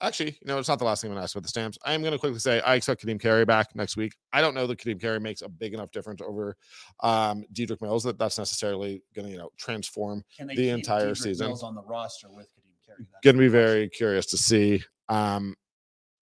Actually, 0.00 0.30
you 0.40 0.46
know, 0.46 0.58
it's 0.58 0.68
not 0.68 0.78
the 0.78 0.84
last 0.84 1.02
thing 1.02 1.10
I'm 1.10 1.14
going 1.14 1.22
to 1.22 1.24
ask 1.24 1.34
about 1.34 1.42
the 1.42 1.48
stamps. 1.48 1.76
I 1.84 1.92
am 1.92 2.02
going 2.02 2.12
to 2.12 2.18
quickly 2.18 2.38
say 2.38 2.60
I 2.60 2.76
expect 2.76 3.02
Ka'Deem 3.02 3.20
Carey 3.20 3.44
back 3.44 3.74
next 3.74 3.96
week. 3.96 4.14
I 4.32 4.40
don't 4.40 4.54
know 4.54 4.66
that 4.68 4.78
Ka'Deem 4.78 5.00
Carey 5.00 5.18
makes 5.18 5.42
a 5.42 5.48
big 5.48 5.74
enough 5.74 5.90
difference 5.90 6.20
over 6.22 6.56
um, 7.00 7.44
Dedrick 7.52 7.82
Mills 7.82 8.04
that 8.04 8.16
that's 8.18 8.38
necessarily 8.38 9.02
going 9.14 9.26
to 9.26 9.32
you 9.32 9.38
know 9.38 9.50
transform 9.58 10.22
the 10.38 10.68
entire 10.68 11.10
Dedrick 11.10 11.16
season. 11.16 11.48
Mills 11.48 11.64
on 11.64 11.74
the 11.74 11.82
roster 11.82 12.28
with 12.30 12.46
Ka'Deem 12.54 12.86
Carey? 12.86 13.06
Going 13.24 13.36
to 13.36 13.40
be 13.40 13.48
very 13.48 13.88
curious 13.88 14.26
to 14.26 14.36
see. 14.36 14.82
Um, 15.08 15.56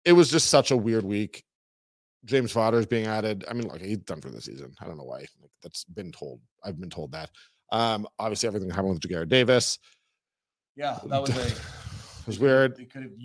it 0.06 0.14
was 0.14 0.30
just 0.30 0.50
such 0.50 0.72
a 0.72 0.78
weird 0.78 1.04
week. 1.04 1.44
James 2.26 2.52
Fodder 2.52 2.80
is 2.80 2.86
being 2.86 3.08
added. 3.08 3.44
I 3.50 3.54
mean, 3.54 3.68
look, 3.68 3.82
he's 3.82 3.98
done 3.98 4.22
for 4.22 4.30
the 4.30 4.42
season. 4.42 4.74
I 4.82 4.86
don't 4.86 4.98
know 4.98 5.04
why. 5.04 5.20
Like, 5.42 5.52
that's 5.62 5.84
been 5.86 6.12
told. 6.12 6.40
I've 6.64 6.80
been 6.80 6.90
told 6.90 7.12
that. 7.14 7.30
Um, 7.72 8.08
obviously, 8.20 8.48
everything 8.48 8.70
happened 8.70 8.90
with 8.90 9.02
Jaguar 9.02 9.26
Davis 9.26 9.80
Yeah, 10.76 11.00
that 11.06 11.22
was 11.22 11.32
a. 11.32 11.52
it 12.24 12.28
was 12.28 12.40
weird. 12.40 12.78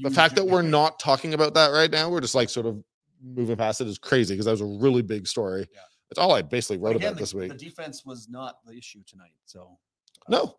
The 0.02 0.10
fact 0.10 0.34
that 0.34 0.44
we're 0.44 0.62
not 0.62 0.98
talking 0.98 1.34
about 1.34 1.54
that 1.54 1.68
right 1.68 1.90
now, 1.90 2.10
we're 2.10 2.20
just 2.20 2.34
like 2.34 2.48
sort 2.50 2.66
of 2.66 2.82
moving 3.22 3.56
past 3.56 3.80
it 3.80 3.86
is 3.86 3.96
crazy 3.96 4.34
because 4.34 4.46
that 4.46 4.52
was 4.52 4.60
a 4.60 4.66
really 4.66 5.02
big 5.02 5.26
story. 5.26 5.66
Yeah. 5.72 5.80
It's 6.10 6.18
all 6.18 6.32
I 6.32 6.42
basically 6.42 6.78
wrote 6.78 6.96
again, 6.96 7.08
about 7.08 7.16
the, 7.16 7.22
this 7.22 7.34
week. 7.34 7.52
The 7.52 7.58
defense 7.58 8.04
was 8.04 8.28
not 8.28 8.58
the 8.66 8.76
issue 8.76 9.02
tonight. 9.06 9.32
So 9.44 9.78
uh, 10.26 10.30
No. 10.30 10.56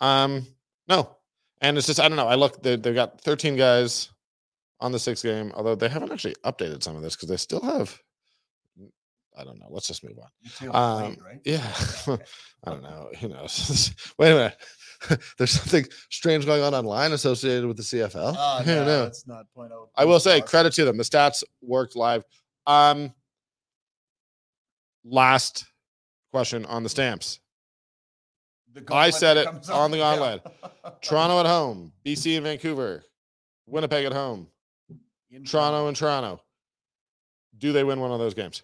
Um, 0.00 0.46
no. 0.88 1.16
And 1.60 1.76
it's 1.76 1.86
just 1.86 1.98
I 1.98 2.08
don't 2.08 2.16
know. 2.16 2.28
I 2.28 2.36
look 2.36 2.62
they 2.62 2.76
they've 2.76 2.94
got 2.94 3.20
13 3.20 3.56
guys 3.56 4.10
on 4.80 4.92
the 4.92 4.98
sixth 4.98 5.24
game, 5.24 5.52
although 5.54 5.74
they 5.74 5.88
haven't 5.88 6.12
actually 6.12 6.36
updated 6.44 6.82
some 6.82 6.96
of 6.96 7.02
this 7.02 7.16
because 7.16 7.28
they 7.28 7.36
still 7.36 7.60
have 7.60 7.98
I 9.36 9.44
don't 9.44 9.58
know. 9.58 9.68
Let's 9.70 9.86
just 9.86 10.04
move 10.04 10.18
on. 10.18 10.68
Um, 10.74 11.16
played, 11.16 11.22
right? 11.22 11.40
yeah. 11.44 11.72
I 12.64 12.70
don't 12.70 12.82
know. 12.82 13.10
Who 13.20 13.28
knows? 13.28 13.94
Wait 14.18 14.32
a 14.32 14.34
minute. 14.34 14.56
There's 15.38 15.50
something 15.52 15.86
strange 16.10 16.46
going 16.46 16.62
on 16.62 16.74
online 16.74 17.12
associated 17.12 17.66
with 17.66 17.76
the 17.76 17.82
CFL. 17.82 18.34
Oh, 18.36 18.58
I 18.60 18.64
no, 18.64 19.10
not 19.26 19.46
point 19.54 19.72
out. 19.72 19.88
I 19.96 20.04
will 20.04 20.20
say 20.20 20.40
credit 20.40 20.72
to 20.74 20.84
them. 20.84 20.96
The 20.96 21.04
stats 21.04 21.42
worked 21.62 21.96
live. 21.96 22.24
Um 22.66 23.12
last 25.04 25.64
question 26.32 26.66
on 26.66 26.82
the 26.82 26.88
stamps. 26.88 27.40
The 28.72 28.84
I 28.94 29.10
said 29.10 29.36
it 29.36 29.46
on 29.70 29.90
the 29.90 30.00
up, 30.02 30.42
yeah. 30.84 30.90
Toronto 31.02 31.40
at 31.40 31.46
home, 31.46 31.92
BC 32.06 32.36
and 32.36 32.44
Vancouver, 32.44 33.02
Winnipeg 33.66 34.04
at 34.04 34.12
home, 34.12 34.46
In 35.30 35.44
Toronto 35.44 35.88
and 35.88 35.96
Toronto. 35.96 36.40
Do 37.58 37.72
they 37.72 37.82
win 37.82 37.98
one 38.00 38.12
of 38.12 38.20
those 38.20 38.34
games? 38.34 38.62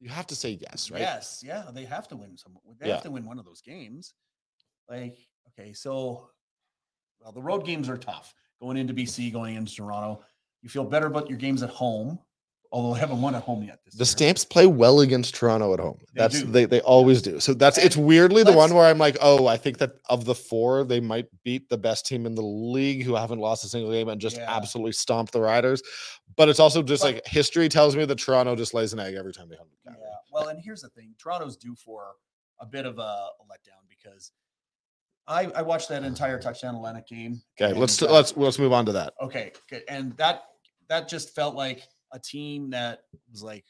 You 0.00 0.08
have 0.08 0.26
to 0.28 0.34
say 0.34 0.58
yes, 0.60 0.90
right? 0.90 1.00
Yes, 1.00 1.40
yeah, 1.44 1.64
they 1.72 1.84
have 1.84 2.08
to 2.08 2.16
win 2.16 2.36
some. 2.36 2.56
They 2.80 2.88
Yeah. 2.88 2.94
have 2.94 3.02
to 3.04 3.10
win 3.10 3.24
one 3.26 3.38
of 3.38 3.44
those 3.44 3.60
games. 3.60 4.12
Like, 4.88 5.16
okay, 5.58 5.72
so 5.72 6.30
well, 7.20 7.32
the 7.32 7.42
road 7.42 7.64
games 7.64 7.88
are 7.88 7.98
tough. 7.98 8.34
Going 8.60 8.76
into 8.76 8.94
BC, 8.94 9.32
going 9.32 9.54
into 9.54 9.74
Toronto, 9.74 10.22
you 10.62 10.68
feel 10.68 10.84
better 10.84 11.06
about 11.06 11.28
your 11.28 11.38
games 11.38 11.62
at 11.62 11.70
home, 11.70 12.18
although 12.72 12.94
they 12.94 13.00
haven't 13.00 13.20
won 13.22 13.34
at 13.36 13.42
home 13.42 13.62
yet. 13.62 13.78
This 13.84 13.94
The 13.94 13.98
year. 14.00 14.06
Stamps 14.06 14.44
play 14.44 14.66
well 14.66 15.00
against 15.00 15.34
Toronto 15.36 15.72
at 15.74 15.78
home. 15.78 15.98
They 16.14 16.18
That's 16.22 16.40
do. 16.42 16.50
they 16.50 16.64
they 16.64 16.80
always 16.80 17.22
do. 17.22 17.38
So 17.38 17.54
that's 17.54 17.78
it's 17.78 17.96
weirdly 17.96 18.42
the 18.42 18.52
one 18.52 18.74
where 18.74 18.86
I'm 18.86 18.98
like, 18.98 19.16
oh, 19.20 19.46
I 19.46 19.56
think 19.56 19.78
that 19.78 19.92
of 20.08 20.24
the 20.24 20.34
four, 20.34 20.82
they 20.84 20.98
might 21.00 21.26
beat 21.44 21.68
the 21.68 21.78
best 21.78 22.06
team 22.06 22.26
in 22.26 22.34
the 22.34 22.42
league 22.42 23.04
who 23.04 23.14
haven't 23.14 23.38
lost 23.38 23.64
a 23.64 23.68
single 23.68 23.92
game 23.92 24.08
and 24.08 24.20
just 24.20 24.36
Yeah. 24.36 24.46
absolutely 24.56 24.92
stomp 24.92 25.30
the 25.30 25.40
Riders. 25.40 25.82
But 26.36 26.48
it's 26.48 26.60
also 26.60 26.82
just 26.82 27.02
But- 27.04 27.14
like 27.14 27.26
history 27.26 27.68
tells 27.68 27.94
me 27.94 28.04
that 28.06 28.18
Toronto 28.18 28.56
just 28.56 28.74
lays 28.74 28.92
an 28.92 28.98
egg 28.98 29.14
every 29.14 29.32
time 29.32 29.48
they 29.48 29.56
come 29.56 29.68
to 29.68 29.76
Yeah. 29.92 29.94
Well, 30.32 30.48
and 30.48 30.60
here's 30.60 30.82
the 30.82 30.88
thing: 30.90 31.14
Toronto's 31.18 31.56
due 31.56 31.76
for 31.76 32.14
a 32.60 32.66
bit 32.66 32.86
of 32.86 32.98
a, 32.98 33.02
a 33.02 33.44
letdown 33.48 33.86
because 33.88 34.32
I 35.28 35.44
I 35.54 35.62
watched 35.62 35.88
that 35.90 36.02
entire 36.04 36.38
touchdown 36.40 36.74
Atlantic 36.74 37.06
game. 37.06 37.40
Okay, 37.60 37.78
let's 37.78 38.02
uh, 38.02 38.10
let's 38.10 38.36
let's 38.36 38.58
move 38.58 38.72
on 38.72 38.86
to 38.86 38.92
that. 38.92 39.12
Okay, 39.22 39.52
good. 39.70 39.82
And 39.88 40.16
that 40.16 40.44
that 40.88 41.08
just 41.08 41.34
felt 41.34 41.54
like 41.54 41.82
a 42.12 42.18
team 42.18 42.70
that 42.70 43.00
was 43.30 43.42
like 43.42 43.64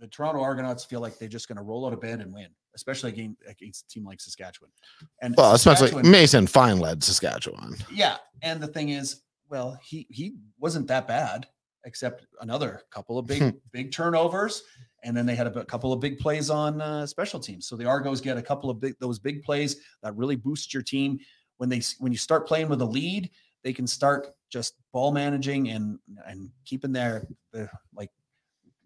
the 0.00 0.08
Toronto 0.08 0.40
Argonauts 0.42 0.84
feel 0.84 1.00
like 1.00 1.18
they're 1.18 1.28
just 1.28 1.46
going 1.48 1.56
to 1.56 1.62
roll 1.62 1.86
out 1.86 1.92
of 1.92 2.00
bed 2.00 2.20
and 2.20 2.34
win, 2.34 2.48
especially 2.74 3.10
against, 3.10 3.40
against 3.48 3.84
a 3.84 3.88
team 3.88 4.04
like 4.04 4.20
Saskatchewan. 4.20 4.70
And 5.22 5.34
Well, 5.36 5.54
especially 5.54 6.02
Mason 6.02 6.48
Fine 6.48 6.78
led 6.80 7.04
Saskatchewan. 7.04 7.76
yeah. 7.92 8.16
And 8.42 8.60
the 8.60 8.66
thing 8.66 8.88
is, 8.88 9.22
well, 9.48 9.78
he 9.82 10.06
he 10.10 10.34
wasn't 10.58 10.88
that 10.88 11.06
bad, 11.06 11.46
except 11.84 12.26
another 12.40 12.82
couple 12.90 13.18
of 13.18 13.26
big 13.26 13.54
big 13.72 13.92
turnovers, 13.92 14.62
and 15.04 15.16
then 15.16 15.26
they 15.26 15.34
had 15.34 15.46
a 15.46 15.50
bit- 15.50 15.68
couple 15.68 15.92
of 15.92 16.00
big 16.00 16.18
plays 16.18 16.50
on 16.50 16.80
uh, 16.80 17.06
special 17.06 17.38
teams. 17.38 17.68
So 17.68 17.76
the 17.76 17.84
Argos 17.84 18.20
get 18.20 18.36
a 18.36 18.42
couple 18.42 18.70
of 18.70 18.80
big 18.80 18.94
those 19.00 19.18
big 19.18 19.42
plays 19.42 19.76
that 20.02 20.16
really 20.16 20.36
boost 20.36 20.74
your 20.74 20.82
team 20.82 21.18
when 21.58 21.68
they 21.68 21.82
when 21.98 22.10
you 22.12 22.18
start 22.18 22.46
playing 22.48 22.68
with 22.68 22.80
a 22.82 22.86
lead. 22.86 23.30
They 23.62 23.72
can 23.72 23.86
start 23.86 24.28
just 24.50 24.74
ball 24.92 25.12
managing 25.12 25.68
and 25.70 25.98
and 26.26 26.50
keeping 26.64 26.92
their, 26.92 27.26
their 27.52 27.70
like 27.94 28.10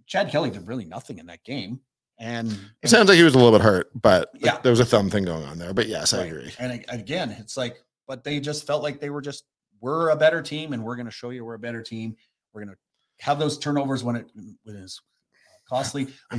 Chad 0.06 0.30
Kelly 0.30 0.50
did 0.50 0.66
really 0.66 0.84
nothing 0.84 1.18
in 1.18 1.26
that 1.26 1.42
game. 1.44 1.80
And, 2.20 2.50
It 2.50 2.58
and 2.82 2.90
sounds 2.90 3.08
like 3.08 3.16
he 3.16 3.22
was 3.22 3.34
a 3.34 3.38
little 3.38 3.52
bit 3.56 3.60
hurt, 3.62 3.90
but 4.00 4.30
Yeah. 4.34 4.58
there 4.62 4.70
was 4.72 4.80
a 4.80 4.84
thumb 4.84 5.08
thing 5.08 5.24
going 5.24 5.44
on 5.44 5.56
there. 5.58 5.72
But 5.72 5.86
yes, 5.86 6.12
I 6.14 6.24
agree. 6.24 6.52
And 6.58 6.84
again, 6.88 7.30
it's 7.30 7.56
like, 7.56 7.76
but 8.08 8.24
they 8.24 8.40
just 8.40 8.66
felt 8.66 8.82
like 8.82 8.98
they 9.00 9.10
were 9.10 9.20
just, 9.20 9.44
we're 9.80 10.08
a 10.08 10.16
better 10.16 10.42
team 10.42 10.72
and 10.72 10.82
we're 10.82 10.96
going 10.96 11.06
to 11.06 11.12
show 11.12 11.30
you 11.30 11.44
we're 11.44 11.54
a 11.54 11.60
better 11.60 11.80
team. 11.82 12.16
We're 12.52 12.64
going 12.64 12.74
to 12.74 13.24
have 13.24 13.38
those 13.38 13.56
turnovers 13.56 14.02
when 14.02 14.16
it, 14.16 14.26
when 14.34 14.76
it's 14.76 15.00
costly. 15.68 16.08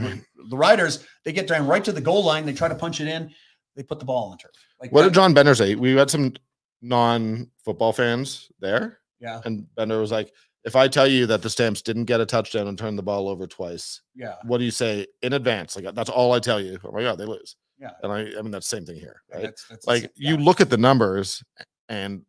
The 0.49 0.57
Riders, 0.57 1.05
they 1.25 1.31
get 1.31 1.47
down 1.47 1.67
right 1.67 1.83
to 1.83 1.91
the 1.91 2.01
goal 2.01 2.23
line. 2.23 2.45
They 2.45 2.53
try 2.53 2.67
to 2.69 2.75
punch 2.75 3.01
it 3.01 3.07
in. 3.07 3.29
They 3.75 3.83
put 3.83 3.99
the 3.99 4.05
ball 4.05 4.25
on 4.25 4.31
the 4.31 4.37
turf. 4.37 4.51
Like 4.81 4.91
What 4.91 5.01
that- 5.03 5.09
did 5.09 5.13
John 5.13 5.33
Bender 5.33 5.53
say? 5.53 5.75
We 5.75 5.91
had 5.95 6.09
some 6.09 6.33
non-football 6.81 7.93
fans 7.93 8.51
there, 8.59 8.99
Yeah. 9.19 9.41
and 9.45 9.67
Bender 9.75 9.99
was 9.99 10.11
like, 10.11 10.33
"If 10.63 10.75
I 10.75 10.87
tell 10.87 11.07
you 11.07 11.25
that 11.27 11.41
the 11.41 11.49
Stamps 11.49 11.81
didn't 11.81 12.05
get 12.05 12.19
a 12.21 12.25
touchdown 12.25 12.67
and 12.67 12.77
turned 12.77 12.97
the 12.97 13.03
ball 13.03 13.29
over 13.29 13.47
twice, 13.47 14.01
Yeah. 14.15 14.35
what 14.43 14.57
do 14.57 14.63
you 14.65 14.71
say 14.71 15.05
in 15.21 15.33
advance? 15.33 15.75
Like 15.75 15.93
that's 15.95 16.09
all 16.09 16.33
I 16.33 16.39
tell 16.39 16.59
you. 16.61 16.79
Oh 16.83 16.91
my 16.91 17.01
god, 17.01 17.17
they 17.17 17.25
lose." 17.25 17.55
Yeah. 17.79 17.91
And 18.03 18.11
I, 18.11 18.19
I 18.37 18.41
mean, 18.41 18.51
that's 18.51 18.69
the 18.69 18.75
same 18.77 18.85
thing 18.85 18.97
here, 18.97 19.21
right? 19.33 19.43
That's, 19.43 19.67
that's 19.67 19.87
like 19.87 20.01
same- 20.03 20.11
you 20.15 20.37
look 20.37 20.59
at 20.61 20.69
the 20.69 20.77
numbers 20.77 21.43
and 21.87 22.23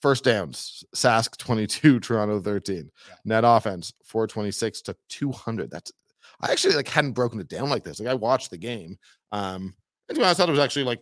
first 0.00 0.24
downs 0.24 0.84
sask 0.94 1.36
22 1.38 1.98
toronto 2.00 2.38
13 2.40 2.90
Yeah. 3.08 3.14
net 3.24 3.44
offense 3.46 3.92
426 4.04 4.82
to 4.82 4.96
200 5.08 5.70
that's 5.70 5.92
i 6.40 6.50
actually 6.50 6.74
like 6.74 6.88
hadn't 6.88 7.12
broken 7.12 7.40
it 7.40 7.48
down 7.48 7.68
like 7.70 7.84
this 7.84 8.00
like 8.00 8.08
i 8.08 8.14
watched 8.14 8.50
the 8.50 8.56
game 8.58 8.96
um 9.32 9.74
and 10.08 10.16
to 10.16 10.20
be 10.20 10.22
honest, 10.24 10.38
i 10.38 10.42
thought 10.42 10.48
it 10.48 10.52
was 10.52 10.60
actually 10.60 10.84
like 10.84 11.00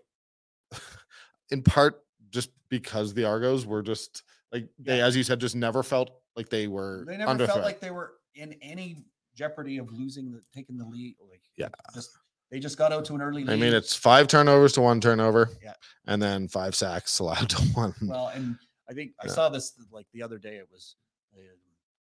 in 1.50 1.62
part 1.62 2.00
just 2.30 2.50
because 2.68 3.12
the 3.14 3.24
argos 3.24 3.66
were 3.66 3.82
just 3.82 4.22
like 4.52 4.68
they 4.78 4.98
Yeah. 4.98 5.06
as 5.06 5.16
you 5.16 5.22
said 5.22 5.40
just 5.40 5.56
never 5.56 5.82
felt 5.82 6.10
like 6.36 6.48
they 6.48 6.66
were 6.66 7.04
They 7.06 7.16
never 7.16 7.36
felt 7.38 7.50
threat. 7.50 7.64
like 7.64 7.80
they 7.80 7.90
were 7.90 8.12
in 8.34 8.54
any 8.62 8.96
jeopardy 9.34 9.78
of 9.78 9.90
losing 9.92 10.30
the 10.30 10.42
taking 10.54 10.76
the 10.78 10.84
lead. 10.86 11.16
Like 11.30 11.42
Yeah. 11.56 11.68
just 11.94 12.10
they 12.50 12.58
just 12.58 12.76
got 12.78 12.92
out 12.92 13.04
to 13.06 13.14
an 13.14 13.22
early 13.22 13.44
lead. 13.44 13.52
i 13.52 13.56
mean 13.56 13.72
it's 13.74 13.94
five 13.94 14.28
turnovers 14.28 14.72
to 14.74 14.80
one 14.82 15.00
turnover 15.00 15.50
Yeah. 15.62 15.74
and 16.06 16.22
then 16.22 16.48
five 16.48 16.74
sacks 16.74 17.18
allowed 17.20 17.50
to 17.50 17.62
one 17.74 17.94
Well, 18.02 18.28
and 18.28 18.56
I 18.88 18.94
think 18.94 19.12
I 19.22 19.26
Yeah. 19.26 19.32
saw 19.32 19.48
this 19.50 19.72
like 19.90 20.06
the 20.14 20.22
other 20.22 20.38
day. 20.38 20.56
It 20.56 20.68
was 20.70 20.96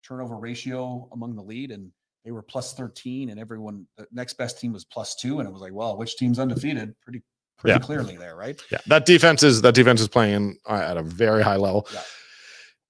turnover 0.03 0.35
ratio 0.35 1.07
among 1.11 1.35
the 1.35 1.43
lead, 1.43 1.71
and 1.71 1.91
they 2.23 2.31
were 2.31 2.41
plus 2.41 2.73
13 2.73 3.29
and 3.29 3.39
everyone 3.39 3.85
the 3.97 4.07
next 4.11 4.33
best 4.37 4.59
team 4.59 4.73
was 4.73 4.85
plus 4.85 5.15
two 5.15 5.39
and 5.39 5.47
it 5.47 5.51
was 5.51 5.61
like 5.61 5.73
well 5.73 5.97
which 5.97 6.17
team's 6.17 6.37
undefeated 6.39 6.93
pretty 7.01 7.21
pretty 7.57 7.73
Yeah. 7.73 7.79
clearly 7.79 8.15
there 8.17 8.35
right 8.35 8.59
Yeah, 8.71 8.79
that 8.87 9.05
defense 9.05 9.43
is 9.43 9.61
that 9.61 9.73
defense 9.75 10.01
is 10.01 10.07
playing 10.07 10.57
uh, 10.69 10.73
at 10.73 10.97
a 10.97 11.03
very 11.03 11.43
high 11.43 11.57
level. 11.57 11.87
Yeah. 11.93 12.01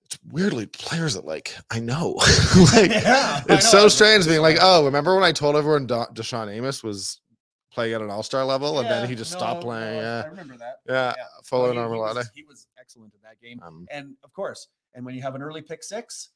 It's 0.06 0.18
weirdly 0.30 0.66
players 0.66 1.14
that 1.14 1.26
like 1.26 1.56
I 1.70 1.80
know, 1.80 2.16
like 2.74 2.92
Yeah, 2.92 3.44
it's 3.50 3.72
know, 3.74 3.82
so 3.84 3.88
strange 3.88 4.28
being 4.28 4.42
like, 4.42 4.58
oh, 4.62 4.84
remember 4.86 5.16
when 5.16 5.24
I 5.24 5.32
told 5.32 5.56
everyone 5.56 5.88
Da- 5.88 6.08
DaShaun 6.08 6.50
Amos 6.54 6.84
was 6.84 7.22
playing 7.72 7.94
at 7.94 8.02
an 8.02 8.10
All 8.10 8.22
Star 8.24 8.44
level, 8.44 8.80
and 8.80 8.90
then 8.90 9.08
he 9.08 9.16
just 9.16 9.32
no, 9.32 9.38
stopped 9.40 9.62
playing. 9.62 10.00
I- 10.00 10.02
yeah, 10.02 10.22
I 10.26 10.28
remember 10.28 10.58
that. 10.58 10.80
yeah, 10.86 11.14
Yeah. 11.18 11.24
Fuller 11.46 11.74
No, 11.74 11.84
and 11.86 11.94
he- 11.94 11.98
he 11.98 12.18
was- 12.18 12.30
He 12.36 12.44
was 12.44 12.68
excellent 12.78 13.14
in 13.14 13.22
that 13.24 13.40
game. 13.42 13.62
Um, 13.64 13.88
And 13.90 14.16
of 14.26 14.34
course, 14.34 14.68
and 14.94 15.06
when 15.06 15.16
you 15.16 15.22
have 15.22 15.36
an 15.36 15.42
early 15.42 15.62
pick 15.62 15.82
six, 15.82 16.32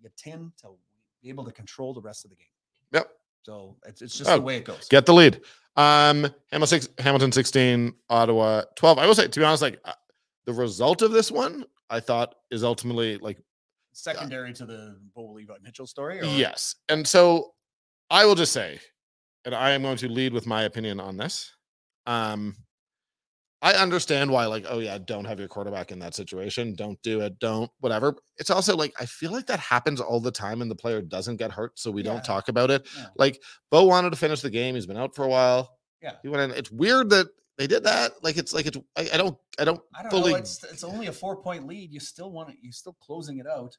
you 0.00 0.10
tend 0.16 0.50
to 0.62 0.70
be 1.22 1.28
able 1.28 1.44
to 1.44 1.52
control 1.52 1.92
the 1.94 2.00
rest 2.00 2.24
of 2.24 2.30
the 2.30 2.36
game. 2.36 2.46
Yep. 2.92 3.10
So 3.42 3.76
it's, 3.86 4.02
it's 4.02 4.16
just 4.16 4.28
Oh, 4.30 4.36
the 4.36 4.40
way 4.42 4.56
it 4.58 4.64
goes. 4.64 4.86
get 4.88 5.06
the 5.06 5.14
lead. 5.14 5.40
Um, 5.76 6.26
Hamilton, 6.52 6.66
six, 6.80 6.88
Hamilton 6.98 7.32
16, 7.32 7.94
Ottawa 8.10 8.62
12. 8.76 8.98
I 8.98 9.06
will 9.06 9.14
say, 9.14 9.28
to 9.28 9.40
be 9.40 9.44
honest, 9.44 9.62
like 9.62 9.80
uh, 9.84 9.92
the 10.44 10.52
result 10.52 11.02
of 11.02 11.12
this 11.12 11.30
one, 11.30 11.64
I 11.88 12.00
thought 12.00 12.34
is 12.50 12.64
ultimately 12.64 13.18
like 13.18 13.38
Secondary 13.92 14.52
to 14.54 14.66
the 14.66 14.96
Bo 15.14 15.32
Levi 15.32 15.54
Mitchell 15.62 15.86
story. 15.86 16.20
Or? 16.20 16.24
Yes. 16.24 16.76
And 16.88 17.06
so 17.06 17.54
I 18.08 18.24
will 18.24 18.34
just 18.36 18.52
say, 18.52 18.78
and 19.44 19.54
I 19.54 19.70
am 19.70 19.82
going 19.82 19.96
to 19.98 20.08
lead 20.08 20.32
with 20.32 20.46
my 20.46 20.62
opinion 20.62 21.00
on 21.00 21.16
this. 21.16 21.52
Um, 22.06 22.54
I 23.62 23.74
understand 23.74 24.30
why, 24.30 24.46
like, 24.46 24.64
oh 24.68 24.78
yeah, 24.78 24.96
don't 24.98 25.26
have 25.26 25.38
your 25.38 25.48
quarterback 25.48 25.90
in 25.92 25.98
that 25.98 26.14
situation. 26.14 26.74
Don't 26.74 27.00
do 27.02 27.20
it. 27.20 27.38
Don't 27.40 27.70
whatever. 27.80 28.14
It's 28.38 28.50
also 28.50 28.74
like 28.76 28.94
I 28.98 29.04
feel 29.06 29.32
like 29.32 29.46
that 29.46 29.60
happens 29.60 30.00
all 30.00 30.18
the 30.20 30.30
time, 30.32 30.62
and 30.62 30.70
the 30.70 30.74
player 30.76 31.02
doesn't 31.02 31.36
get 31.36 31.52
hurt, 31.52 31.78
so 31.78 31.90
we 31.90 32.02
Yeah. 32.02 32.12
don't 32.12 32.24
talk 32.24 32.48
about 32.48 32.70
it. 32.70 32.86
Yeah. 32.96 33.06
Like 33.16 33.42
Bo 33.70 33.84
wanted 33.84 34.10
to 34.10 34.16
finish 34.16 34.40
the 34.40 34.50
game. 34.50 34.74
He's 34.76 34.86
been 34.86 34.96
out 34.96 35.14
for 35.14 35.24
a 35.24 35.28
while. 35.28 35.76
Yeah. 36.02 36.12
He 36.22 36.28
went 36.28 36.50
in. 36.50 36.58
It's 36.58 36.70
weird 36.70 37.10
that 37.10 37.26
they 37.58 37.66
did 37.66 37.84
that. 37.84 38.12
Like 38.24 38.38
it's 38.38 38.54
like 38.54 38.64
it's. 38.64 38.78
I, 38.96 39.10
I 39.12 39.16
don't. 39.18 39.36
I 39.58 39.64
don't. 39.66 39.80
I 39.94 40.02
don't 40.02 40.10
fully. 40.10 40.32
know. 40.32 40.38
It's 40.38 40.64
it's 40.64 40.84
only 40.84 41.08
a 41.08 41.12
four 41.12 41.36
point 41.42 41.66
lead. 41.66 41.92
You 41.92 42.00
still 42.00 42.32
want 42.32 42.48
it. 42.48 42.56
You're 42.62 42.72
still 42.72 42.96
closing 43.02 43.38
it 43.38 43.46
out. 43.46 43.76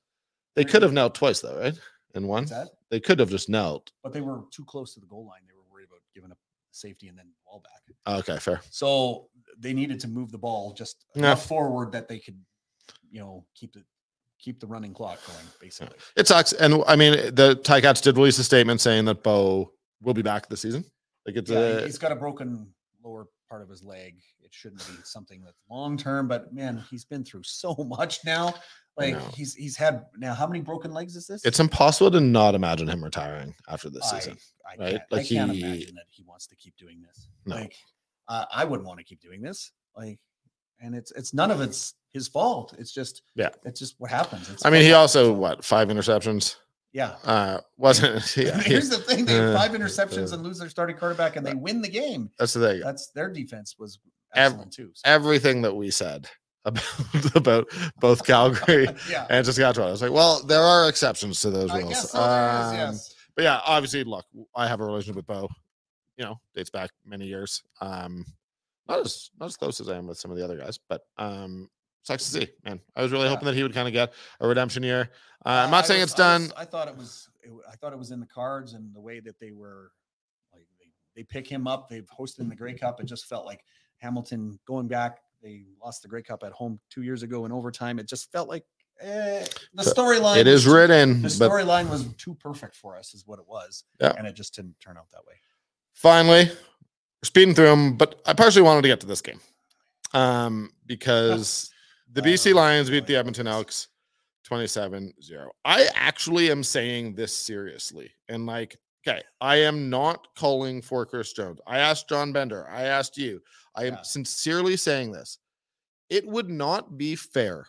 they 0.55 0.63
could 0.63 0.83
have 0.83 0.93
knelt 0.93 1.15
twice 1.15 1.41
though, 1.41 1.59
right? 1.59 1.79
In 2.13 2.27
one, 2.27 2.45
they 2.91 2.99
could 2.99 3.17
have 3.19 3.29
just 3.29 3.47
knelt. 3.49 3.91
But 4.03 4.11
they 4.13 4.21
were 4.21 4.41
too 4.51 4.65
close 4.65 4.93
to 4.93 4.99
the 4.99 5.07
goal 5.07 5.25
line. 5.25 5.39
They 5.47 5.53
were 5.55 5.63
worried 5.71 5.87
about 5.89 6.01
giving 6.13 6.29
up 6.29 6.37
safety 6.71 7.07
and 7.07 7.17
then 7.17 7.27
ball 7.45 7.63
back. 7.63 8.17
Okay, 8.19 8.37
fair. 8.37 8.59
So 8.69 9.29
they 9.61 9.73
needed 9.73 9.99
to 10.01 10.07
move 10.07 10.31
the 10.31 10.37
ball 10.37 10.73
just 10.73 11.05
Yeah. 11.15 11.19
enough 11.19 11.45
forward 11.45 11.91
that 11.93 12.07
they 12.07 12.19
could, 12.19 12.39
you 13.09 13.19
know, 13.19 13.45
keep 13.55 13.73
the 13.73 13.83
keep 14.39 14.59
the 14.59 14.65
running 14.67 14.91
clock 14.93 15.19
going. 15.27 15.45
Basically, 15.59 15.95
It 16.17 16.27
sucks. 16.27 16.51
And 16.53 16.83
I 16.87 16.95
mean, 16.95 17.13
the 17.35 17.59
Ticats 17.63 18.01
did 18.01 18.17
release 18.17 18.39
a 18.39 18.43
statement 18.43 18.81
saying 18.81 19.05
that 19.05 19.21
Bo 19.23 19.71
will 20.01 20.15
be 20.15 20.23
back 20.23 20.49
this 20.49 20.61
season. 20.61 20.83
Like 21.27 21.35
it's 21.35 21.51
yeah, 21.51 21.59
a, 21.59 21.73
he- 21.73 21.77
uh, 21.77 21.85
he's 21.85 21.99
got 21.99 22.11
a 22.11 22.15
broken 22.15 22.73
lower 23.03 23.27
part 23.47 23.61
of 23.61 23.69
his 23.69 23.83
leg. 23.83 24.19
It 24.43 24.51
shouldn't 24.51 24.85
be 24.87 24.93
something 25.03 25.43
that's 25.43 25.59
long 25.69 25.95
term, 25.95 26.27
but 26.27 26.51
man, 26.53 26.83
he's 26.89 27.05
been 27.05 27.23
through 27.23 27.43
so 27.43 27.75
much 27.87 28.19
now. 28.25 28.55
Like 28.97 29.17
he's 29.35 29.53
he's 29.55 29.77
had 29.77 30.05
now 30.17 30.33
how 30.33 30.45
many 30.47 30.59
broken 30.61 30.91
legs 30.91 31.15
is 31.15 31.25
this? 31.27 31.45
it's 31.45 31.59
impossible 31.61 32.11
to 32.11 32.19
not 32.19 32.55
imagine 32.55 32.87
him 32.89 33.01
retiring 33.03 33.55
after 33.69 33.89
this 33.89 34.11
I, 34.11 34.19
season. 34.19 34.37
I 34.65 34.69
right? 34.83 34.91
Can't, 34.91 35.03
Like 35.11 35.21
I 35.21 35.27
can't 35.27 35.51
imagine 35.51 35.95
that 35.95 36.05
he 36.09 36.23
wants 36.23 36.47
to 36.47 36.55
keep 36.55 36.75
doing 36.77 37.01
this. 37.01 37.29
No. 37.45 37.55
Like 37.55 37.75
uh, 38.27 38.45
I 38.53 38.63
wouldn't 38.65 38.87
want 38.87 38.99
to 38.99 39.05
keep 39.05 39.21
doing 39.21 39.41
this. 39.41 39.71
Like, 39.95 40.19
and 40.79 40.95
it's 40.95 41.11
it's 41.11 41.33
none 41.33 41.51
of 41.51 41.61
it's 41.67 41.93
his 42.13 42.27
fault. 42.27 42.73
It's 42.77 42.91
just 42.93 43.21
Yeah. 43.35 43.49
It's 43.65 43.79
just 43.79 43.95
what 43.99 44.11
happens. 44.11 44.49
It's 44.49 44.65
I 44.65 44.69
mean, 44.69 44.81
he 44.81 44.87
football, 44.89 45.01
also 45.01 45.23
so- 45.25 45.33
what 45.33 45.63
five 45.65 45.87
interceptions? 45.89 46.55
yeah. 46.93 47.15
Uh, 47.23 47.59
wasn't 47.77 48.35
yeah, 48.37 48.59
he- 48.61 48.69
Here's 48.71 48.89
the 48.89 48.97
thing: 48.97 49.25
they 49.25 49.39
uh, 49.39 49.51
have 49.51 49.55
five 49.55 49.71
interceptions 49.71 50.33
and 50.33 50.43
lose 50.43 50.59
their 50.59 50.69
starting 50.69 50.97
quarterback, 50.97 51.35
and 51.35 51.45
they 51.45 51.53
win 51.53 51.81
the 51.81 51.89
game. 51.89 52.29
that's 52.37 52.53
the 52.53 52.67
thing. 52.67 52.81
That's 52.81 53.07
their 53.11 53.29
defense 53.29 53.75
was 53.79 53.99
Ev- 54.35 54.51
excellent 54.53 54.73
too. 54.73 54.91
so- 54.93 55.01
Everything 55.05 55.61
that 55.63 55.73
we 55.75 55.89
said 55.91 56.27
about 56.65 56.83
about 57.35 57.67
both 57.99 58.25
Calgary 58.25 58.87
yeah, 59.09 59.25
and 59.29 59.45
Saskatchewan, 59.45 59.87
I 59.89 59.91
was 59.91 60.01
like, 60.01 60.11
well, 60.11 60.43
there 60.43 60.61
are 60.61 60.87
exceptions 60.89 61.39
to 61.41 61.49
those 61.49 61.71
rules. 61.73 62.09
so. 62.11 62.17
There 62.17 62.59
is, 62.61 62.67
Um, 62.67 62.75
yes. 62.75 63.15
but 63.35 63.43
yeah, 63.43 63.61
obviously, 63.65 64.03
look, 64.03 64.25
I 64.55 64.67
have 64.67 64.79
a 64.79 64.85
relationship 64.85 65.15
with 65.15 65.25
Bo. 65.27 65.49
You 66.17 66.25
know, 66.25 66.39
dates 66.55 66.69
back 66.69 66.91
many 67.05 67.25
years. 67.25 67.63
Um, 67.79 68.25
not 68.87 68.99
as 68.99 69.29
not 69.39 69.45
as 69.47 69.57
close 69.57 69.79
as 69.79 69.89
I 69.89 69.95
am 69.97 70.07
with 70.07 70.17
some 70.19 70.31
of 70.31 70.37
the 70.37 70.43
other 70.43 70.57
guys, 70.57 70.77
but 70.89 71.01
um, 71.17 71.69
sucks 72.03 72.25
to 72.25 72.31
see, 72.41 72.47
man. 72.65 72.79
I 72.95 73.01
was 73.01 73.11
really 73.11 73.25
Yeah. 73.25 73.29
hoping 73.31 73.45
that 73.45 73.55
he 73.55 73.63
would 73.63 73.73
kind 73.73 73.87
of 73.87 73.93
get 73.93 74.13
a 74.39 74.47
redemption 74.47 74.83
year. 74.83 75.09
Uh, 75.45 75.49
Uh, 75.49 75.51
I'm 75.65 75.71
not 75.71 75.85
I 75.85 75.87
saying 75.87 76.01
was- 76.01 76.11
it's 76.11 76.19
I 76.19 76.23
done. 76.23 76.41
was- 76.43 76.53
I 76.57 76.65
thought 76.65 76.87
it 76.87 76.95
was. 76.97 77.29
It, 77.43 77.51
I 77.71 77.75
thought 77.75 77.93
it 77.93 77.97
was 77.99 78.11
in 78.11 78.19
the 78.19 78.25
cards, 78.27 78.73
and 78.73 78.93
the 78.93 78.99
way 79.01 79.19
that 79.21 79.39
they 79.39 79.51
were, 79.51 79.91
like 80.53 80.67
they, 80.79 80.91
they 81.15 81.23
pick 81.23 81.47
him 81.47 81.65
up. 81.67 81.89
They've 81.89 82.07
hosted 82.19 82.39
in 82.41 82.49
the 82.49 82.55
Grey 82.55 82.73
Cup. 82.73 82.99
It 82.99 83.05
just 83.05 83.25
felt 83.25 83.45
like 83.45 83.63
Hamilton 83.97 84.59
going 84.67 84.87
back. 84.87 85.19
They 85.41 85.65
lost 85.83 86.03
the 86.03 86.07
Grey 86.07 86.21
Cup 86.21 86.43
at 86.43 86.51
home 86.51 86.79
two 86.91 87.01
years 87.01 87.23
ago 87.23 87.45
in 87.45 87.51
overtime. 87.51 87.97
It 87.97 88.07
just 88.07 88.31
felt 88.31 88.47
like 88.47 88.63
eh, 88.99 89.43
the 89.73 89.81
storyline. 89.83 90.37
it 90.37 90.45
is 90.47 90.67
written, 90.67 91.21
The 91.23 91.29
storyline 91.29 91.89
was 91.89 92.13
too 92.15 92.35
perfect 92.35 92.75
for 92.75 92.95
us, 92.95 93.15
is 93.15 93.25
what 93.25 93.39
it 93.39 93.47
was. 93.47 93.83
Yeah. 93.99 94.13
and 94.17 94.27
it 94.27 94.33
just 94.33 94.53
didn't 94.53 94.79
turn 94.79 94.97
out 94.97 95.09
that 95.11 95.25
way. 95.25 95.33
Finally, 95.93 96.45
we're 96.45 97.25
speeding 97.25 97.53
through 97.53 97.65
them. 97.67 97.97
But 97.97 98.21
I 98.25 98.33
partially 98.33 98.61
wanted 98.63 98.81
to 98.83 98.87
get 98.87 98.99
to 99.01 99.07
this 99.07 99.21
game 99.21 99.39
um, 100.13 100.69
because 100.85 101.71
the 102.11 102.21
BC 102.21 102.45
don't 102.45 102.55
Lions 102.55 102.89
beat 102.89 103.07
the 103.07 103.15
Edmonton. 103.15 103.47
Elks 103.47 103.87
27 104.45 105.13
0. 105.21 105.51
I 105.63 105.87
actually 105.95 106.51
am 106.51 106.63
saying 106.63 107.15
this 107.15 107.35
seriously. 107.35 108.11
And 108.27 108.45
like, 108.45 108.77
okay, 109.07 109.21
I 109.39 109.57
am 109.57 109.89
not 109.89 110.27
calling 110.35 110.81
for 110.81 111.05
Chris 111.05 111.33
Jones. 111.33 111.59
I 111.65 111.79
asked 111.79 112.09
John 112.09 112.33
Bender, 112.33 112.67
I 112.69 112.83
asked 112.83 113.17
you. 113.17 113.41
I 113.75 113.85
am 113.85 113.93
Yeah. 113.93 114.01
sincerely 114.01 114.75
saying 114.75 115.13
this. 115.13 115.37
It 116.09 116.27
would 116.27 116.49
not 116.49 116.97
be 116.97 117.15
fair 117.15 117.65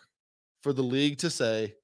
for 0.63 0.73
the 0.73 0.83
league 0.83 1.19
to 1.19 1.31
say, 1.31 1.75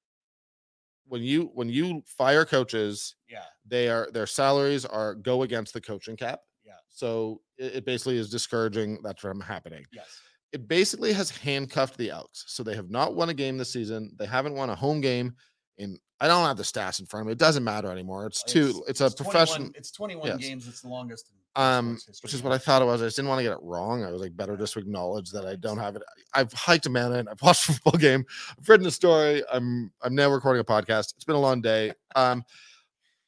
when 1.08 1.22
you 1.22 1.50
when 1.54 1.68
you 1.68 2.02
fire 2.06 2.44
coaches 2.44 3.16
Yeah, 3.28 3.44
they 3.66 3.88
are 3.88 4.08
their 4.12 4.26
salaries 4.26 4.84
are 4.84 5.14
go 5.14 5.42
against 5.42 5.72
the 5.72 5.80
coaching 5.80 6.16
cap. 6.16 6.40
Yeah. 6.64 6.72
So 6.88 7.40
it, 7.56 7.76
it 7.76 7.84
basically 7.84 8.18
is 8.18 8.30
discouraging 8.30 8.98
that 9.02 9.18
from 9.18 9.40
happening. 9.40 9.84
yes. 9.92 10.20
It 10.50 10.66
basically 10.66 11.12
has 11.12 11.30
handcuffed 11.30 11.98
the 11.98 12.10
Elks. 12.10 12.44
So 12.46 12.62
they 12.62 12.74
have 12.74 12.88
not 12.88 13.14
won 13.14 13.28
a 13.28 13.34
game 13.34 13.58
this 13.58 13.70
season. 13.70 14.16
They 14.18 14.24
haven't 14.24 14.54
won 14.54 14.70
a 14.70 14.74
home 14.74 15.02
game 15.02 15.34
in 15.76 15.98
I 16.20 16.26
don't 16.26 16.46
have 16.46 16.56
the 16.56 16.62
stats 16.62 17.00
in 17.00 17.06
front 17.06 17.22
of 17.22 17.26
me. 17.26 17.32
It 17.32 17.38
doesn't 17.38 17.62
matter 17.62 17.90
anymore. 17.90 18.26
It's 18.26 18.42
two, 18.42 18.82
it's, 18.88 19.00
a 19.00 19.10
professional. 19.10 19.70
It's 19.74 19.92
21 19.92 20.26
yes. 20.26 20.36
games. 20.38 20.68
It's 20.68 20.80
the 20.80 20.88
longest. 20.88 21.28
in 21.30 21.36
Um, 21.58 21.98
which 22.22 22.34
is 22.34 22.42
what 22.42 22.52
I 22.52 22.58
thought 22.58 22.82
it 22.82 22.84
was. 22.84 23.02
I 23.02 23.06
just 23.06 23.16
didn't 23.16 23.30
want 23.30 23.40
to 23.40 23.42
get 23.42 23.52
it 23.52 23.58
wrong. 23.62 24.04
I 24.04 24.12
was 24.12 24.20
like, 24.20 24.36
better 24.36 24.56
just 24.56 24.74
to 24.74 24.78
acknowledge 24.78 25.30
that 25.32 25.44
I 25.44 25.56
don't 25.56 25.78
have 25.78 25.96
it. 25.96 26.02
I've 26.32 26.52
hiked 26.52 26.86
a 26.86 26.90
mountain. 26.90 27.26
I've 27.28 27.42
watched 27.42 27.68
a 27.68 27.72
football 27.72 27.98
game. 27.98 28.24
I've 28.56 28.68
written 28.68 28.86
a 28.86 28.92
story. 28.92 29.42
I'm 29.52 29.90
I'm 30.02 30.14
now 30.14 30.30
recording 30.30 30.60
a 30.60 30.64
podcast. 30.64 31.14
It's 31.16 31.24
been 31.24 31.34
a 31.34 31.40
long 31.40 31.60
day. 31.60 31.92
Um, 32.14 32.44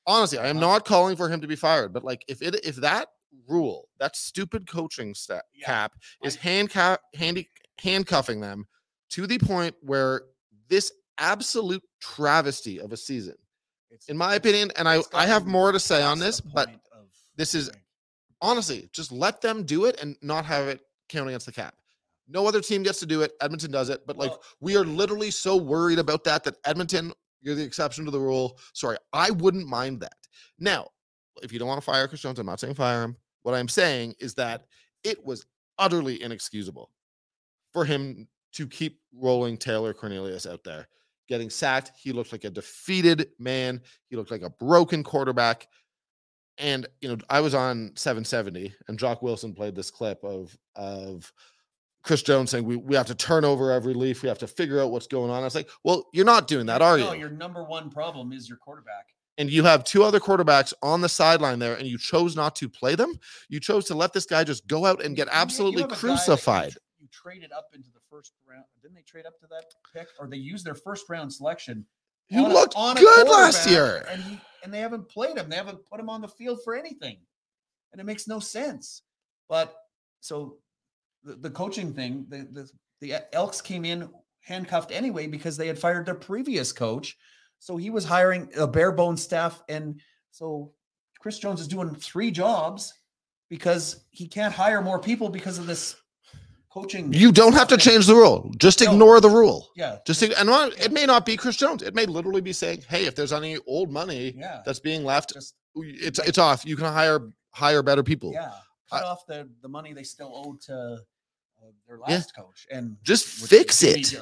honestly, 0.07 0.39
I 0.39 0.47
am 0.47 0.61
not 0.61 0.85
calling 0.85 1.17
for 1.17 1.29
him 1.29 1.41
to 1.41 1.49
be 1.49 1.57
fired, 1.57 1.93
but 1.93 2.05
like 2.05 2.25
if 2.29 2.41
it 2.41 2.65
if 2.65 2.77
that 2.77 3.09
rule, 3.49 3.89
that 3.99 4.15
stupid 4.15 4.69
coaching 4.69 5.13
stat 5.15 5.45
Yeah, 5.53 5.67
cap 5.67 5.93
is 6.23 6.37
handcap 6.37 7.01
handy 7.15 7.49
handcuffing 7.81 8.41
them 8.41 8.67
to 9.11 9.27
the 9.27 9.39
point 9.39 9.75
where 9.81 10.23
this 10.69 10.93
absolute 11.19 11.83
travesty 12.01 12.79
of 12.81 12.93
a 12.93 12.97
season, 12.97 13.35
It's- 13.91 14.07
in 14.09 14.17
my 14.17 14.37
opinion, 14.37 14.71
and 14.77 14.89
I 14.89 15.01
I 15.13 15.27
have 15.27 15.47
more 15.47 15.73
to 15.73 15.81
say 15.81 16.01
on 16.01 16.21
this, 16.21 16.41
but 16.41 16.71
this 17.37 17.57
is 17.57 17.71
honestly, 18.41 18.89
just 18.93 19.13
let 19.13 19.41
them 19.41 19.65
do 19.65 19.85
it 19.85 20.01
and 20.03 20.17
not 20.23 20.45
have 20.45 20.69
it 20.69 20.81
count 21.09 21.29
against 21.29 21.47
the 21.47 21.53
cap. 21.53 21.75
No 22.29 22.47
other 22.47 22.61
team 22.61 22.83
gets 22.83 23.01
to 23.01 23.07
do 23.07 23.23
it. 23.23 23.33
Edmonton 23.41 23.71
does 23.71 23.89
it, 23.89 24.07
but 24.07 24.17
like 24.17 24.31
Well- 24.31 24.43
we 24.61 24.77
are 24.77 24.85
literally 24.85 25.31
so 25.31 25.57
worried 25.57 25.99
about 25.99 26.25
that 26.25 26.45
that 26.45 26.57
Edmonton, 26.65 27.13
you're 27.41 27.55
the 27.55 27.65
exception 27.65 28.05
to 28.05 28.11
the 28.11 28.21
rule. 28.21 28.59
Sorry, 28.73 28.97
I 29.13 29.31
wouldn't 29.31 29.67
mind 29.67 30.01
that. 30.01 30.17
Now, 30.59 30.91
if 31.43 31.53
you 31.53 31.59
don't 31.59 31.69
want 31.69 31.81
to 31.81 31.85
fire 31.85 32.07
Chris 32.07 32.21
Jones, 32.21 32.39
I'm 32.39 32.47
not 32.47 32.61
saying 32.61 32.75
fire 32.75 33.03
him. 33.03 33.17
What 33.43 33.55
I'm 33.55 33.69
saying 33.69 34.15
is 34.21 34.35
that 34.35 34.67
it 35.03 35.25
was 35.25 35.47
utterly 35.79 36.23
inexcusable 36.23 36.91
for 37.73 37.85
him 37.85 38.29
to 38.53 38.67
keep 38.67 39.01
rolling 39.15 39.57
Taylor 39.57 39.95
Cornelius 39.95 40.47
out 40.47 40.63
there. 40.65 40.89
Getting 41.29 41.49
sacked, 41.51 41.93
he 41.97 42.13
looked 42.13 42.33
like 42.33 42.45
a 42.45 42.51
defeated 42.51 43.31
man. 43.39 43.81
He 44.09 44.17
looked 44.17 44.31
like 44.31 44.43
a 44.43 44.51
broken 44.51 45.03
quarterback. 45.03 45.69
And 46.61 46.87
you 47.01 47.09
know, 47.09 47.17
I 47.31 47.41
was 47.41 47.55
on 47.55 47.93
770, 47.97 48.73
and 48.89 48.99
Jock 48.99 49.23
Wilson 49.23 49.55
played 49.55 49.75
this 49.75 49.91
clip 49.91 50.23
of 50.23 50.57
of 50.77 51.33
Chris 52.03 52.23
Jones 52.23 52.51
saying 52.51 52.65
we, 52.65 52.77
we 52.77 52.97
have 52.97 53.07
to 53.07 53.15
turn 53.15 53.45
over 53.45 53.73
every 53.73 53.95
leaf. 53.95 54.23
We 54.23 54.29
have 54.29 54.39
to 54.39 54.47
figure 54.47 54.81
out 54.81 54.91
what's 54.91 55.07
going 55.07 55.31
on. 55.31 55.41
I 55.41 55.45
was 55.45 55.55
like, 55.55 55.69
well, 55.85 56.07
you're 56.13 56.25
not 56.25 56.49
doing 56.49 56.67
that, 56.67 56.83
are 56.83 56.99
you? 56.99 57.05
no, 57.05 57.13
you? 57.13 57.21
your 57.21 57.31
number 57.31 57.65
one 57.65 57.91
problem 57.91 58.33
is 58.33 58.49
your 58.49 58.59
quarterback. 58.59 59.07
and 59.39 59.51
you 59.51 59.65
have 59.65 59.85
two 59.85 60.03
other 60.05 60.21
quarterbacks 60.21 60.73
on 60.83 61.01
the 61.01 61.09
sideline 61.09 61.59
there, 61.59 61.75
and 61.75 61.87
you 61.87 61.99
chose 61.99 62.37
not 62.37 62.55
to 62.57 62.69
play 62.69 62.95
them. 62.95 63.19
You 63.49 63.61
chose 63.61 63.87
to 63.87 63.95
let 63.95 64.13
this 64.13 64.27
guy 64.27 64.45
just 64.45 64.67
go 64.67 64.87
out 64.87 65.03
and 65.03 65.17
get 65.17 65.29
absolutely 65.31 65.83
have 65.83 65.93
a 65.93 65.95
guy 65.95 66.01
that 66.01 66.07
you 66.07 66.17
crucified. 66.17 66.75
traded 67.11 67.53
up 67.53 67.69
into 67.75 67.91
the 67.93 68.01
first 68.11 68.33
round. 68.49 68.65
Didn't 68.83 68.95
they 68.95 69.03
trade 69.03 69.27
up 69.27 69.39
to 69.41 69.47
that 69.49 69.65
pick, 69.95 70.09
or 70.19 70.29
they 70.29 70.37
used 70.37 70.65
their 70.65 70.75
first 70.75 71.09
round 71.09 71.33
selection 71.33 71.87
He 72.31 72.39
on 72.39 72.53
looked 72.53 72.75
a 72.77 72.95
good 72.95 73.29
last 73.29 73.69
year. 73.69 74.07
and 74.11 74.23
he 74.23 74.41
and 74.63 74.73
they 74.73 74.79
haven't 74.79 75.09
played 75.09 75.37
him. 75.37 75.49
They 75.49 75.57
haven't 75.57 75.85
put 75.87 76.01
him 76.01 76.09
on 76.09 76.21
the 76.21 76.29
field 76.29 76.61
for 76.63 76.75
anything, 76.77 77.19
and 77.93 78.01
it 78.01 78.05
makes 78.05 78.29
no 78.29 78.39
sense. 78.39 79.03
But 79.49 79.75
so 80.21 80.59
the, 81.25 81.35
the 81.35 81.51
coaching 81.51 81.93
thing, 81.93 82.27
the, 82.29 82.49
the 82.53 82.71
the 83.01 83.35
Elks 83.35 83.61
came 83.61 83.85
in 83.85 84.09
handcuffed 84.43 84.93
anyway 84.93 85.27
because 85.27 85.57
they 85.57 85.67
had 85.67 85.79
fired 85.79 86.07
their 86.07 86.15
previous 86.15 86.73
coach, 86.73 87.17
so 87.59 87.77
he 87.77 87.91
was 87.91 88.05
hiring 88.05 88.49
a 88.57 88.67
bare 88.67 88.93
bones 88.93 89.23
staff, 89.23 89.63
and 89.69 90.01
so 90.31 90.73
Chris 91.19 91.39
Jones 91.39 91.61
is 91.61 91.69
doing 91.69 91.95
three 91.95 92.31
jobs 92.31 92.95
because 93.49 94.05
he 94.11 94.29
can't 94.29 94.55
hire 94.55 94.81
more 94.81 95.01
people 95.01 95.29
because 95.29 95.59
of 95.59 95.67
this 95.67 95.97
coaching. 96.73 97.13
You 97.13 97.33
don't 97.33 97.53
have 97.55 97.69
to 97.69 97.77
change 97.77 98.07
the 98.07 98.15
rule. 98.15 98.53
Just 98.59 98.81
No. 98.81 98.93
ignore 98.93 99.21
the 99.21 99.29
rule. 99.29 99.69
Yeah, 99.77 99.99
Just 100.07 100.23
and 100.23 100.49
what- 100.49 100.79
it 100.81 100.93
may 100.93 101.05
not 101.07 101.27
be 101.27 101.37
Chris 101.37 101.57
Jones. 101.57 101.83
It 101.83 101.95
may 101.95 102.07
literally 102.07 102.41
be 102.41 102.53
saying, 102.53 102.83
"Hey, 102.89 103.07
if 103.07 103.15
there's 103.15 103.33
any 103.33 103.59
old 103.67 103.91
money 103.91 104.35
yeah. 104.37 104.63
that's 104.65 104.81
being 104.81 105.05
left, 105.05 105.33
Just 105.35 105.55
it's 105.77 106.19
it's 106.21 106.39
off. 106.39 106.65
You 106.65 106.77
can 106.77 106.87
hire 106.87 107.21
hire 107.53 107.83
better 107.83 108.03
people. 108.03 108.33
Yeah, 108.33 108.53
cut 108.91 109.03
I- 109.05 109.07
off 109.07 109.27
the 109.27 109.49
the 109.63 109.69
money 109.69 109.93
they 109.93 110.05
still 110.05 110.33
owed 110.35 110.61
to 110.63 110.75
uh, 110.75 110.97
their 111.87 111.99
Yeah. 112.09 112.15
last 112.17 112.35
coach, 112.35 112.67
and 112.71 112.97
Just 113.03 113.27
fix 113.27 113.81
Jaime, 113.83 114.01
it. 114.01 114.15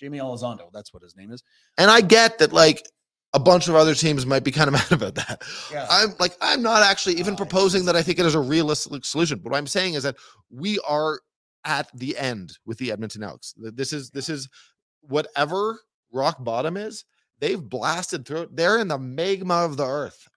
Jaime 0.00 0.18
Elizondo, 0.18 0.70
that's 0.72 0.92
what 0.94 1.02
his 1.02 1.16
name 1.16 1.30
is. 1.32 1.42
And 1.78 1.90
I 1.90 2.00
get 2.00 2.38
that, 2.38 2.52
like 2.52 2.86
a 3.32 3.38
bunch 3.38 3.68
of 3.68 3.74
other 3.74 3.94
teams 3.94 4.24
might 4.26 4.44
be 4.44 4.50
kind 4.52 4.68
of 4.68 4.72
mad 4.80 4.92
about 4.92 5.14
that. 5.16 5.42
Yeah, 5.72 5.86
I'm 5.90 6.14
like, 6.18 6.36
I'm 6.40 6.62
not 6.62 6.82
actually 6.82 7.14
even 7.16 7.34
Uh, 7.34 7.38
proposing 7.38 7.84
that 7.86 7.96
I 7.96 8.02
think 8.02 8.18
it 8.18 8.26
is 8.26 8.34
a 8.34 8.40
realistic 8.40 9.04
solution. 9.04 9.38
But 9.38 9.52
what 9.52 9.58
I'm 9.58 9.66
saying 9.66 9.94
is 9.94 10.02
that 10.04 10.16
we 10.50 10.78
are 10.80 11.20
at 11.64 11.88
the 11.94 12.16
end 12.16 12.58
with 12.66 12.78
the 12.78 12.92
Edmonton 12.92 13.22
Elks. 13.22 13.54
This 13.56 13.92
is 13.92 14.10
this 14.10 14.28
is 14.28 14.48
whatever 15.02 15.80
rock 16.12 16.42
bottom 16.42 16.76
is. 16.76 17.04
They've 17.40 17.62
blasted 17.62 18.26
through. 18.26 18.48
They're 18.52 18.78
in 18.78 18.88
the 18.88 18.98
magma 18.98 19.54
of 19.54 19.76
the 19.76 19.86
earth. 19.86 20.28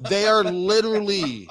They 0.00 0.26
are 0.26 0.44
literally, 0.44 1.48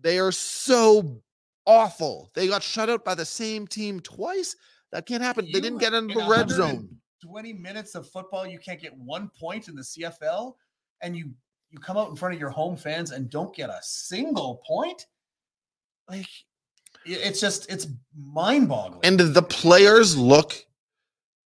they 0.00 0.18
are 0.18 0.32
so 0.32 1.20
awful. 1.66 2.30
They 2.34 2.46
got 2.46 2.62
shut 2.62 2.88
out 2.88 3.04
by 3.04 3.14
the 3.14 3.24
same 3.24 3.66
team 3.66 4.00
twice. 4.00 4.56
That 4.92 5.06
can't 5.06 5.22
happen. 5.22 5.46
They 5.52 5.60
didn't 5.60 5.78
get 5.78 5.94
into 5.94 6.18
in 6.18 6.24
the 6.24 6.30
red 6.30 6.48
zone. 6.48 6.88
20 7.24 7.52
minutes 7.54 7.94
of 7.94 8.08
football, 8.08 8.46
you 8.46 8.58
can't 8.58 8.80
get 8.80 8.96
one 8.96 9.30
point 9.38 9.68
in 9.68 9.74
the 9.74 9.82
CFL, 9.82 10.54
and 11.02 11.16
you 11.16 11.32
you 11.70 11.78
come 11.78 11.96
out 11.96 12.10
in 12.10 12.16
front 12.16 12.34
of 12.34 12.40
your 12.40 12.50
home 12.50 12.76
fans 12.76 13.12
and 13.12 13.30
don't 13.30 13.54
get 13.54 13.70
a 13.70 13.78
single 13.82 14.62
point. 14.66 15.06
Like 16.08 16.26
it's 17.04 17.40
just 17.40 17.70
it's 17.70 17.86
mind 18.16 18.68
boggling. 18.68 19.00
And 19.04 19.18
the 19.18 19.42
players 19.42 20.16
look 20.16 20.54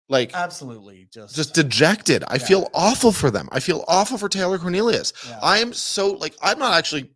like 0.09 0.35
absolutely 0.35 1.09
just 1.13 1.35
just 1.35 1.55
dejected. 1.55 2.25
I 2.29 2.35
Yeah. 2.37 2.45
feel 2.47 2.71
awful 2.75 3.13
for 3.13 3.31
them. 3.31 3.49
I 3.53 3.61
feel 3.61 3.85
awful 3.89 4.19
for 4.19 4.29
Taylor 4.29 4.59
Cornelius. 4.59 5.13
yeah. 5.27 5.39
I 5.43 5.59
am 5.59 5.73
so 5.73 6.13
like 6.13 6.35
I'm 6.43 6.59
not 6.59 6.75
actually. 6.75 7.11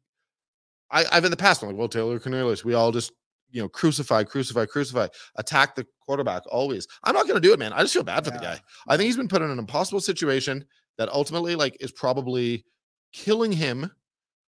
I, 0.91 1.05
I've 1.13 1.25
in 1.27 1.31
the 1.31 1.37
past 1.37 1.61
been 1.61 1.69
like, 1.69 1.79
well, 1.79 1.89
Taylor 1.89 2.19
Cornelius, 2.19 2.65
we 2.65 2.73
all 2.75 2.93
just 2.93 3.13
you 3.51 3.61
know 3.61 3.69
crucify, 3.69 4.25
crucify, 4.25 4.65
crucify, 4.67 5.09
attack 5.37 5.75
the 5.75 5.87
quarterback 6.01 6.43
always. 6.51 6.87
I'm 7.05 7.15
not 7.15 7.27
going 7.27 7.35
to 7.41 7.47
do 7.47 7.53
it, 7.53 7.59
man. 7.59 7.73
I 7.75 7.81
just 7.83 7.93
feel 7.93 8.03
bad 8.05 8.25
for 8.25 8.31
the 8.31 8.39
guy. 8.39 8.59
I 8.87 8.97
think 8.97 9.07
he's 9.07 9.17
been 9.17 9.29
put 9.29 9.43
in 9.43 9.51
an 9.51 9.59
impossible 9.59 10.01
situation 10.01 10.65
that 10.97 11.09
ultimately 11.11 11.57
like 11.57 11.77
is 11.81 11.93
probably 11.93 12.65
killing 13.13 13.53
him 13.53 13.91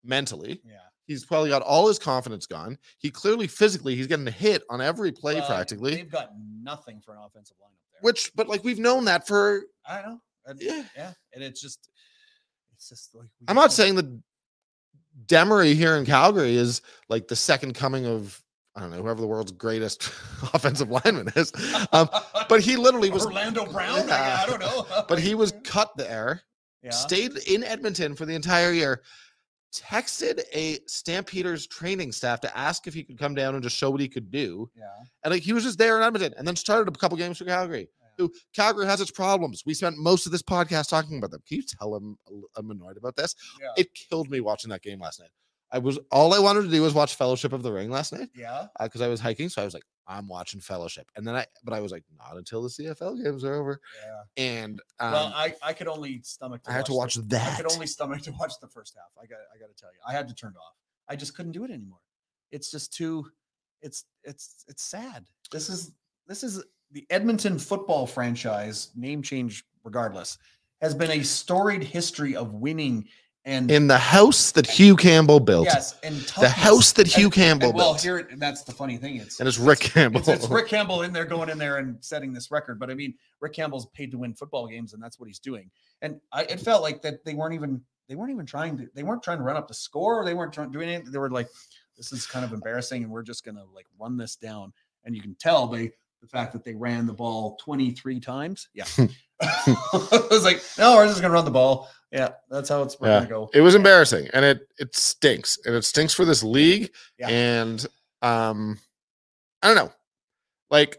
mentally. 0.03 0.61
yeah. 0.65 0.75
He's 1.07 1.23
probably 1.25 1.49
got 1.49 1.61
all 1.61 1.87
his 1.87 1.99
confidence 1.99 2.45
gone. 2.47 2.77
He 2.97 3.11
clearly 3.11 3.47
physically 3.47 3.95
he's 3.95 4.07
getting 4.07 4.27
a 4.27 4.31
hit 4.31 4.63
on 4.69 4.81
every 4.81 5.11
play 5.11 5.35
Well, 5.35 5.47
practically. 5.47 5.95
they've 5.95 6.11
got 6.11 6.31
nothing 6.61 6.99
for 7.05 7.13
an 7.13 7.19
offensive 7.25 7.57
line 7.61 7.69
up 7.69 7.79
there. 7.91 7.99
Which, 8.01 8.31
but 8.35 8.47
like 8.47 8.63
we've 8.63 8.79
known 8.79 9.05
that 9.05 9.27
for 9.27 9.63
I 9.87 10.01
know. 10.01 10.19
And, 10.45 10.59
Yeah. 10.61 10.83
yeah. 10.95 11.13
And 11.33 11.43
it's 11.43 11.61
just, 11.61 11.89
it's 12.73 12.89
just 12.89 13.13
like 13.15 13.27
I'm 13.47 13.55
not 13.55 13.71
saying 13.71 13.95
that 13.95 14.05
Demery 15.27 15.75
here 15.75 15.95
in 15.95 16.05
Calgary 16.05 16.55
is 16.55 16.81
like 17.09 17.27
the 17.27 17.35
second 17.35 17.73
coming 17.73 18.05
of 18.05 18.41
I 18.75 18.81
don't 18.81 18.91
know 18.91 19.01
whoever 19.01 19.21
the 19.21 19.27
world's 19.27 19.53
greatest 19.53 20.11
offensive 20.53 20.89
lineman 20.89 21.31
is, 21.37 21.53
um, 21.93 22.09
but 22.49 22.59
he 22.59 22.75
literally 22.75 23.09
was. 23.09 23.25
Orlando 23.25 23.65
Brown. 23.65 24.05
Yeah. 24.07 24.43
I 24.43 24.45
don't 24.49 24.59
know. 24.59 24.85
But 25.07 25.19
he 25.19 25.33
was 25.33 25.53
cut 25.63 25.95
there, 25.95 26.41
yeah. 26.83 26.89
stayed 26.89 27.37
in 27.47 27.63
Edmonton 27.63 28.15
for 28.15 28.25
the 28.25 28.35
entire 28.35 28.73
year, 28.73 29.01
texted 29.75 30.41
a 30.53 30.79
Stampeders 30.87 31.67
training 31.67 32.11
staff 32.11 32.41
to 32.41 32.57
ask 32.57 32.87
if 32.87 32.93
he 32.93 33.03
could 33.03 33.17
come 33.17 33.35
down 33.35 33.53
and 33.55 33.63
just 33.63 33.75
show 33.75 33.89
what 33.91 34.01
he 34.01 34.07
could 34.07 34.31
do, 34.31 34.69
Yeah. 34.75 34.85
and 35.23 35.31
like 35.33 35.43
he 35.43 35.53
was 35.53 35.63
just 35.63 35.77
there 35.77 35.97
in 35.97 36.03
Edmonton, 36.03 36.33
and 36.37 36.47
then 36.47 36.55
started 36.55 36.93
a 36.93 36.97
couple 36.97 37.17
games 37.17 37.37
for 37.37 37.45
Calgary. 37.45 37.89
Who 38.17 38.31
Calgary 38.53 38.85
has 38.85 39.01
its 39.01 39.11
problems. 39.11 39.63
We 39.65 39.73
spent 39.73 39.97
most 39.97 40.25
of 40.25 40.31
this 40.31 40.41
podcast 40.41 40.87
talking 40.89 41.17
about 41.17 41.31
them. 41.31 41.41
Can 41.47 41.57
you 41.57 41.63
tell 41.63 41.93
him 41.95 42.17
I'm 42.55 42.71
annoyed 42.71 42.95
about 42.97 43.15
this? 43.17 43.35
Yeah. 43.61 43.67
it 43.77 43.93
killed 43.93 44.29
me 44.29 44.39
watching 44.39 44.69
that 44.69 44.81
game 44.81 44.99
last 44.99 45.19
night. 45.19 45.31
I 45.71 45.79
was 45.79 45.99
all 46.11 46.33
I 46.33 46.39
wanted 46.39 46.61
to 46.61 46.69
do 46.69 46.81
was 46.81 46.93
watch 46.93 47.15
Fellowship 47.15 47.51
of 47.51 47.61
the 47.61 47.71
Ring 47.73 47.89
last 47.89 48.13
night 48.13 48.29
yeah. 48.33 48.67
Uh, 48.79 48.85
because 48.85 49.01
I 49.01 49.07
was 49.09 49.19
hiking. 49.19 49.49
So 49.49 49.61
I 49.61 49.65
was 49.65 49.73
like, 49.73 49.83
I'm 50.07 50.27
watching 50.27 50.59
Fellowship, 50.59 51.09
and 51.15 51.27
then 51.27 51.35
I, 51.35 51.45
but 51.63 51.73
I 51.73 51.81
was 51.81 51.91
like, 51.91 52.03
not 52.17 52.37
until 52.37 52.61
the 52.61 52.69
CFL 52.69 53.23
games 53.23 53.43
are 53.43 53.55
over. 53.55 53.81
Yeah. 54.05 54.43
And 54.43 54.81
um, 54.99 55.11
well, 55.11 55.33
I, 55.35 55.53
I 55.63 55.73
could 55.73 55.87
only 55.87 56.21
stomach. 56.23 56.63
To 56.63 56.71
I 56.71 56.73
had 56.73 56.85
to 56.87 56.93
watch 56.93 57.15
the, 57.15 57.41
I 57.41 57.55
could 57.55 57.71
only 57.71 57.87
stomach 57.87 58.21
to 58.23 58.31
watch 58.33 58.53
the 58.61 58.67
first 58.67 58.95
half. 58.95 59.11
I 59.21 59.25
got. 59.25 59.39
I 59.53 59.59
got 59.59 59.67
to 59.67 59.75
tell 59.75 59.89
you, 59.91 59.99
I 60.07 60.13
had 60.13 60.27
to 60.27 60.35
turn 60.35 60.51
it 60.51 60.59
off. 60.59 60.75
I 61.09 61.15
just 61.15 61.35
couldn't 61.35 61.53
do 61.53 61.63
it 61.63 61.71
anymore. 61.71 61.99
It's 62.51 62.69
just 62.69 62.93
too. 62.93 63.27
It's 63.81 64.05
it's 64.23 64.65
it's 64.67 64.83
sad. 64.83 65.25
This 65.51 65.69
is 65.69 65.91
this 66.27 66.43
is 66.43 66.63
the 66.91 67.05
Edmonton 67.09 67.57
football 67.57 68.05
franchise 68.05 68.91
name 68.95 69.21
change. 69.21 69.65
Regardless, 69.83 70.37
has 70.81 70.95
been 70.95 71.11
a 71.11 71.23
storied 71.23 71.83
history 71.83 72.35
of 72.35 72.53
winning 72.53 73.07
and 73.45 73.69
in 73.69 73.87
the 73.87 73.97
house 73.97 74.51
that 74.53 74.67
Hugh 74.67 74.95
Campbell 74.95 75.39
built, 75.39 75.65
yes, 75.65 75.95
and 76.03 76.15
the 76.39 76.49
house 76.49 76.91
that 76.93 77.07
Hugh 77.07 77.25
And- 77.25 77.33
Campbell 77.33 77.69
and 77.69 77.77
well, 77.77 77.91
built, 77.93 78.01
here 78.01 78.17
and 78.17 78.41
that's 78.41 78.63
the 78.63 78.71
funny 78.71 78.97
thing. 78.97 79.17
It's 79.17 79.39
and 79.39 79.47
it's 79.47 79.59
Rick 79.59 79.79
Campbell. 79.81 80.19
it's, 80.19 80.27
it's 80.27 80.49
Rick 80.49 80.67
Campbell 80.67 81.03
in 81.03 81.13
there 81.13 81.25
going 81.25 81.49
in 81.49 81.57
there 81.57 81.77
and 81.77 82.03
setting 82.03 82.33
this 82.33 82.49
record. 82.51 82.79
But 82.79 82.89
I 82.89 82.95
mean, 82.95 83.13
Rick 83.39 83.53
Campbell's 83.53 83.85
paid 83.87 84.11
to 84.11 84.17
win 84.17 84.33
football 84.33 84.67
games, 84.67 84.93
and 84.93 85.01
that's 85.03 85.19
what 85.19 85.27
he's 85.27 85.39
doing. 85.39 85.69
And 86.01 86.19
I, 86.33 86.43
it 86.43 86.59
felt 86.59 86.81
like 86.81 87.01
that 87.03 87.23
they 87.23 87.35
weren't 87.35 87.53
even 87.53 87.81
they 88.09 88.15
weren't 88.15 88.31
even 88.31 88.45
trying 88.45 88.77
to 88.77 88.89
they 88.95 89.03
weren't 89.03 89.21
trying 89.23 89.37
to 89.37 89.43
run 89.43 89.57
up 89.57 89.67
the 89.67 89.73
score. 89.73 90.25
They 90.25 90.33
weren't 90.33 90.53
trying 90.53 90.71
doing 90.71 90.89
anything. 90.89 91.11
They 91.11 91.19
were 91.19 91.29
like, 91.29 91.49
this 91.95 92.11
is 92.11 92.25
kind 92.25 92.43
of 92.43 92.51
embarrassing, 92.51 93.03
and 93.03 93.11
we're 93.11 93.23
just 93.23 93.45
gonna 93.45 93.63
like 93.73 93.85
run 93.99 94.17
this 94.17 94.35
down. 94.35 94.73
And 95.05 95.15
you 95.15 95.21
can 95.21 95.35
tell 95.35 95.67
they 95.67 95.91
the 96.25 96.37
fact 96.37 96.53
that 96.53 96.63
they 96.63 96.73
ran 96.73 97.05
the 97.05 97.13
ball 97.13 97.57
23 97.63 98.19
times. 98.19 98.69
Yeah. 98.73 98.85
I 99.41 100.27
was 100.31 100.43
like, 100.43 100.63
no, 100.77 100.95
we're 100.95 101.07
just 101.07 101.21
gonna 101.21 101.33
run 101.33 101.45
the 101.45 101.51
ball. 101.51 101.89
Yeah, 102.11 102.29
that's 102.49 102.69
how 102.69 102.81
it's 102.83 102.95
Yeah. 103.01 103.07
gonna 103.19 103.27
go. 103.27 103.49
It 103.53 103.61
was 103.61 103.75
embarrassing, 103.75 104.29
and 104.33 104.45
it 104.45 104.67
it 104.79 104.95
stinks, 104.95 105.59
and 105.65 105.75
it 105.75 105.83
stinks 105.83 106.13
for 106.13 106.23
this 106.25 106.41
league. 106.43 106.91
Yeah. 107.19 107.27
And 107.27 107.85
um, 108.21 108.79
I 109.61 109.67
don't 109.67 109.75
know. 109.75 109.91
Like 110.69 110.97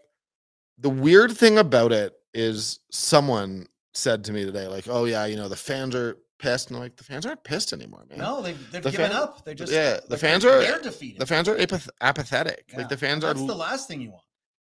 the 0.78 0.90
weird 0.90 1.32
thing 1.32 1.56
about 1.58 1.92
it 1.92 2.12
is, 2.34 2.80
someone 2.90 3.66
said 3.94 4.24
to 4.24 4.32
me 4.34 4.44
today, 4.44 4.66
like, 4.66 4.86
"Oh 4.88 5.06
yeah, 5.06 5.24
you 5.24 5.36
know 5.36 5.48
the 5.48 5.56
fans 5.56 5.94
are 5.94 6.18
pissed," 6.38 6.68
and 6.68 6.76
I'm 6.76 6.82
like, 6.82 6.96
"The 6.96 7.04
fans 7.04 7.24
aren't 7.24 7.42
pissed 7.42 7.72
anymore, 7.72 8.04
man. 8.10 8.18
No, 8.18 8.42
they've 8.42 8.70
they've 8.70 8.82
The 8.82 8.90
given 8.90 9.12
fan- 9.12 9.16
up. 9.16 9.46
They 9.46 9.54
just 9.54 9.72
yeah, 9.72 9.94
the 10.00 10.06
like, 10.10 10.20
fans 10.20 10.42
they're- 10.42 10.60
they're 10.60 10.82
defeated. 10.82 11.20
The 11.20 11.26
fans 11.26 11.48
are 11.48 11.56
apath- 11.56 11.88
apathetic. 12.02 12.66
Yeah, 12.70 12.78
Like 12.80 12.90
the 12.90 12.98
fans 12.98 13.24
and 13.24 13.30
are. 13.30 13.34
That's 13.34 13.46
the 13.46 13.54
last 13.56 13.88
thing 13.88 14.02
you 14.02 14.10
want. 14.10 14.22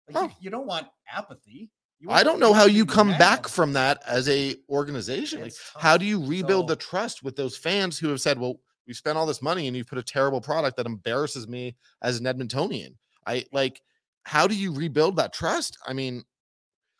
Like, 0.07 0.15
Huh. 0.15 0.23
you, 0.23 0.45
you 0.45 0.49
don't 0.49 0.67
want 0.67 0.87
apathy. 1.11 1.69
You 1.99 2.09
I 2.11 2.23
don't 2.23 2.39
know 2.39 2.53
how 2.53 2.65
you 2.65 2.85
come 2.85 3.09
mad. 3.09 3.19
back 3.19 3.47
from 3.47 3.73
that 3.73 4.01
as 4.05 4.29
a 4.29 4.55
organization. 4.69 5.41
Like, 5.41 5.53
how 5.77 5.97
do 5.97 6.05
you 6.05 6.23
rebuild 6.23 6.67
the 6.67 6.75
trust 6.75 7.23
with 7.23 7.35
those 7.35 7.57
fans 7.57 7.97
who 7.97 8.09
have 8.09 8.21
said, 8.21 8.37
"Well, 8.39 8.59
we 8.87 8.93
spent 8.93 9.17
all 9.17 9.25
this 9.25 9.41
money 9.41 9.67
and 9.67 9.75
you 9.75 9.83
put 9.83 9.97
a 9.97 10.03
terrible 10.03 10.39
product 10.39 10.77
that 10.77 10.85
embarrasses 10.85 11.47
me 11.47 11.75
as 12.03 12.19
an 12.19 12.25
Edmontonian." 12.25 12.95
I 13.25 13.45
like. 13.51 13.81
How 14.23 14.45
do 14.45 14.55
you 14.55 14.73
rebuild 14.73 15.15
that 15.15 15.31
trust? 15.33 15.77
I 15.87 15.93
mean, 15.93 16.23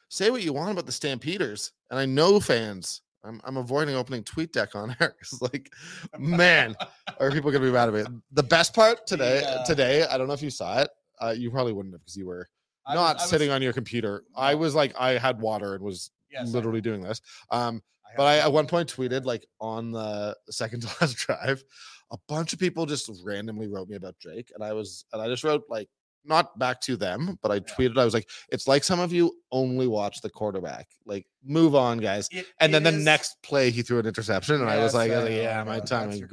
say 0.10 0.30
what 0.32 0.42
you 0.44 0.54
want 0.54 0.72
about 0.72 0.86
the 0.86 0.92
Stampeders, 0.94 1.74
and 1.92 2.00
I 2.00 2.06
know 2.06 2.40
fans. 2.40 3.02
I'm, 3.24 3.42
I'm 3.44 3.58
avoiding 3.58 3.96
opening 3.96 4.24
TweetDeck 4.24 4.76
on 4.76 4.96
air 5.02 5.14
because, 5.20 5.42
like, 5.42 5.72
man, 6.18 6.76
are 7.20 7.30
people 7.32 7.52
gonna 7.52 7.66
be 7.66 7.72
mad 7.72 7.90
at 7.90 7.94
me? 7.94 8.20
The 8.32 8.44
best 8.44 8.74
part 8.74 9.06
today, 9.08 9.44
uh, 9.44 9.64
today, 9.66 10.06
I 10.06 10.18
don't 10.18 10.28
know 10.28 10.34
if 10.34 10.42
you 10.42 10.50
saw 10.50 10.80
it. 10.82 10.90
Uh, 11.20 11.34
you 11.38 11.52
probably 11.52 11.74
wouldn't 11.74 11.94
have 11.94 12.02
because 12.02 12.16
you 12.16 12.26
were 12.28 12.48
I 12.88 12.92
was- 12.92 12.96
not 12.96 13.16
was- 13.18 13.30
sitting 13.30 13.50
on 13.52 13.62
your 13.62 13.74
computer. 13.74 14.24
I 14.36 14.56
was 14.56 14.74
like, 14.76 14.94
I 15.00 15.18
had 15.18 15.40
water 15.42 15.76
and 15.76 15.84
was 15.84 16.12
yes, 16.32 16.52
literally 16.54 16.82
doing 16.82 17.02
this. 17.02 17.22
Um, 17.52 17.82
I 18.06 18.10
but 18.16 18.24
I 18.24 18.38
at 18.40 18.52
one 18.52 18.68
point 18.68 18.94
tweeted 18.94 19.26
like 19.26 19.46
on 19.60 19.92
the 19.92 20.36
second 20.50 20.82
to 20.84 20.88
last 21.02 21.16
drive, 21.18 21.64
a 22.12 22.18
bunch 22.28 22.54
of 22.54 22.60
people 22.60 22.86
just 22.86 23.10
randomly 23.24 23.68
wrote 23.68 23.90
me 23.90 23.96
about 23.98 24.18
Drake, 24.20 24.52
and 24.56 24.64
I 24.64 24.74
was 24.74 25.06
and 25.14 25.22
I 25.22 25.28
just 25.28 25.44
wrote 25.44 25.64
like 25.70 25.90
not 26.26 26.58
back 26.60 26.82
to 26.82 26.98
them, 26.98 27.40
but 27.42 27.52
I 27.52 27.60
tweeted 27.62 27.98
I 27.98 28.04
was 28.04 28.14
like, 28.14 28.28
it's 28.50 28.68
like 28.68 28.84
some 28.84 29.00
of 29.00 29.14
you 29.14 29.34
only 29.52 29.88
watch 29.88 30.20
the 30.20 30.30
quarterback. 30.30 30.88
Like, 31.06 31.26
move 31.42 31.74
on, 31.74 32.00
guys. 32.00 32.28
It- 32.34 32.48
And 32.60 32.74
then 32.74 32.86
it 32.86 32.92
the 32.92 32.98
next 32.98 33.42
play, 33.44 33.72
he 33.72 33.82
threw 33.82 34.00
an 34.00 34.06
interception, 34.06 34.56
and 34.56 34.70
I 34.70 34.78
was 34.84 34.94
like, 34.94 35.10
I 35.12 35.16
was 35.16 35.24
like, 35.24 35.34
know, 35.34 35.42
yeah, 35.42 35.64
my 35.64 35.80
timing. 35.80 36.28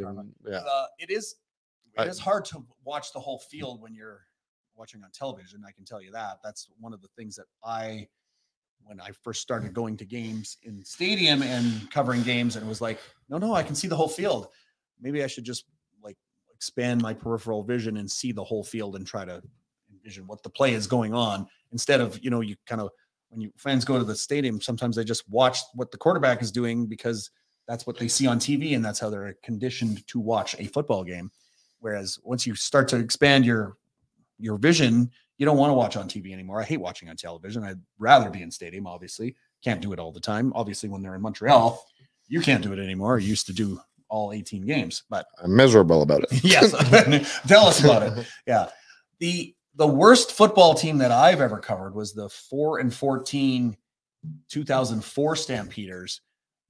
Yeah, 0.49 0.57
uh, 0.57 0.87
it 0.99 1.11
is. 1.11 1.37
It 1.97 2.01
I- 2.01 2.07
is 2.07 2.19
hard 2.19 2.45
to 2.47 2.65
watch 2.85 3.13
the 3.13 3.21
whole 3.21 3.39
field 3.39 3.81
when 3.81 3.95
you're 3.95 4.23
watching 4.77 5.03
on 5.03 5.11
television. 5.13 5.63
I 5.67 5.73
can 5.73 5.85
tell 5.85 6.03
you 6.03 6.11
that. 6.13 6.39
That's 6.43 6.69
one 6.79 6.93
of 6.93 7.01
the 7.01 7.09
things 7.17 7.37
that 7.37 7.47
I 7.65 8.09
when 8.85 9.01
I 9.01 9.11
first 9.23 9.41
started 9.41 9.73
going 9.73 9.97
to 9.97 10.05
games 10.05 10.59
in 10.63 10.85
stadium 10.85 11.43
and 11.43 11.91
covering 11.91 12.23
games, 12.23 12.57
and 12.57 12.69
was 12.69 12.81
like, 12.81 13.01
no, 13.29 13.39
no, 13.39 13.55
I 13.55 13.63
can 13.63 13.75
see 13.75 13.89
the 13.89 13.97
whole 13.97 14.09
field. 14.09 14.49
Maybe 15.01 15.25
I 15.25 15.27
should 15.27 15.45
just 15.45 15.65
like 16.03 16.17
expand 16.55 17.03
my 17.03 17.15
peripheral 17.15 17.63
vision 17.63 17.97
and 17.97 18.11
see 18.11 18.33
the 18.33 18.45
whole 18.45 18.65
field 18.65 18.97
and 18.97 19.07
try 19.07 19.25
to 19.25 19.43
envision 19.93 20.27
what 20.27 20.43
the 20.43 20.51
play 20.51 20.75
is 20.75 20.87
going 20.87 21.15
on 21.15 21.47
instead 21.73 22.01
of 22.01 22.23
you 22.23 22.31
know 22.31 22.41
you 22.41 22.57
kind 22.67 22.81
of 22.81 22.91
when 23.31 23.41
you 23.41 23.51
fans 23.57 23.85
go 23.85 23.99
to 23.99 24.05
the 24.05 24.15
stadium 24.15 24.61
sometimes 24.61 24.97
they 24.97 25.05
just 25.05 25.29
watch 25.29 25.59
what 25.75 25.91
the 25.91 25.97
quarterback 25.97 26.43
is 26.43 26.53
doing 26.53 26.87
because 26.87 27.31
that's 27.67 27.87
what 27.87 27.99
they 27.99 28.09
see 28.09 28.27
on 28.27 28.39
TV 28.39 28.77
and 28.77 28.85
that's 28.85 29.01
how 29.01 29.09
they're 29.09 29.35
conditioned 29.43 30.07
to 30.07 30.21
watch 30.21 30.55
a 30.59 30.67
football 30.67 31.05
game 31.05 31.31
whereas 31.81 32.19
once 32.23 32.47
you 32.47 32.55
start 32.55 32.87
to 32.89 32.97
expand 32.97 33.47
your 33.47 33.77
your 34.39 34.57
vision 34.57 35.11
you 35.37 35.45
don't 35.47 35.57
want 35.57 35.71
to 35.71 35.75
watch 35.75 35.97
on 35.97 36.09
TV 36.09 36.33
anymore. 36.33 36.61
I 36.61 36.65
hate 36.65 36.81
watching 36.81 37.09
on 37.09 37.17
television. 37.17 37.65
I'd 37.65 37.81
rather 37.99 38.31
be 38.31 38.43
in 38.43 38.51
stadium 38.51 38.87
obviously. 38.87 39.35
Can't 39.63 39.81
do 39.81 39.93
it 39.93 39.99
all 39.99 40.13
the 40.13 40.21
time. 40.21 40.53
Obviously 40.55 40.89
when 40.89 41.03
they're 41.03 41.15
in 41.15 41.23
Montreal 41.23 41.85
you 42.29 42.41
can't 42.41 42.63
do 42.63 42.73
it 42.73 42.79
anymore. 42.79 43.19
You 43.19 43.29
used 43.29 43.47
to 43.47 43.53
do 43.53 43.81
all 44.09 44.33
18 44.33 44.65
games 44.65 45.03
but 45.11 45.27
I'm 45.43 45.55
miserable 45.55 46.03
about 46.03 46.23
it. 46.25 46.45
yes. 46.45 46.73
Tell 47.47 47.67
us 47.67 47.83
about 47.83 48.03
it. 48.03 48.27
Yeah. 48.47 48.69
The 49.19 49.55
the 49.77 49.87
worst 49.87 50.33
football 50.33 50.75
team 50.75 50.99
that 50.99 51.11
i've 51.11 51.41
ever 51.41 51.59
covered 51.59 51.95
was 51.95 52.13
the 52.13 52.29
4 52.29 52.79
and 52.79 52.95
14 52.95 53.77
2004 54.49 55.37
stampeders. 55.37 56.21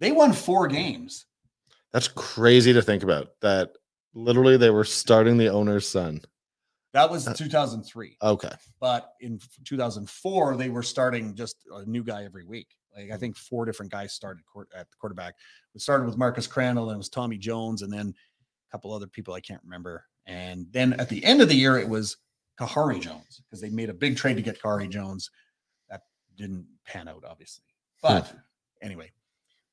They 0.01 0.13
won 0.13 0.33
four 0.33 0.69
games. 0.69 1.27
That's 1.93 2.09
crazy 2.09 2.73
to 2.73 2.83
think 2.83 3.03
about. 3.03 3.29
That 3.41 3.73
literally 4.15 4.57
they 4.57 4.71
were 4.71 4.85
starting 4.85 5.37
the 5.37 5.49
owner's 5.49 5.89
son. 5.89 6.21
That 6.95 7.11
was 7.11 7.29
uh, 7.29 7.35
2003 7.35 8.17
Okay. 8.23 8.49
but 8.81 9.13
in 9.21 9.39
2004 9.65 10.57
they 10.57 10.71
were 10.71 10.83
starting 10.83 11.35
just 11.35 11.57
a 11.73 11.85
new 11.85 12.03
guy 12.03 12.25
every 12.25 12.45
week. 12.45 12.69
Like 12.97 13.11
i 13.11 13.17
think 13.17 13.37
four 13.37 13.65
different 13.67 13.93
guys 13.93 14.13
started 14.13 14.45
court 14.47 14.69
at 14.75 14.89
the 14.91 14.97
quarterback. 14.99 15.35
It 15.75 15.83
started 15.83 16.07
with 16.07 16.17
marcus 16.17 16.49
crandell 16.49 16.85
and 16.85 16.95
it 16.95 16.99
was 16.99 17.09
tommy 17.09 17.37
jones 17.37 17.83
and 17.83 17.93
then 17.93 18.15
a 18.15 18.71
couple 18.73 18.93
other 18.93 19.09
people 19.09 19.35
i 19.35 19.41
can't 19.41 19.63
remember. 19.65 20.05
And 20.27 20.67
then 20.71 20.95
at 20.95 21.11
the 21.11 21.23
end 21.25 21.43
of 21.43 21.49
the 21.49 21.57
year 21.57 21.79
it 21.79 21.89
was 21.89 22.17
khari 22.59 23.01
jones 23.01 23.43
because 23.45 23.61
they 23.61 23.69
made 23.69 23.91
a 23.91 23.95
big 23.95 24.17
trade 24.17 24.37
to 24.37 24.43
get 24.43 24.63
khari 24.63 24.89
jones. 24.89 25.31
That 25.91 26.03
didn't 26.37 26.67
pan 26.87 27.09
out 27.09 27.25
obviously. 27.29 27.65
But 28.01 28.29
hmm. 28.29 28.39
anyway 28.81 29.11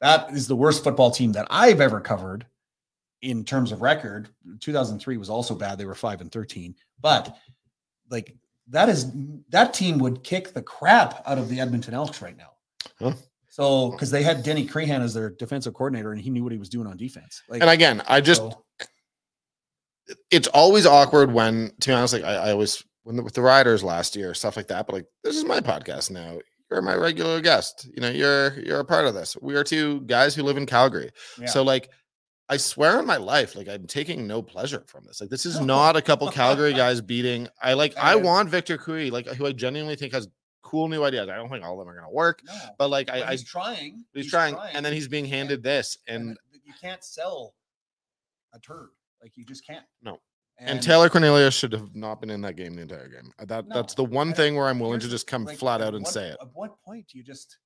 that 0.01 0.31
is 0.31 0.47
the 0.47 0.55
worst 0.55 0.83
football 0.83 1.11
team 1.11 1.31
that 1.31 1.47
i've 1.49 1.79
ever 1.79 2.01
covered 2.01 2.45
in 3.21 3.43
terms 3.43 3.71
of 3.71 3.81
record 3.81 4.29
2003 4.59 5.17
was 5.17 5.29
also 5.29 5.53
bad 5.55 5.77
they 5.77 5.85
were 5.85 5.93
5 5.95 6.21
and 6.21 6.31
13 6.31 6.75
but 7.01 7.37
like 8.09 8.35
that 8.67 8.89
is 8.89 9.11
that 9.49 9.73
team 9.73 9.97
would 9.99 10.23
kick 10.23 10.53
the 10.53 10.61
crap 10.61 11.21
out 11.25 11.37
of 11.37 11.49
the 11.49 11.59
Edmonton 11.59 11.93
Elks 11.93 12.21
right 12.21 12.37
now. 12.37 12.51
Huh. 12.99 13.13
So 13.49 13.91
because 13.91 14.11
they 14.11 14.23
had 14.23 14.43
Denny 14.43 14.65
Crehan 14.65 15.01
as 15.01 15.13
their 15.13 15.29
defensive 15.29 15.73
coordinator 15.73 16.13
and 16.13 16.21
he 16.21 16.29
knew 16.29 16.43
what 16.43 16.53
he 16.53 16.57
was 16.57 16.69
doing 16.69 16.87
on 16.87 16.95
defense. 16.95 17.41
Like 17.49 17.61
And 17.61 17.69
again, 17.69 18.01
I 18.07 18.21
just 18.21 18.41
so- 18.41 18.63
it's 20.29 20.47
always 20.49 20.85
awkward 20.85 21.31
when 21.31 21.71
to 21.81 21.89
be 21.89 21.93
honest, 21.93 22.13
like 22.13 22.23
I, 22.23 22.35
I 22.35 22.51
always 22.51 22.83
when 23.03 23.15
the, 23.17 23.23
with 23.23 23.33
the 23.33 23.41
riders 23.41 23.83
last 23.83 24.15
year, 24.15 24.33
stuff 24.33 24.55
like 24.55 24.67
that. 24.67 24.85
But 24.87 24.93
like 24.93 25.05
this 25.23 25.35
is 25.35 25.43
my 25.43 25.59
podcast 25.59 26.11
now. 26.11 26.37
You're 26.69 26.81
my 26.81 26.95
regular 26.95 27.41
guest. 27.41 27.89
You 27.93 28.01
know, 28.01 28.09
you're 28.09 28.59
you're 28.59 28.79
a 28.79 28.85
part 28.85 29.05
of 29.05 29.13
this. 29.13 29.35
We 29.41 29.55
are 29.55 29.63
two 29.63 30.01
guys 30.01 30.33
who 30.33 30.43
live 30.43 30.57
in 30.57 30.65
Calgary. 30.65 31.11
yeah. 31.37 31.47
So 31.47 31.63
like 31.63 31.89
I 32.51 32.57
swear 32.57 32.99
on 32.99 33.05
my 33.05 33.15
life, 33.15 33.55
like 33.55 33.69
I'm 33.69 33.87
taking 33.87 34.27
no 34.27 34.41
pleasure 34.41 34.83
from 34.85 35.05
this. 35.05 35.21
Like 35.21 35.29
this 35.29 35.45
is 35.45 35.59
not 35.75 35.95
a 35.95 36.01
couple 36.01 36.29
Calgary 36.29 36.73
guys 36.73 36.99
beating. 36.99 37.47
I 37.61 37.73
like 37.73 37.95
I 37.95 38.17
want 38.17 38.49
Victor 38.49 38.77
Cui, 38.77 39.09
like 39.09 39.25
who 39.25 39.47
I 39.47 39.53
genuinely 39.53 39.95
think 39.95 40.11
has 40.13 40.27
cool 40.61 40.89
new 40.89 41.01
ideas. 41.01 41.29
I 41.29 41.37
don't 41.37 41.49
think 41.49 41.63
all 41.63 41.79
of 41.79 41.79
them 41.79 41.87
are 41.87 41.97
gonna 41.97 42.11
work, 42.11 42.41
no, 42.45 42.53
but 42.77 42.89
like 42.89 43.07
but 43.07 43.15
I, 43.23 43.27
I 43.29 43.31
he's 43.31 43.45
trying. 43.45 44.03
he's, 44.13 44.29
trying, 44.29 44.57
and 44.73 44.85
then 44.85 44.91
he's 44.91 45.07
being 45.07 45.23
and- 45.23 45.33
handed 45.33 45.63
this, 45.63 45.97
and 46.07 46.21
and 46.29 46.37
you 46.65 46.73
can't 46.81 47.01
sell 47.05 47.55
a 48.53 48.59
turd. 48.59 48.89
Like 49.21 49.37
you 49.37 49.45
just 49.45 49.65
can't. 49.65 49.85
No. 50.03 50.19
and, 50.57 50.81
Taylor 50.81 51.09
Cornelius 51.09 51.53
should 51.53 51.71
have 51.71 51.95
not 51.95 52.19
been 52.19 52.29
in 52.29 52.41
that 52.41 52.57
game 52.57 52.73
the 52.73 52.81
entire 52.81 53.07
game. 53.07 53.31
Uh, 53.39 53.45
That 53.45 53.69
that's 53.69 53.93
the 53.93 54.03
one 54.03 54.27
and 54.27 54.35
thing 54.35 54.55
where 54.55 54.67
I'm 54.67 54.79
willing 54.79 54.99
to 54.99 55.07
just 55.07 55.25
come 55.25 55.45
like, 55.45 55.57
flat 55.57 55.81
out 55.81 55.93
and 55.95 56.03
what- 56.03 56.13
say 56.13 56.27
it. 56.29 56.37
At 56.41 56.49
what 56.53 56.71
point 56.83 57.07
do 57.07 57.17
you 57.17 57.23
just 57.23 57.57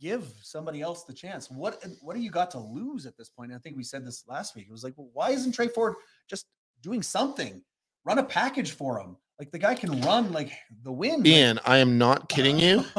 give 0.00 0.32
somebody 0.42 0.80
else 0.82 1.04
the 1.04 1.12
chance? 1.12 1.50
What 1.50 1.84
what 2.00 2.14
do 2.16 2.20
you 2.22 2.30
got 2.30 2.50
to 2.52 2.58
lose 2.58 3.06
at 3.06 3.16
this 3.16 3.28
point? 3.28 3.50
And 3.50 3.58
I 3.58 3.60
think 3.62 3.76
we 3.76 3.82
said 3.84 4.04
this 4.06 4.24
last 4.28 4.54
week. 4.56 4.66
It 4.68 4.72
was 4.72 4.84
like, 4.84 4.94
well, 4.96 5.10
why 5.12 5.30
isn't 5.30 5.52
Tre 5.52 5.68
Ford 5.68 5.94
just 6.28 6.46
doing 6.82 7.02
something? 7.02 7.62
Run 8.04 8.18
a 8.18 8.24
package 8.24 8.72
for 8.72 8.98
him. 9.00 9.16
Like 9.38 9.50
the 9.50 9.58
guy 9.58 9.74
can 9.74 10.00
run 10.02 10.32
like 10.32 10.52
the 10.82 10.92
wind. 10.92 11.18
like- 11.24 11.26
Ian, 11.26 11.58
I 11.64 11.78
am 11.78 11.98
not 11.98 12.28
kidding 12.34 12.58
you. 12.58 12.84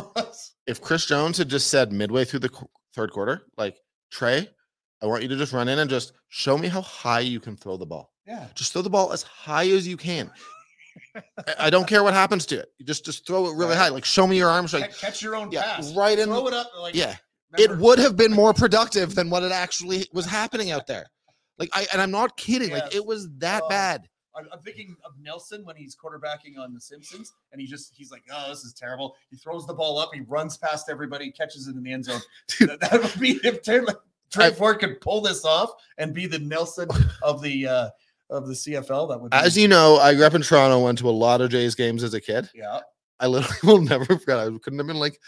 If 0.68 0.82
Chris 0.82 1.06
Jones 1.06 1.38
had 1.38 1.48
just 1.48 1.68
said 1.68 1.92
midway 1.94 2.26
through 2.26 2.40
the 2.40 2.50
qu- 2.50 2.66
third 2.96 3.12
quarter, 3.12 3.44
like 3.56 3.78
Tre, 4.10 4.50
I 5.00 5.06
want 5.06 5.22
you 5.22 5.30
to 5.30 5.36
just 5.36 5.54
run 5.54 5.68
in 5.68 5.78
and 5.78 5.88
just 5.88 6.14
show 6.30 6.58
me 6.58 6.68
how 6.68 6.82
high 6.82 7.20
you 7.20 7.40
can 7.40 7.56
throw 7.56 7.78
the 7.78 7.86
ball. 7.86 8.12
yeah. 8.26 8.48
Just 8.56 8.74
throw 8.74 8.82
the 8.82 8.90
ball 8.90 9.14
as 9.14 9.22
high 9.22 9.68
as 9.70 9.88
you 9.88 9.96
can. 9.96 10.32
I- 11.60 11.70
don't 11.70 11.88
care 11.88 12.04
what 12.04 12.14
happens 12.14 12.46
to 12.48 12.60
it. 12.60 12.70
You 12.78 12.86
just 12.86 13.06
just 13.06 13.26
throw 13.28 13.48
it 13.48 13.56
really 13.56 13.70
Right. 13.72 13.78
high. 13.78 13.90
Like 13.90 14.06
show 14.06 14.26
me 14.28 14.38
your 14.38 14.50
arms. 14.50 14.74
Like 14.74 14.92
Ca- 14.92 14.98
catch 15.08 15.22
your 15.22 15.36
own 15.36 15.52
yeah, 15.52 15.64
pass. 15.76 15.94
right 15.94 16.18
in. 16.18 16.28
Throw 16.30 16.48
it 16.48 16.54
up. 16.54 16.72
Like 16.80 16.96
Yeah, 16.96 17.16
it 17.58 17.78
would 17.78 18.00
have 18.00 18.16
been 18.18 18.32
more 18.34 18.54
productive 18.54 19.16
than 19.16 19.30
what 19.30 19.44
it 19.44 19.52
actually 19.52 20.08
was 20.14 20.26
happening 20.26 20.72
out 20.72 20.88
there. 20.88 21.06
Like 21.58 21.70
I 21.74 21.88
and 21.94 22.02
I'm 22.02 22.12
not 22.12 22.38
kidding. 22.38 22.72
Like 22.72 22.94
it 22.96 23.06
was 23.06 23.30
that 23.38 23.64
Oh. 23.66 23.70
bad. 23.70 24.08
I'm, 24.38 24.60
thinking 24.60 24.98
of 25.06 25.14
Nelson 25.18 25.64
when 25.64 25.78
he's 25.78 25.96
quarterbacking 25.96 26.60
on 26.60 26.74
The 26.74 26.82
Simpsons, 26.82 27.32
and 27.54 27.62
he 27.62 27.66
just 27.66 27.94
he's 27.96 28.12
like, 28.12 28.24
"Oh, 28.30 28.50
this 28.50 28.66
is 28.66 28.74
terrible." 28.74 29.16
He 29.32 29.38
throws 29.38 29.66
the 29.66 29.74
ball 29.74 29.98
up, 29.98 30.10
he 30.14 30.20
runs 30.28 30.58
past 30.58 30.90
everybody, 30.90 31.32
catches 31.32 31.70
it 31.70 31.76
in 31.78 31.84
the 31.84 31.94
end 31.94 32.04
zone. 32.04 32.20
that, 32.60 32.82
that 32.82 33.02
would 33.02 33.18
be 33.18 33.40
if 33.46 33.62
Taylor, 33.62 33.96
Tre 34.34 34.52
Ford 34.52 34.80
could 34.80 35.00
pull 35.00 35.22
this 35.22 35.46
off 35.46 35.70
and 35.98 36.14
be 36.14 36.28
the 36.28 36.40
Nelson 36.40 36.90
of 37.24 37.42
the 37.42 37.66
uh 37.66 37.90
of 38.30 38.48
the 38.48 38.54
CFL. 38.54 39.10
That 39.10 39.22
would 39.22 39.32
be, 39.32 39.38
As 39.38 39.58
you 39.58 39.68
know, 39.68 39.98
I 39.98 40.14
grew 40.16 40.26
up 40.26 40.34
in 40.34 40.42
Toronto. 40.42 40.80
Went 40.84 40.98
to 41.00 41.10
a 41.10 41.12
lot 41.12 41.42
of 41.42 41.50
Jays 41.50 41.76
games 41.76 42.04
as 42.04 42.14
a 42.14 42.22
kid. 42.22 42.50
yeah, 42.54 42.80
I 43.20 43.28
literally 43.28 43.58
will 43.64 43.82
never 43.82 44.06
forget. 44.06 44.38
I 44.40 44.46
couldn't 44.62 44.80
have 44.80 44.88
been 44.88 45.00
like 45.00 45.20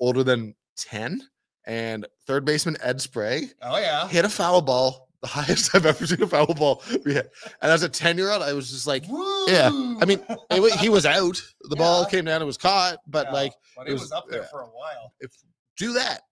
older 0.00 0.22
than 0.24 0.54
10. 0.78 1.22
And 1.66 2.06
third 2.26 2.46
baseman 2.46 2.78
Ed 2.82 2.98
Sprague 3.00 3.50
oh 3.60 3.76
yeah, 3.78 4.08
hit 4.08 4.24
a 4.24 4.28
foul 4.30 4.62
ball, 4.62 5.08
the 5.20 5.28
highest 5.28 5.74
I've 5.74 5.84
ever 5.84 6.06
seen 6.06 6.22
a 6.22 6.26
foul 6.26 6.54
ball 6.54 6.82
be 7.04 7.12
hit. 7.12 7.30
And 7.60 7.70
as 7.70 7.82
a 7.82 7.88
10 7.90 8.16
year 8.16 8.30
old, 8.30 8.42
I 8.42 8.54
was 8.54 8.70
just 8.70 8.86
like, 8.86 9.04
yeah, 9.48 9.68
I 10.00 10.04
mean, 10.06 10.20
it, 10.50 10.74
he 10.80 10.88
was 10.88 11.04
out. 11.04 11.38
The 11.68 11.76
ball 11.76 12.06
came 12.06 12.24
down 12.24 12.36
and 12.40 12.46
was 12.46 12.56
caught, 12.56 12.98
but 13.06 13.26
Yeah, 13.26 13.32
like, 13.32 13.52
but 13.76 13.86
it 13.86 13.90
it 13.90 13.92
was- 13.94 14.02
was, 14.02 14.12
up 14.12 14.28
there 14.30 14.40
yeah. 14.42 14.46
for 14.50 14.60
a 14.60 14.66
while. 14.66 15.12
if 15.20 15.30
do 15.76 15.92
that, 15.92 16.22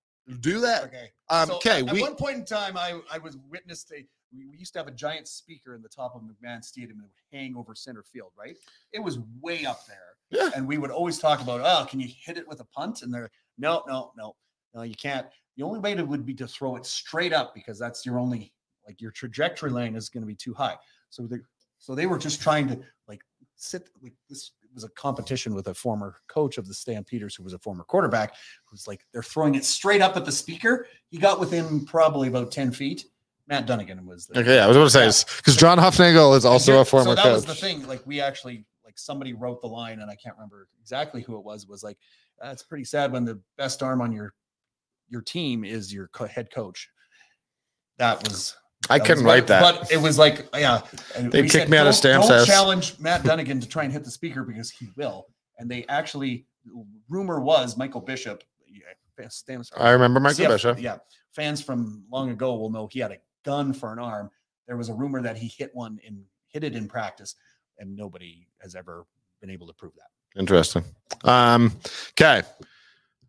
do 0.41 0.61
that. 0.61 0.85
Okay. 0.85 1.11
Um, 1.29 1.49
So 1.49 1.57
okay, 1.57 1.79
at, 1.79 1.93
we 1.93 2.03
at 2.03 2.09
one 2.09 2.17
point 2.17 2.37
in 2.37 2.45
time, 2.45 2.77
I 2.77 3.01
I 3.11 3.19
was 3.19 3.37
witness 3.49 3.85
to 3.85 3.97
we, 4.37 4.57
used 4.57 4.73
to 4.75 4.79
have 4.79 4.89
a 4.89 4.93
giant 4.93 5.29
speaker 5.29 5.75
in 5.75 5.83
the 5.83 5.89
top 5.89 6.15
of 6.15 6.23
McMahon 6.23 6.65
Stadium 6.65 6.99
and 6.99 7.07
it 7.07 7.11
would 7.11 7.39
hang 7.39 7.57
over 7.57 7.75
center 7.75 8.03
field, 8.03 8.33
right? 8.39 8.57
It 8.93 9.01
was 9.01 9.19
way 9.41 9.65
up 9.65 9.87
there. 9.87 10.17
Yeah. 10.31 10.51
And 10.55 10.67
we 10.67 10.79
would 10.79 10.91
always 10.91 11.19
talk 11.19 11.41
about, 11.41 11.61
oh, 11.63 11.87
can 11.89 12.01
you 12.01 12.09
hit 12.09 12.37
it 12.37 12.49
with 12.49 12.61
a 12.61 12.65
punt? 12.65 13.03
And 13.03 13.13
they're 13.13 13.31
no, 13.59 13.85
no, 13.87 14.13
no, 14.17 14.35
no, 14.75 14.83
you 14.83 14.95
can't. 14.95 15.27
The 15.57 15.63
only 15.63 15.79
way 15.79 15.95
to 15.95 16.05
would 16.05 16.27
be 16.27 16.35
to 16.35 16.47
throw 16.47 16.77
it 16.77 16.85
straight 16.85 17.33
up 17.33 17.55
because 17.55 17.79
that's 17.79 18.05
your 18.05 18.19
only 18.19 18.53
like 18.87 19.01
your 19.01 19.11
trajectory 19.11 19.71
lane 19.71 19.97
is 19.97 20.09
going 20.09 20.23
to 20.23 20.27
be 20.27 20.35
too 20.35 20.55
high. 20.55 20.77
So 21.11 21.27
they 21.27 21.39
so 21.79 21.95
they 21.95 22.07
were 22.07 22.19
just 22.19 22.43
trying 22.43 22.69
to 22.69 22.81
like 23.09 23.21
sit 23.57 23.89
like 24.03 24.15
this 24.29 24.53
was 24.77 24.85
a 24.85 24.89
competition 24.91 25.55
with 25.55 25.67
a 25.67 25.75
former 25.75 26.21
coach 26.29 26.59
of 26.59 26.69
the 26.69 26.75
Stampeders 26.75 27.35
who 27.35 27.43
was 27.43 27.55
a 27.55 27.59
former 27.59 27.83
quarterback 27.83 28.35
who's 28.67 28.87
like 28.87 29.05
they're 29.13 29.23
throwing 29.23 29.57
it 29.57 29.65
straight 29.65 30.01
up 30.01 30.17
at 30.17 30.25
the 30.25 30.31
speaker. 30.31 30.87
He 31.09 31.19
got 31.19 31.41
within 31.41 31.85
probably 31.85 32.29
about 32.29 32.53
10 32.53 32.71
feet. 32.71 33.07
Matt 33.49 33.67
Dunnigan 33.67 34.05
was 34.07 34.27
the 34.27 34.41
okay. 34.41 34.61
I 34.61 34.67
was 34.67 34.77
going 34.77 34.87
to 34.89 35.13
say 35.13 35.27
because 35.37 35.57
John 35.57 35.79
Hufnagel 35.79 36.37
is 36.37 36.45
also 36.45 36.81
a 36.81 36.85
former 36.85 37.11
so 37.11 37.15
that 37.15 37.23
coach. 37.23 37.35
was 37.35 37.45
the 37.45 37.55
thing. 37.55 37.87
Like 37.87 38.05
we 38.05 38.21
actually 38.21 38.65
like 38.85 38.99
somebody 38.99 39.35
wrote 39.35 39.61
the 39.61 39.69
line, 39.69 40.01
and 40.01 40.11
I 40.11 40.17
can't 40.17 40.35
remember 40.37 40.69
exactly 40.81 41.23
who 41.23 41.37
it 41.37 41.45
was. 41.45 41.67
Was 41.67 41.85
like, 41.85 41.97
ah, 42.43 42.49
that's 42.49 42.65
pretty 42.65 42.85
sad 42.85 43.13
when 43.13 43.25
the 43.25 43.41
best 43.57 43.85
arm 43.85 44.01
on 44.01 44.11
your 44.11 44.35
your 45.09 45.23
team 45.23 45.65
is 45.65 45.95
your 45.95 46.09
co- 46.09 46.27
head 46.27 46.51
coach. 46.53 46.89
That 47.99 48.23
was. 48.25 48.57
I 48.89 48.99
couldn't 48.99 49.25
write 49.25 49.47
that. 49.49 49.61
but 49.61 49.91
it 49.91 49.97
was 49.97 50.19
like, 50.19 50.49
yeah. 50.55 50.83
They 51.19 51.43
kicked 51.43 51.53
said, 51.53 51.71
me 51.71 51.79
out 51.79 51.87
of 51.87 51.95
Stamps' 51.95 52.29
Don't 52.29 52.39
house." 52.39 52.47
challenge 52.47 52.99
Matt 53.01 53.25
Dunnigan 53.25 53.61
to 53.61 53.69
try 53.69 53.85
and 53.85 53.93
hit 53.93 54.05
the 54.05 54.11
speaker 54.11 54.45
because 54.45 54.71
he 54.71 54.89
will. 54.97 55.27
And 55.59 55.71
they 55.71 55.85
actually, 55.89 56.47
rumor 57.09 57.41
was 57.41 57.77
Michael 57.77 58.01
Bishop. 58.01 58.45
yeah, 58.69 59.29
Stamps, 59.29 59.71
I 59.77 59.91
remember 59.91 60.21
Michael 60.21 60.45
CF 60.45 60.49
Bishop. 60.49 60.81
Yeah, 60.81 60.99
fans 61.33 61.63
from 61.63 62.05
long 62.11 62.31
ago 62.31 62.55
will 62.57 62.71
know 62.71 62.87
he 62.87 63.01
had 63.01 63.13
a 63.13 63.19
gun 63.45 63.73
for 63.73 63.93
an 63.93 63.99
arm. 63.99 64.31
There 64.67 64.77
was 64.77 64.89
a 64.89 64.95
rumor 64.95 65.23
that 65.23 65.37
he 65.37 65.49
hit 65.49 65.71
one 65.75 65.99
and 66.07 66.23
hit 66.49 66.65
it 66.65 66.75
in 66.75 66.87
practice, 66.87 67.35
and 67.79 67.97
nobody 67.97 68.47
has 68.61 68.75
ever 68.75 69.07
been 69.41 69.51
able 69.51 69.67
to 69.67 69.73
prove 69.73 69.93
that. 69.97 70.41
Interesting. 70.41 70.85
Um, 71.25 71.73
okay. 72.11 72.43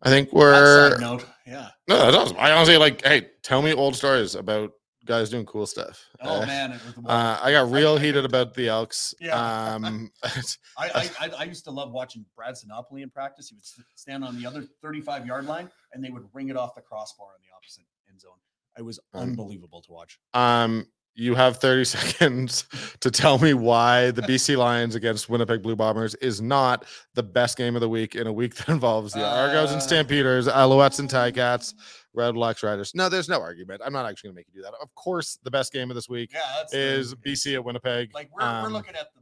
I 0.02 0.10
think 0.10 0.32
we're 0.32 0.96
note, 0.98 1.24
yeah. 1.46 1.70
No, 1.88 1.98
that 1.98 2.12
does. 2.12 2.32
I 2.34 2.52
honestly 2.52 2.76
like, 2.76 3.04
hey, 3.04 3.28
tell 3.42 3.62
me 3.62 3.72
old 3.72 3.96
stories 3.96 4.34
about 4.36 4.72
guys 5.08 5.30
doing 5.30 5.44
cool 5.46 5.66
stuff. 5.66 6.04
Oh 6.22 6.42
Uh, 6.42 6.46
man, 6.46 6.72
it 6.72 6.80
was 6.96 7.06
Uh, 7.06 7.38
I 7.42 7.50
got 7.52 7.70
real 7.70 7.96
I 7.96 8.00
heated 8.00 8.22
get- 8.22 8.24
about 8.26 8.54
the 8.54 8.68
Elks. 8.68 9.14
Yeah. 9.20 9.34
Um, 9.74 10.10
I, 10.24 10.30
I, 10.78 11.10
I 11.20 11.30
I 11.40 11.44
used 11.44 11.64
to 11.64 11.70
love 11.72 11.90
watching 11.90 12.24
Brad 12.36 12.54
Sinopoli 12.54 13.02
in 13.02 13.10
practice. 13.10 13.48
He 13.48 13.56
would 13.56 13.64
stand 13.96 14.22
on 14.24 14.40
the 14.40 14.46
other 14.46 14.62
35 14.82 15.26
yard 15.26 15.46
line 15.46 15.68
and 15.92 16.04
they 16.04 16.10
would 16.10 16.24
ring 16.32 16.48
it 16.48 16.56
off 16.56 16.74
the 16.76 16.80
crossbar 16.82 17.28
in 17.36 17.42
the 17.48 17.56
opposite 17.56 17.84
end 18.08 18.20
zone. 18.20 18.38
It 18.76 18.82
was 18.82 19.00
Um, 19.14 19.22
unbelievable 19.30 19.82
to 19.82 19.92
watch. 19.92 20.18
um, 20.34 20.86
you 21.14 21.34
have 21.34 21.56
30 21.56 21.84
seconds 21.84 22.64
to 23.00 23.10
tell 23.10 23.38
me 23.38 23.52
why 23.52 24.12
the 24.12 24.22
BC 24.22 24.56
Lions 24.56 24.94
against 24.94 25.28
Winnipeg 25.28 25.62
Blue 25.62 25.74
Bombers 25.74 26.14
is 26.16 26.40
not 26.40 26.84
the 27.14 27.24
best 27.24 27.56
game 27.56 27.74
of 27.74 27.80
the 27.80 27.88
week 27.88 28.14
in 28.14 28.28
a 28.28 28.32
week 28.32 28.54
that 28.54 28.68
involves 28.68 29.14
the 29.14 29.24
Argos 29.26 29.70
and 29.72 29.78
Uh, 29.78 29.84
Stampeders, 29.84 30.46
Alouettes 30.46 31.00
and 31.00 31.10
Ticats, 31.10 31.74
Redblacks 32.18 32.62
Riders. 32.62 32.94
No, 32.94 33.08
there's 33.08 33.28
no 33.28 33.40
argument. 33.40 33.80
I'm 33.84 33.92
not 33.92 34.04
actually 34.06 34.28
going 34.28 34.34
to 34.34 34.38
make 34.40 34.46
you 34.48 34.54
do 34.54 34.62
that. 34.62 34.74
Of 34.82 34.94
course, 34.94 35.38
the 35.44 35.50
best 35.50 35.72
game 35.72 35.90
of 35.90 35.94
this 35.94 36.08
week 36.08 36.30
Yeah, 36.32 36.40
that's 36.56 36.72
the- 36.72 36.78
is 36.78 37.14
BC 37.14 37.54
at 37.54 37.64
Winnipeg. 37.64 38.12
like 38.14 38.28
we're, 38.32 38.42
we're 38.42 38.66
Um, 38.66 38.72
looking 38.72 38.94
at 38.96 39.12
the 39.14 39.20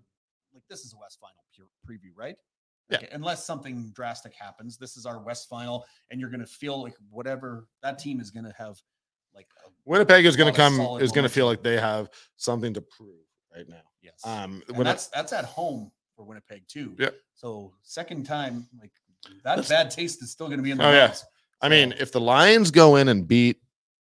like 0.55 0.63
this 0.71 0.85
is 0.85 0.95
a 0.95 0.97
West 0.99 1.19
Final 1.21 1.45
pure 1.55 1.67
preview, 1.87 2.13
right? 2.17 2.37
Yeah. 2.89 2.99
Okay, 2.99 3.09
unless 3.13 3.45
something 3.45 3.91
drastic 3.95 4.33
happens, 4.35 4.79
this 4.79 4.97
is 4.97 5.05
our 5.07 5.19
West 5.21 5.49
Final, 5.49 5.85
and 6.11 6.21
you're 6.21 6.31
gonna 6.31 6.47
feel 6.47 6.83
like 6.83 6.95
whatever 7.11 7.67
that 7.83 7.99
team 7.99 8.21
is 8.21 8.31
gonna 8.31 8.55
have 8.57 8.81
like 9.35 9.49
a, 9.67 9.71
Winnipeg 9.85 10.25
is 10.25 10.35
going 10.35 10.51
to 10.51 10.57
come 10.57 10.81
is 11.03 11.13
going 11.13 11.25
to 11.25 11.29
feel 11.29 11.45
like 11.45 11.63
they 11.63 11.79
have 11.79 12.09
something 12.37 12.73
to 12.73 12.81
prove 12.81 13.21
right 13.55 13.69
now. 13.69 13.83
yes. 14.01 14.25
Um, 14.25 14.63
when 14.75 14.85
that's 14.87 15.09
that's 15.09 15.35
at 15.35 15.45
home 15.45 15.93
for 16.15 16.25
Winnipeg 16.25 16.67
too. 16.69 16.97
Yeah. 16.99 17.11
So 17.35 17.75
second 17.83 18.25
time, 18.25 18.67
like 18.81 18.93
that 19.45 19.69
bad 19.69 19.91
taste 19.91 20.23
is 20.23 20.31
still 20.31 20.49
gonna 20.49 20.63
be 20.63 20.71
in 20.71 20.79
the 20.79 20.87
Oh, 20.87 20.91
yeah. 20.93 21.13
I 21.61 21.69
mean, 21.69 21.95
if 21.99 22.13
the 22.13 22.21
Lions 22.21 22.71
go 22.71 22.97
in 22.97 23.09
and 23.09 23.27
beat 23.27 23.61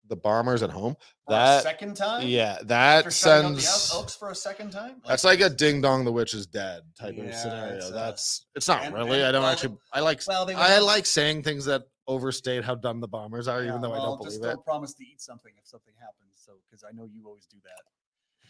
the 0.08 0.16
Bombers 0.16 0.64
at 0.64 0.70
home, 0.70 0.96
for 1.26 1.32
that 1.34 1.64
second 1.64 1.96
time, 1.96 2.26
yeah, 2.28 2.58
that 2.64 3.00
after 3.06 3.12
shutting 3.12 3.46
out 3.52 3.56
the 3.56 3.62
sends 3.62 3.94
Elks 3.94 4.16
for 4.16 4.32
a 4.32 4.36
second 4.36 4.72
time, 4.72 5.02
that's 5.06 5.24
like 5.24 5.42
a 5.42 5.50
ding 5.50 5.82
dong 5.82 6.06
the 6.06 6.12
witch 6.12 6.34
is 6.34 6.48
dead 6.48 6.82
type 6.98 7.16
Yeah, 7.18 7.26
of 7.26 7.36
scenario. 7.36 7.76
it's, 7.76 7.86
uh, 7.88 7.92
that's 7.92 8.46
it's 8.56 8.68
not 8.68 8.84
and- 8.84 8.96
really. 8.96 9.18
and- 9.20 9.28
I 9.28 9.32
don't 9.34 9.44
well, 9.44 9.52
actually. 9.52 9.78
I 9.94 10.00
like. 10.00 10.22
well, 10.28 10.46
they 10.46 10.56
I 10.56 10.80
like 10.80 11.06
saying 11.06 11.44
things 11.44 11.66
that 11.66 11.84
overstate 12.08 12.64
how 12.64 12.76
dumb 12.76 13.02
the 13.02 13.08
Bombers 13.08 13.48
are, 13.50 13.62
even 13.62 13.76
Yeah, 13.76 13.82
though 13.82 13.94
I 13.94 13.98
don't 13.98 14.24
just 14.24 14.40
believe 14.40 14.52
it. 14.52 14.56
don't 14.56 14.66
promise 14.66 14.94
to 14.94 15.04
eat 15.04 15.20
something 15.22 15.52
if 15.62 15.68
something 15.68 15.94
happens. 16.00 16.40
So 16.44 16.54
because 16.70 16.84
I 16.84 16.92
know 16.96 17.04
you 17.06 17.26
always 17.28 17.46
do 17.46 17.58
that. 17.66 17.82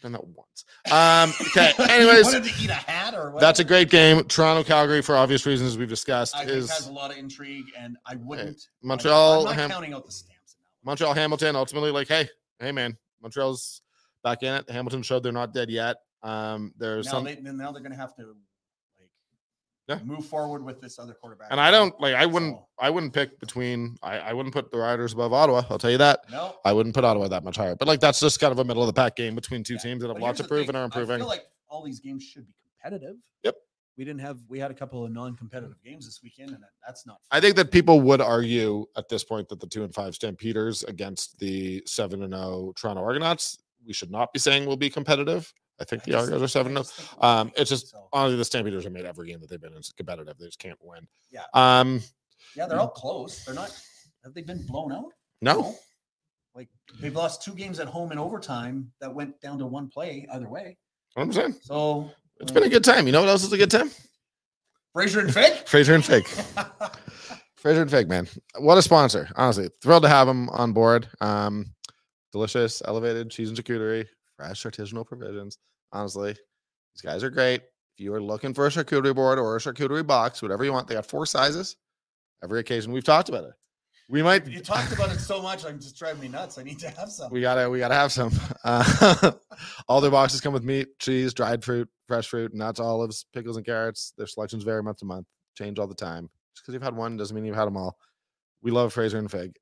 Done 0.02 0.12
that 0.12 0.24
once. 0.24 0.64
Um, 0.92 1.32
okay. 1.48 1.72
Anyways, 1.92 2.26
wanted 2.26 2.44
to 2.44 2.62
eat 2.62 2.70
a 2.70 2.74
hat 2.74 3.14
or 3.14 3.30
what? 3.32 3.40
that's 3.40 3.58
a 3.58 3.64
great 3.64 3.90
game. 3.90 4.24
Toronto 4.24 4.62
Calgary, 4.62 5.02
for 5.02 5.16
obvious 5.16 5.44
reasons 5.44 5.76
we've 5.76 5.88
discussed, 5.88 6.36
I 6.36 6.40
think 6.40 6.50
is 6.52 6.70
has 6.70 6.86
a 6.86 6.92
lot 6.92 7.10
of 7.10 7.18
intrigue, 7.18 7.66
and 7.76 7.96
I 8.06 8.14
wouldn't. 8.16 8.48
like, 8.48 8.56
Montreal, 8.82 9.40
I'm 9.40 9.44
not 9.46 9.54
Ham- 9.56 9.70
counting 9.70 9.94
out 9.94 10.06
the 10.06 10.12
stamps. 10.12 10.56
Montreal 10.84 11.14
Hamilton 11.14 11.56
ultimately 11.56 11.90
like, 11.90 12.08
hey, 12.08 12.28
hey 12.60 12.70
man, 12.72 12.96
Montreal's 13.22 13.82
back 14.22 14.42
in 14.42 14.54
it. 14.54 14.70
Hamilton 14.70 15.02
showed 15.02 15.22
they're 15.22 15.32
not 15.32 15.52
dead 15.52 15.70
yet. 15.70 15.96
Um, 16.22 16.72
there's 16.78 17.06
Now 17.06 17.12
some 17.12 17.24
they, 17.24 17.36
now 17.40 17.72
they're 17.72 17.82
going 17.82 17.92
to 17.92 17.98
have 17.98 18.14
to 18.16 18.34
Yeah. 19.88 19.98
move 20.04 20.26
forward 20.26 20.62
with 20.62 20.80
this 20.82 20.98
other 20.98 21.14
quarterback. 21.14 21.48
and 21.50 21.58
I 21.60 21.70
don't 21.70 21.98
like 22.00 22.14
I 22.14 22.26
wouldn't 22.26 22.56
So, 22.56 22.66
I 22.78 22.90
wouldn't 22.90 23.12
pick 23.14 23.40
between 23.40 23.96
I, 24.02 24.18
I 24.18 24.32
wouldn't 24.34 24.54
put 24.54 24.70
the 24.70 24.76
Riders 24.78 25.14
above 25.14 25.32
Ottawa. 25.32 25.62
I'll 25.70 25.78
tell 25.78 25.90
you 25.90 25.98
that. 25.98 26.20
no. 26.30 26.56
I 26.64 26.72
wouldn't 26.72 26.94
put 26.94 27.04
Ottawa 27.04 27.28
that 27.28 27.42
much 27.42 27.56
higher. 27.56 27.74
But 27.74 27.88
like 27.88 28.00
that's 28.00 28.20
just 28.20 28.38
kind 28.38 28.52
of 28.52 28.58
a 28.58 28.64
middle 28.64 28.82
of 28.82 28.86
the 28.86 28.92
pack 28.92 29.16
game 29.16 29.34
between 29.34 29.64
two 29.64 29.74
Yeah. 29.74 29.80
teams 29.80 30.02
that 30.02 30.08
have 30.08 30.16
But 30.16 30.22
lots 30.22 30.40
to 30.40 30.46
prove 30.46 30.60
thing, 30.66 30.68
and 30.70 30.76
are 30.76 30.82
I 30.82 30.84
improving. 30.84 31.18
feel 31.18 31.26
like 31.26 31.46
all 31.68 31.82
these 31.82 32.00
games 32.00 32.22
should 32.22 32.46
be 32.46 32.52
competitive. 32.82 33.16
Yep. 33.44 33.56
We 33.96 34.04
didn't 34.04 34.20
have 34.20 34.38
we 34.48 34.58
had 34.60 34.70
a 34.70 34.74
couple 34.74 35.04
of 35.06 35.10
non-competitive 35.10 35.82
games 35.82 36.04
this 36.04 36.20
weekend, 36.22 36.50
and 36.50 36.62
that, 36.62 36.70
that's 36.86 37.06
not. 37.06 37.18
I 37.30 37.40
think 37.40 37.56
that 37.56 37.70
people 37.72 38.00
would 38.02 38.20
argue 38.20 38.84
at 38.96 39.08
this 39.08 39.24
point 39.24 39.48
that 39.48 39.58
the 39.58 39.66
two 39.66 39.84
and 39.84 39.94
five 39.94 40.14
Stampeders 40.14 40.84
against 40.84 41.38
the 41.38 41.82
seven 41.86 42.22
and 42.22 42.32
zero 42.34 42.72
Toronto 42.76 43.02
Argonauts, 43.02 43.58
we 43.86 43.92
should 43.94 44.10
not 44.10 44.32
be 44.34 44.38
saying 44.38 44.66
will 44.66 44.76
be 44.76 44.90
competitive. 44.90 45.52
I 45.80 45.84
think 45.84 46.02
the 46.02 46.14
Argos 46.14 46.42
are 46.42 46.48
seven. 46.48 46.72
0 46.72 46.84
Um, 47.20 47.52
it's 47.56 47.70
just 47.70 47.88
So, 47.90 48.08
honestly 48.12 48.36
the 48.36 48.44
Stampeders 48.44 48.84
have 48.84 48.92
made 48.92 49.04
every 49.04 49.28
game 49.28 49.40
that 49.40 49.48
they've 49.50 49.60
been 49.60 49.72
in 49.72 49.78
It's 49.78 49.92
competitive. 49.92 50.36
They 50.38 50.46
just 50.46 50.58
can't 50.58 50.78
win. 50.82 51.06
Yeah. 51.30 51.44
Um, 51.54 52.02
yeah, 52.56 52.66
they're 52.66 52.80
all 52.80 52.88
close. 52.88 53.44
They're 53.44 53.54
not. 53.54 53.70
Have 54.24 54.34
they 54.34 54.42
been 54.42 54.64
blown 54.66 54.92
out? 54.92 55.12
no. 55.40 55.74
Like 56.54 56.68
they've 57.00 57.14
lost 57.14 57.44
two 57.44 57.52
games 57.54 57.78
at 57.78 57.86
home 57.86 58.10
in 58.10 58.18
overtime 58.18 58.90
that 59.00 59.14
went 59.14 59.40
down 59.40 59.58
to 59.58 59.66
one 59.66 59.86
play 59.88 60.26
either 60.32 60.48
way. 60.48 60.76
I'm 61.16 61.32
saying 61.32 61.54
So 61.62 62.10
it's 62.40 62.50
been 62.50 62.64
a 62.64 62.68
good 62.68 62.82
time. 62.82 63.06
You 63.06 63.12
know 63.12 63.20
what 63.20 63.28
else 63.28 63.44
is 63.44 63.52
a 63.52 63.56
good 63.58 63.70
time? 63.70 63.92
Fraser 64.92 65.20
and 65.20 65.32
Fig. 65.32 65.52
Fraser 65.68 65.94
and 65.94 66.04
Fig. 66.04 66.26
Fraser 67.56 67.82
and 67.82 67.90
Fig, 67.90 68.08
man. 68.08 68.26
What 68.58 68.76
a 68.78 68.82
sponsor. 68.82 69.28
Honestly, 69.36 69.68
thrilled 69.82 70.02
to 70.02 70.08
have 70.08 70.26
them 70.26 70.48
on 70.50 70.72
board. 70.72 71.08
Um, 71.20 71.66
delicious, 72.32 72.82
elevated 72.84 73.30
cheese 73.30 73.48
and 73.50 73.58
charcuterie, 73.58 74.06
fresh 74.38 74.62
artisanal 74.62 75.06
provisions. 75.06 75.58
Honestly, 75.92 76.32
these 76.32 77.02
guys 77.02 77.22
are 77.22 77.30
great. 77.30 77.62
If 77.96 78.04
you 78.04 78.14
are 78.14 78.22
looking 78.22 78.54
for 78.54 78.66
a 78.66 78.70
charcuterie 78.70 79.14
board 79.14 79.38
or 79.38 79.56
a 79.56 79.58
charcuterie 79.58 80.06
box, 80.06 80.40
whatever 80.40 80.64
you 80.64 80.72
want, 80.72 80.86
they 80.86 80.94
got 80.94 81.06
four 81.06 81.26
sizes. 81.26 81.76
Every 82.42 82.60
occasion 82.60 82.92
we've 82.92 83.04
talked 83.04 83.28
about 83.28 83.44
it. 83.44 83.52
We 84.08 84.22
might 84.22 84.46
you 84.46 84.60
talked 84.60 84.92
about 84.92 85.10
it 85.10 85.18
so 85.18 85.42
much, 85.42 85.66
I'm 85.66 85.78
just 85.78 85.98
driving 85.98 86.22
me 86.22 86.28
nuts. 86.28 86.56
I 86.56 86.62
need 86.62 86.78
to 86.78 86.88
have 86.88 87.10
some. 87.10 87.30
we 87.30 87.42
gotta 87.42 87.68
we 87.68 87.78
gotta 87.78 87.94
have 87.94 88.10
some. 88.10 88.32
Uh, 88.64 89.32
all 89.88 90.00
their 90.00 90.10
boxes 90.10 90.40
come 90.40 90.54
with 90.54 90.64
meat, 90.64 90.98
cheese, 90.98 91.34
dried 91.34 91.62
fruit, 91.62 91.88
fresh 92.06 92.28
fruit, 92.28 92.54
nuts, 92.54 92.80
olives, 92.80 93.26
pickles, 93.34 93.58
and 93.58 93.66
carrots. 93.66 94.14
Their 94.16 94.26
selections 94.26 94.64
vary 94.64 94.82
month 94.82 94.98
to 94.98 95.04
month, 95.04 95.26
change 95.58 95.78
all 95.78 95.86
the 95.86 95.94
time. 95.94 96.30
Just 96.54 96.64
because 96.64 96.72
you've 96.72 96.82
had 96.82 96.96
one 96.96 97.18
doesn't 97.18 97.34
mean 97.34 97.44
you've 97.44 97.56
had 97.56 97.66
them 97.66 97.76
all. 97.76 97.98
We 98.62 98.70
love 98.70 98.94
Fraser 98.94 99.18
and 99.18 99.30
Fig. 99.30 99.56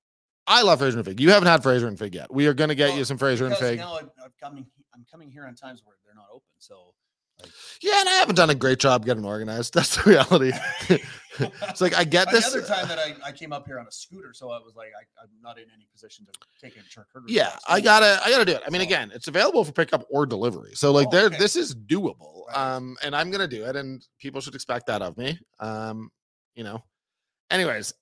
I 0.46 0.62
love 0.62 0.78
Fraser 0.78 0.98
and 0.98 1.04
Fig. 1.06 1.20
You 1.20 1.30
haven't 1.30 1.48
had 1.48 1.62
Fraser 1.62 1.88
and 1.88 1.98
Fig 1.98 2.14
yet. 2.14 2.32
We 2.32 2.46
are 2.46 2.54
gonna 2.54 2.74
get 2.74 2.90
Well, 2.90 2.98
you 2.98 3.04
some 3.04 3.18
Fraser 3.18 3.46
and 3.46 3.56
Fig. 3.56 3.78
Now 3.78 3.98
I'm, 3.98 4.10
I'm 4.22 4.32
coming. 4.42 4.66
I'm 4.94 5.04
coming 5.10 5.30
here 5.30 5.44
on 5.44 5.54
times 5.54 5.82
where 5.84 5.96
they're 6.04 6.14
not 6.14 6.26
open. 6.32 6.46
So 6.58 6.94
like, 7.40 7.50
Yeah, 7.82 8.00
and 8.00 8.08
I 8.08 8.12
haven't 8.12 8.36
done 8.36 8.48
a 8.50 8.54
great 8.54 8.78
job 8.78 9.04
getting 9.04 9.24
organized. 9.24 9.74
That's 9.74 9.96
the 9.96 10.10
reality. 10.10 10.52
it's 11.68 11.80
like 11.82 11.94
I 11.94 12.04
get 12.04 12.30
this. 12.30 12.50
The 12.50 12.58
other 12.60 12.66
time 12.66 12.88
that 12.88 12.98
I, 12.98 13.14
I 13.22 13.32
came 13.32 13.52
up 13.52 13.66
here 13.66 13.78
on 13.78 13.86
a 13.86 13.92
scooter, 13.92 14.32
so 14.32 14.50
I 14.50 14.58
was 14.58 14.74
like, 14.74 14.88
I, 14.98 15.22
I'm 15.22 15.28
not 15.42 15.58
in 15.58 15.64
any 15.74 15.86
position 15.92 16.24
to 16.26 16.32
take 16.60 16.76
a 16.76 16.80
charcuterie. 16.80 17.24
yeah 17.28 17.56
i 17.68 17.80
gotta 17.80 18.18
i 18.24 18.30
gotta 18.30 18.44
do 18.46 18.52
it 18.52 18.62
i 18.66 18.70
mean 18.70 18.80
So- 18.80 18.86
again 18.86 19.10
it's 19.14 19.28
available 19.28 19.64
for 19.64 19.72
pickup 19.72 20.06
or 20.10 20.24
delivery 20.26 20.72
so 20.74 20.92
like 20.92 21.08
Oh, 21.08 21.10
there 21.10 21.26
okay. 21.26 21.36
this 21.36 21.54
is 21.56 21.74
doable 21.74 22.46
Right. 22.48 22.56
um 22.56 22.96
and 23.02 23.14
i'm 23.14 23.30
gonna 23.30 23.46
do 23.46 23.64
it 23.66 23.76
and 23.76 24.02
people 24.18 24.40
should 24.40 24.54
expect 24.54 24.86
that 24.86 25.02
of 25.02 25.16
me 25.18 25.38
um 25.60 26.10
you 26.54 26.64
know 26.64 26.82
anyways 27.50 27.92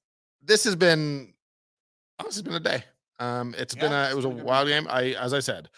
this 0.45 0.63
has 0.65 0.77
been 0.77 1.34
oh, 2.19 2.25
this 2.25 2.35
has 2.35 2.43
been 2.43 2.55
a 2.55 2.61
day 2.61 2.83
um 3.21 3.55
it's 3.59 3.75
been 3.75 3.93
a 3.93 4.09
it 4.11 4.17
was 4.17 4.25
a 4.25 4.29
wild 4.29 4.67
game 4.69 4.87
i 4.91 5.11
as 5.21 5.33
i 5.33 5.39
said 5.41 5.69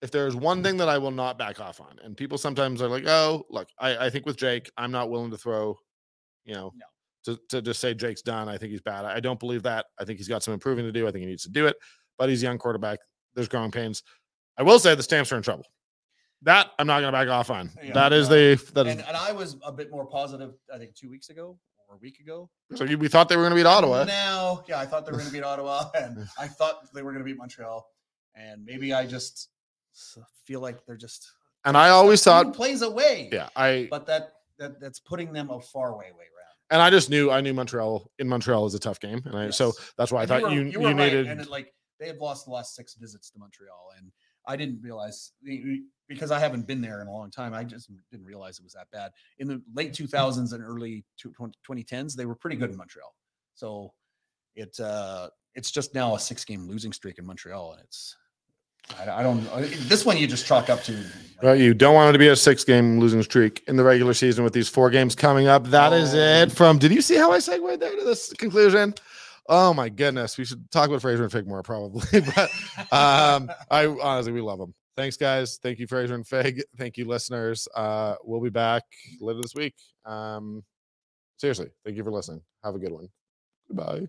if 0.00 0.10
there's 0.10 0.34
one 0.34 0.62
thing 0.62 0.76
that 0.78 0.88
i 0.88 0.96
will 0.96 1.10
not 1.10 1.36
back 1.38 1.60
off 1.60 1.80
on 1.80 1.96
and 2.02 2.16
people 2.16 2.38
sometimes 2.38 2.80
are 2.80 2.88
like 2.88 3.04
oh 3.06 3.44
look 3.50 3.68
i 3.78 4.06
i 4.06 4.10
think 4.10 4.24
with 4.24 4.36
jake 4.36 4.70
i'm 4.78 4.90
not 4.90 5.10
willing 5.10 5.30
to 5.30 5.36
throw 5.36 5.76
you 6.44 6.54
know 6.54 6.72
No. 6.76 7.34
to, 7.34 7.40
to 7.50 7.60
just 7.60 7.80
say 7.80 7.92
Jake's 7.92 8.22
done. 8.22 8.48
I 8.48 8.56
think 8.56 8.70
he's 8.70 8.80
bad. 8.80 9.04
I 9.04 9.20
don't 9.20 9.38
believe 9.38 9.62
that. 9.64 9.84
I 10.00 10.04
think 10.06 10.18
he's 10.18 10.28
got 10.28 10.42
some 10.42 10.54
improving 10.54 10.86
to 10.86 10.92
do. 10.92 11.06
I 11.06 11.10
think 11.10 11.20
he 11.24 11.26
needs 11.26 11.42
to 11.42 11.50
do 11.50 11.66
it, 11.66 11.76
but 12.16 12.30
he's 12.30 12.42
a 12.42 12.46
young 12.46 12.56
quarterback. 12.56 13.00
There's 13.34 13.48
growing 13.48 13.70
pains. 13.70 14.02
I 14.56 14.62
will 14.62 14.78
say 14.78 14.94
the 14.94 15.02
stamps 15.02 15.30
are 15.30 15.36
in 15.36 15.42
trouble. 15.42 15.66
That 16.42 16.70
I'm 16.78 16.86
not 16.86 17.00
going 17.00 17.12
to 17.12 17.18
back 17.18 17.28
off 17.28 17.50
on. 17.50 17.70
Yeah, 17.82 17.92
that 17.92 18.14
is 18.14 18.28
the 18.30 18.58
that 18.72 18.86
is. 18.86 18.92
and, 18.96 19.04
and 19.06 19.14
I 19.16 19.32
was 19.32 19.56
a 19.62 19.72
bit 19.72 19.90
more 19.90 20.06
positive. 20.06 20.54
I 20.72 20.78
think 20.78 20.94
two 20.94 21.10
weeks 21.10 21.28
ago 21.28 21.58
or 21.88 21.94
a 21.94 21.98
week 21.98 22.20
ago. 22.20 22.50
so 22.74 22.84
you- 22.84 22.98
we 22.98 23.08
thought 23.08 23.28
they 23.28 23.36
were 23.36 23.42
going 23.42 23.50
to 23.50 23.56
beat 23.56 23.66
Ottawa. 23.66 24.04
Now, 24.04 24.62
yeah, 24.68 24.78
I 24.78 24.86
thought 24.86 25.06
they 25.06 25.12
were 25.12 25.18
going 25.18 25.28
to 25.30 25.32
beat 25.32 25.42
Ottawa, 25.44 25.90
and 25.98 26.26
I 26.38 26.46
thought 26.46 26.92
they 26.94 27.02
were 27.02 27.12
going 27.12 27.24
to 27.24 27.28
beat 27.28 27.38
Montreal, 27.38 27.86
and 28.34 28.64
maybe 28.64 28.92
I 28.92 29.06
just 29.06 29.48
feel 30.44 30.60
like 30.60 30.84
they're 30.86 30.96
just 30.96 31.30
And 31.64 31.76
I 31.76 31.88
always 31.90 32.22
thought, 32.22 32.54
plays 32.54 32.82
away. 32.82 33.30
yeah, 33.32 33.48
I 33.56 33.88
but 33.90 34.06
that 34.06 34.32
that 34.58 34.80
that's 34.80 35.00
putting 35.00 35.32
them 35.32 35.50
a 35.50 35.60
far 35.60 35.92
way 35.96 36.06
way 36.06 36.24
around. 36.36 36.54
and 36.70 36.82
I 36.82 36.90
just 36.90 37.10
knew 37.10 37.30
I 37.30 37.40
knew 37.40 37.54
Montreal 37.54 38.10
in 38.18 38.28
Montreal 38.28 38.66
is 38.66 38.74
a 38.74 38.78
tough 38.78 39.00
game, 39.00 39.22
and 39.24 39.36
I, 39.36 39.50
so 39.50 39.72
that's 39.96 40.12
why 40.12 40.20
I 40.20 40.22
And 40.22 40.28
thought 40.28 40.42
were- 40.42 40.50
you 40.52 40.62
you, 40.64 40.80
were 40.80 40.86
right, 40.88 40.96
needed. 40.96 41.26
and 41.26 41.40
it, 41.40 41.48
like 41.48 41.72
they 41.98 42.06
have 42.08 42.18
lost 42.18 42.44
the 42.44 42.52
last 42.52 42.74
six 42.76 42.94
visits 42.94 43.30
to 43.30 43.38
Montreal, 43.38 43.92
and 43.96 44.12
I 44.48 44.56
didn't 44.56 44.80
realize 44.82 45.32
because 46.08 46.30
I 46.30 46.38
haven't 46.38 46.66
been 46.66 46.80
there 46.80 47.02
in 47.02 47.06
a 47.06 47.12
long 47.12 47.30
time. 47.30 47.52
I 47.52 47.64
just 47.64 47.90
didn't 48.10 48.26
realize 48.26 48.58
it 48.58 48.64
was 48.64 48.72
that 48.72 48.90
bad. 48.90 49.12
In 49.38 49.46
the 49.46 49.62
late 49.74 49.92
2000s 49.92 50.54
and 50.54 50.64
early 50.64 51.04
2010s, 51.22 52.14
they 52.14 52.24
were 52.24 52.34
pretty 52.34 52.56
good 52.56 52.70
in 52.70 52.76
Montreal. 52.76 53.14
So 53.54 53.92
it 54.56 54.80
uh 54.80 55.28
it's 55.54 55.70
just 55.70 55.94
now 55.94 56.14
a 56.14 56.20
six 56.20 56.44
game 56.44 56.66
losing 56.66 56.92
streak 56.92 57.18
in 57.18 57.26
Montreal, 57.26 57.72
and 57.72 57.82
it's 57.82 58.16
I, 58.98 59.20
I 59.20 59.22
don't 59.22 59.44
this 59.88 60.06
one 60.06 60.16
you 60.16 60.26
just 60.26 60.46
chalk 60.46 60.70
up 60.70 60.82
to. 60.84 60.92
like, 60.92 61.02
Well, 61.42 61.56
you 61.56 61.74
don't 61.74 61.94
want 61.94 62.10
it 62.10 62.12
to 62.12 62.18
be 62.18 62.28
a 62.28 62.36
six 62.36 62.64
game 62.64 62.98
losing 62.98 63.22
streak 63.22 63.62
in 63.68 63.76
the 63.76 63.84
regular 63.84 64.14
season 64.14 64.44
with 64.44 64.54
these 64.54 64.68
four 64.68 64.88
games 64.88 65.14
coming 65.14 65.46
up. 65.46 65.66
That 65.66 65.92
is 65.92 66.14
it 66.14 66.50
from. 66.52 66.78
Did 66.78 66.92
you 66.92 67.02
see 67.02 67.16
how 67.16 67.32
I 67.32 67.38
segued 67.38 67.80
there 67.80 67.96
to 67.96 68.04
this 68.04 68.32
conclusion? 68.32 68.94
Oh 69.48 69.72
my 69.72 69.88
goodness. 69.88 70.36
We 70.36 70.44
should 70.44 70.70
talk 70.70 70.88
about 70.88 71.00
Fraser 71.00 71.22
and 71.22 71.32
Fig 71.32 71.46
more 71.46 71.62
probably. 71.62 72.20
but 72.34 72.50
um, 72.92 73.50
I 73.70 73.86
honestly, 73.86 74.32
we 74.32 74.40
love 74.40 74.58
them. 74.58 74.74
Thanks, 74.96 75.16
guys. 75.16 75.58
Thank 75.62 75.78
you, 75.78 75.86
Fraser 75.86 76.14
and 76.14 76.26
Fig. 76.26 76.62
Thank 76.76 76.98
you, 76.98 77.06
listeners. 77.06 77.68
Uh, 77.74 78.16
we'll 78.24 78.40
be 78.40 78.50
back 78.50 78.82
later 79.20 79.40
this 79.40 79.54
week. 79.54 79.74
Um, 80.04 80.64
seriously, 81.38 81.70
thank 81.84 81.96
you 81.96 82.04
for 82.04 82.10
listening. 82.10 82.42
Have 82.64 82.74
a 82.74 82.78
good 82.78 82.92
one. 82.92 83.08
Goodbye. 83.68 84.08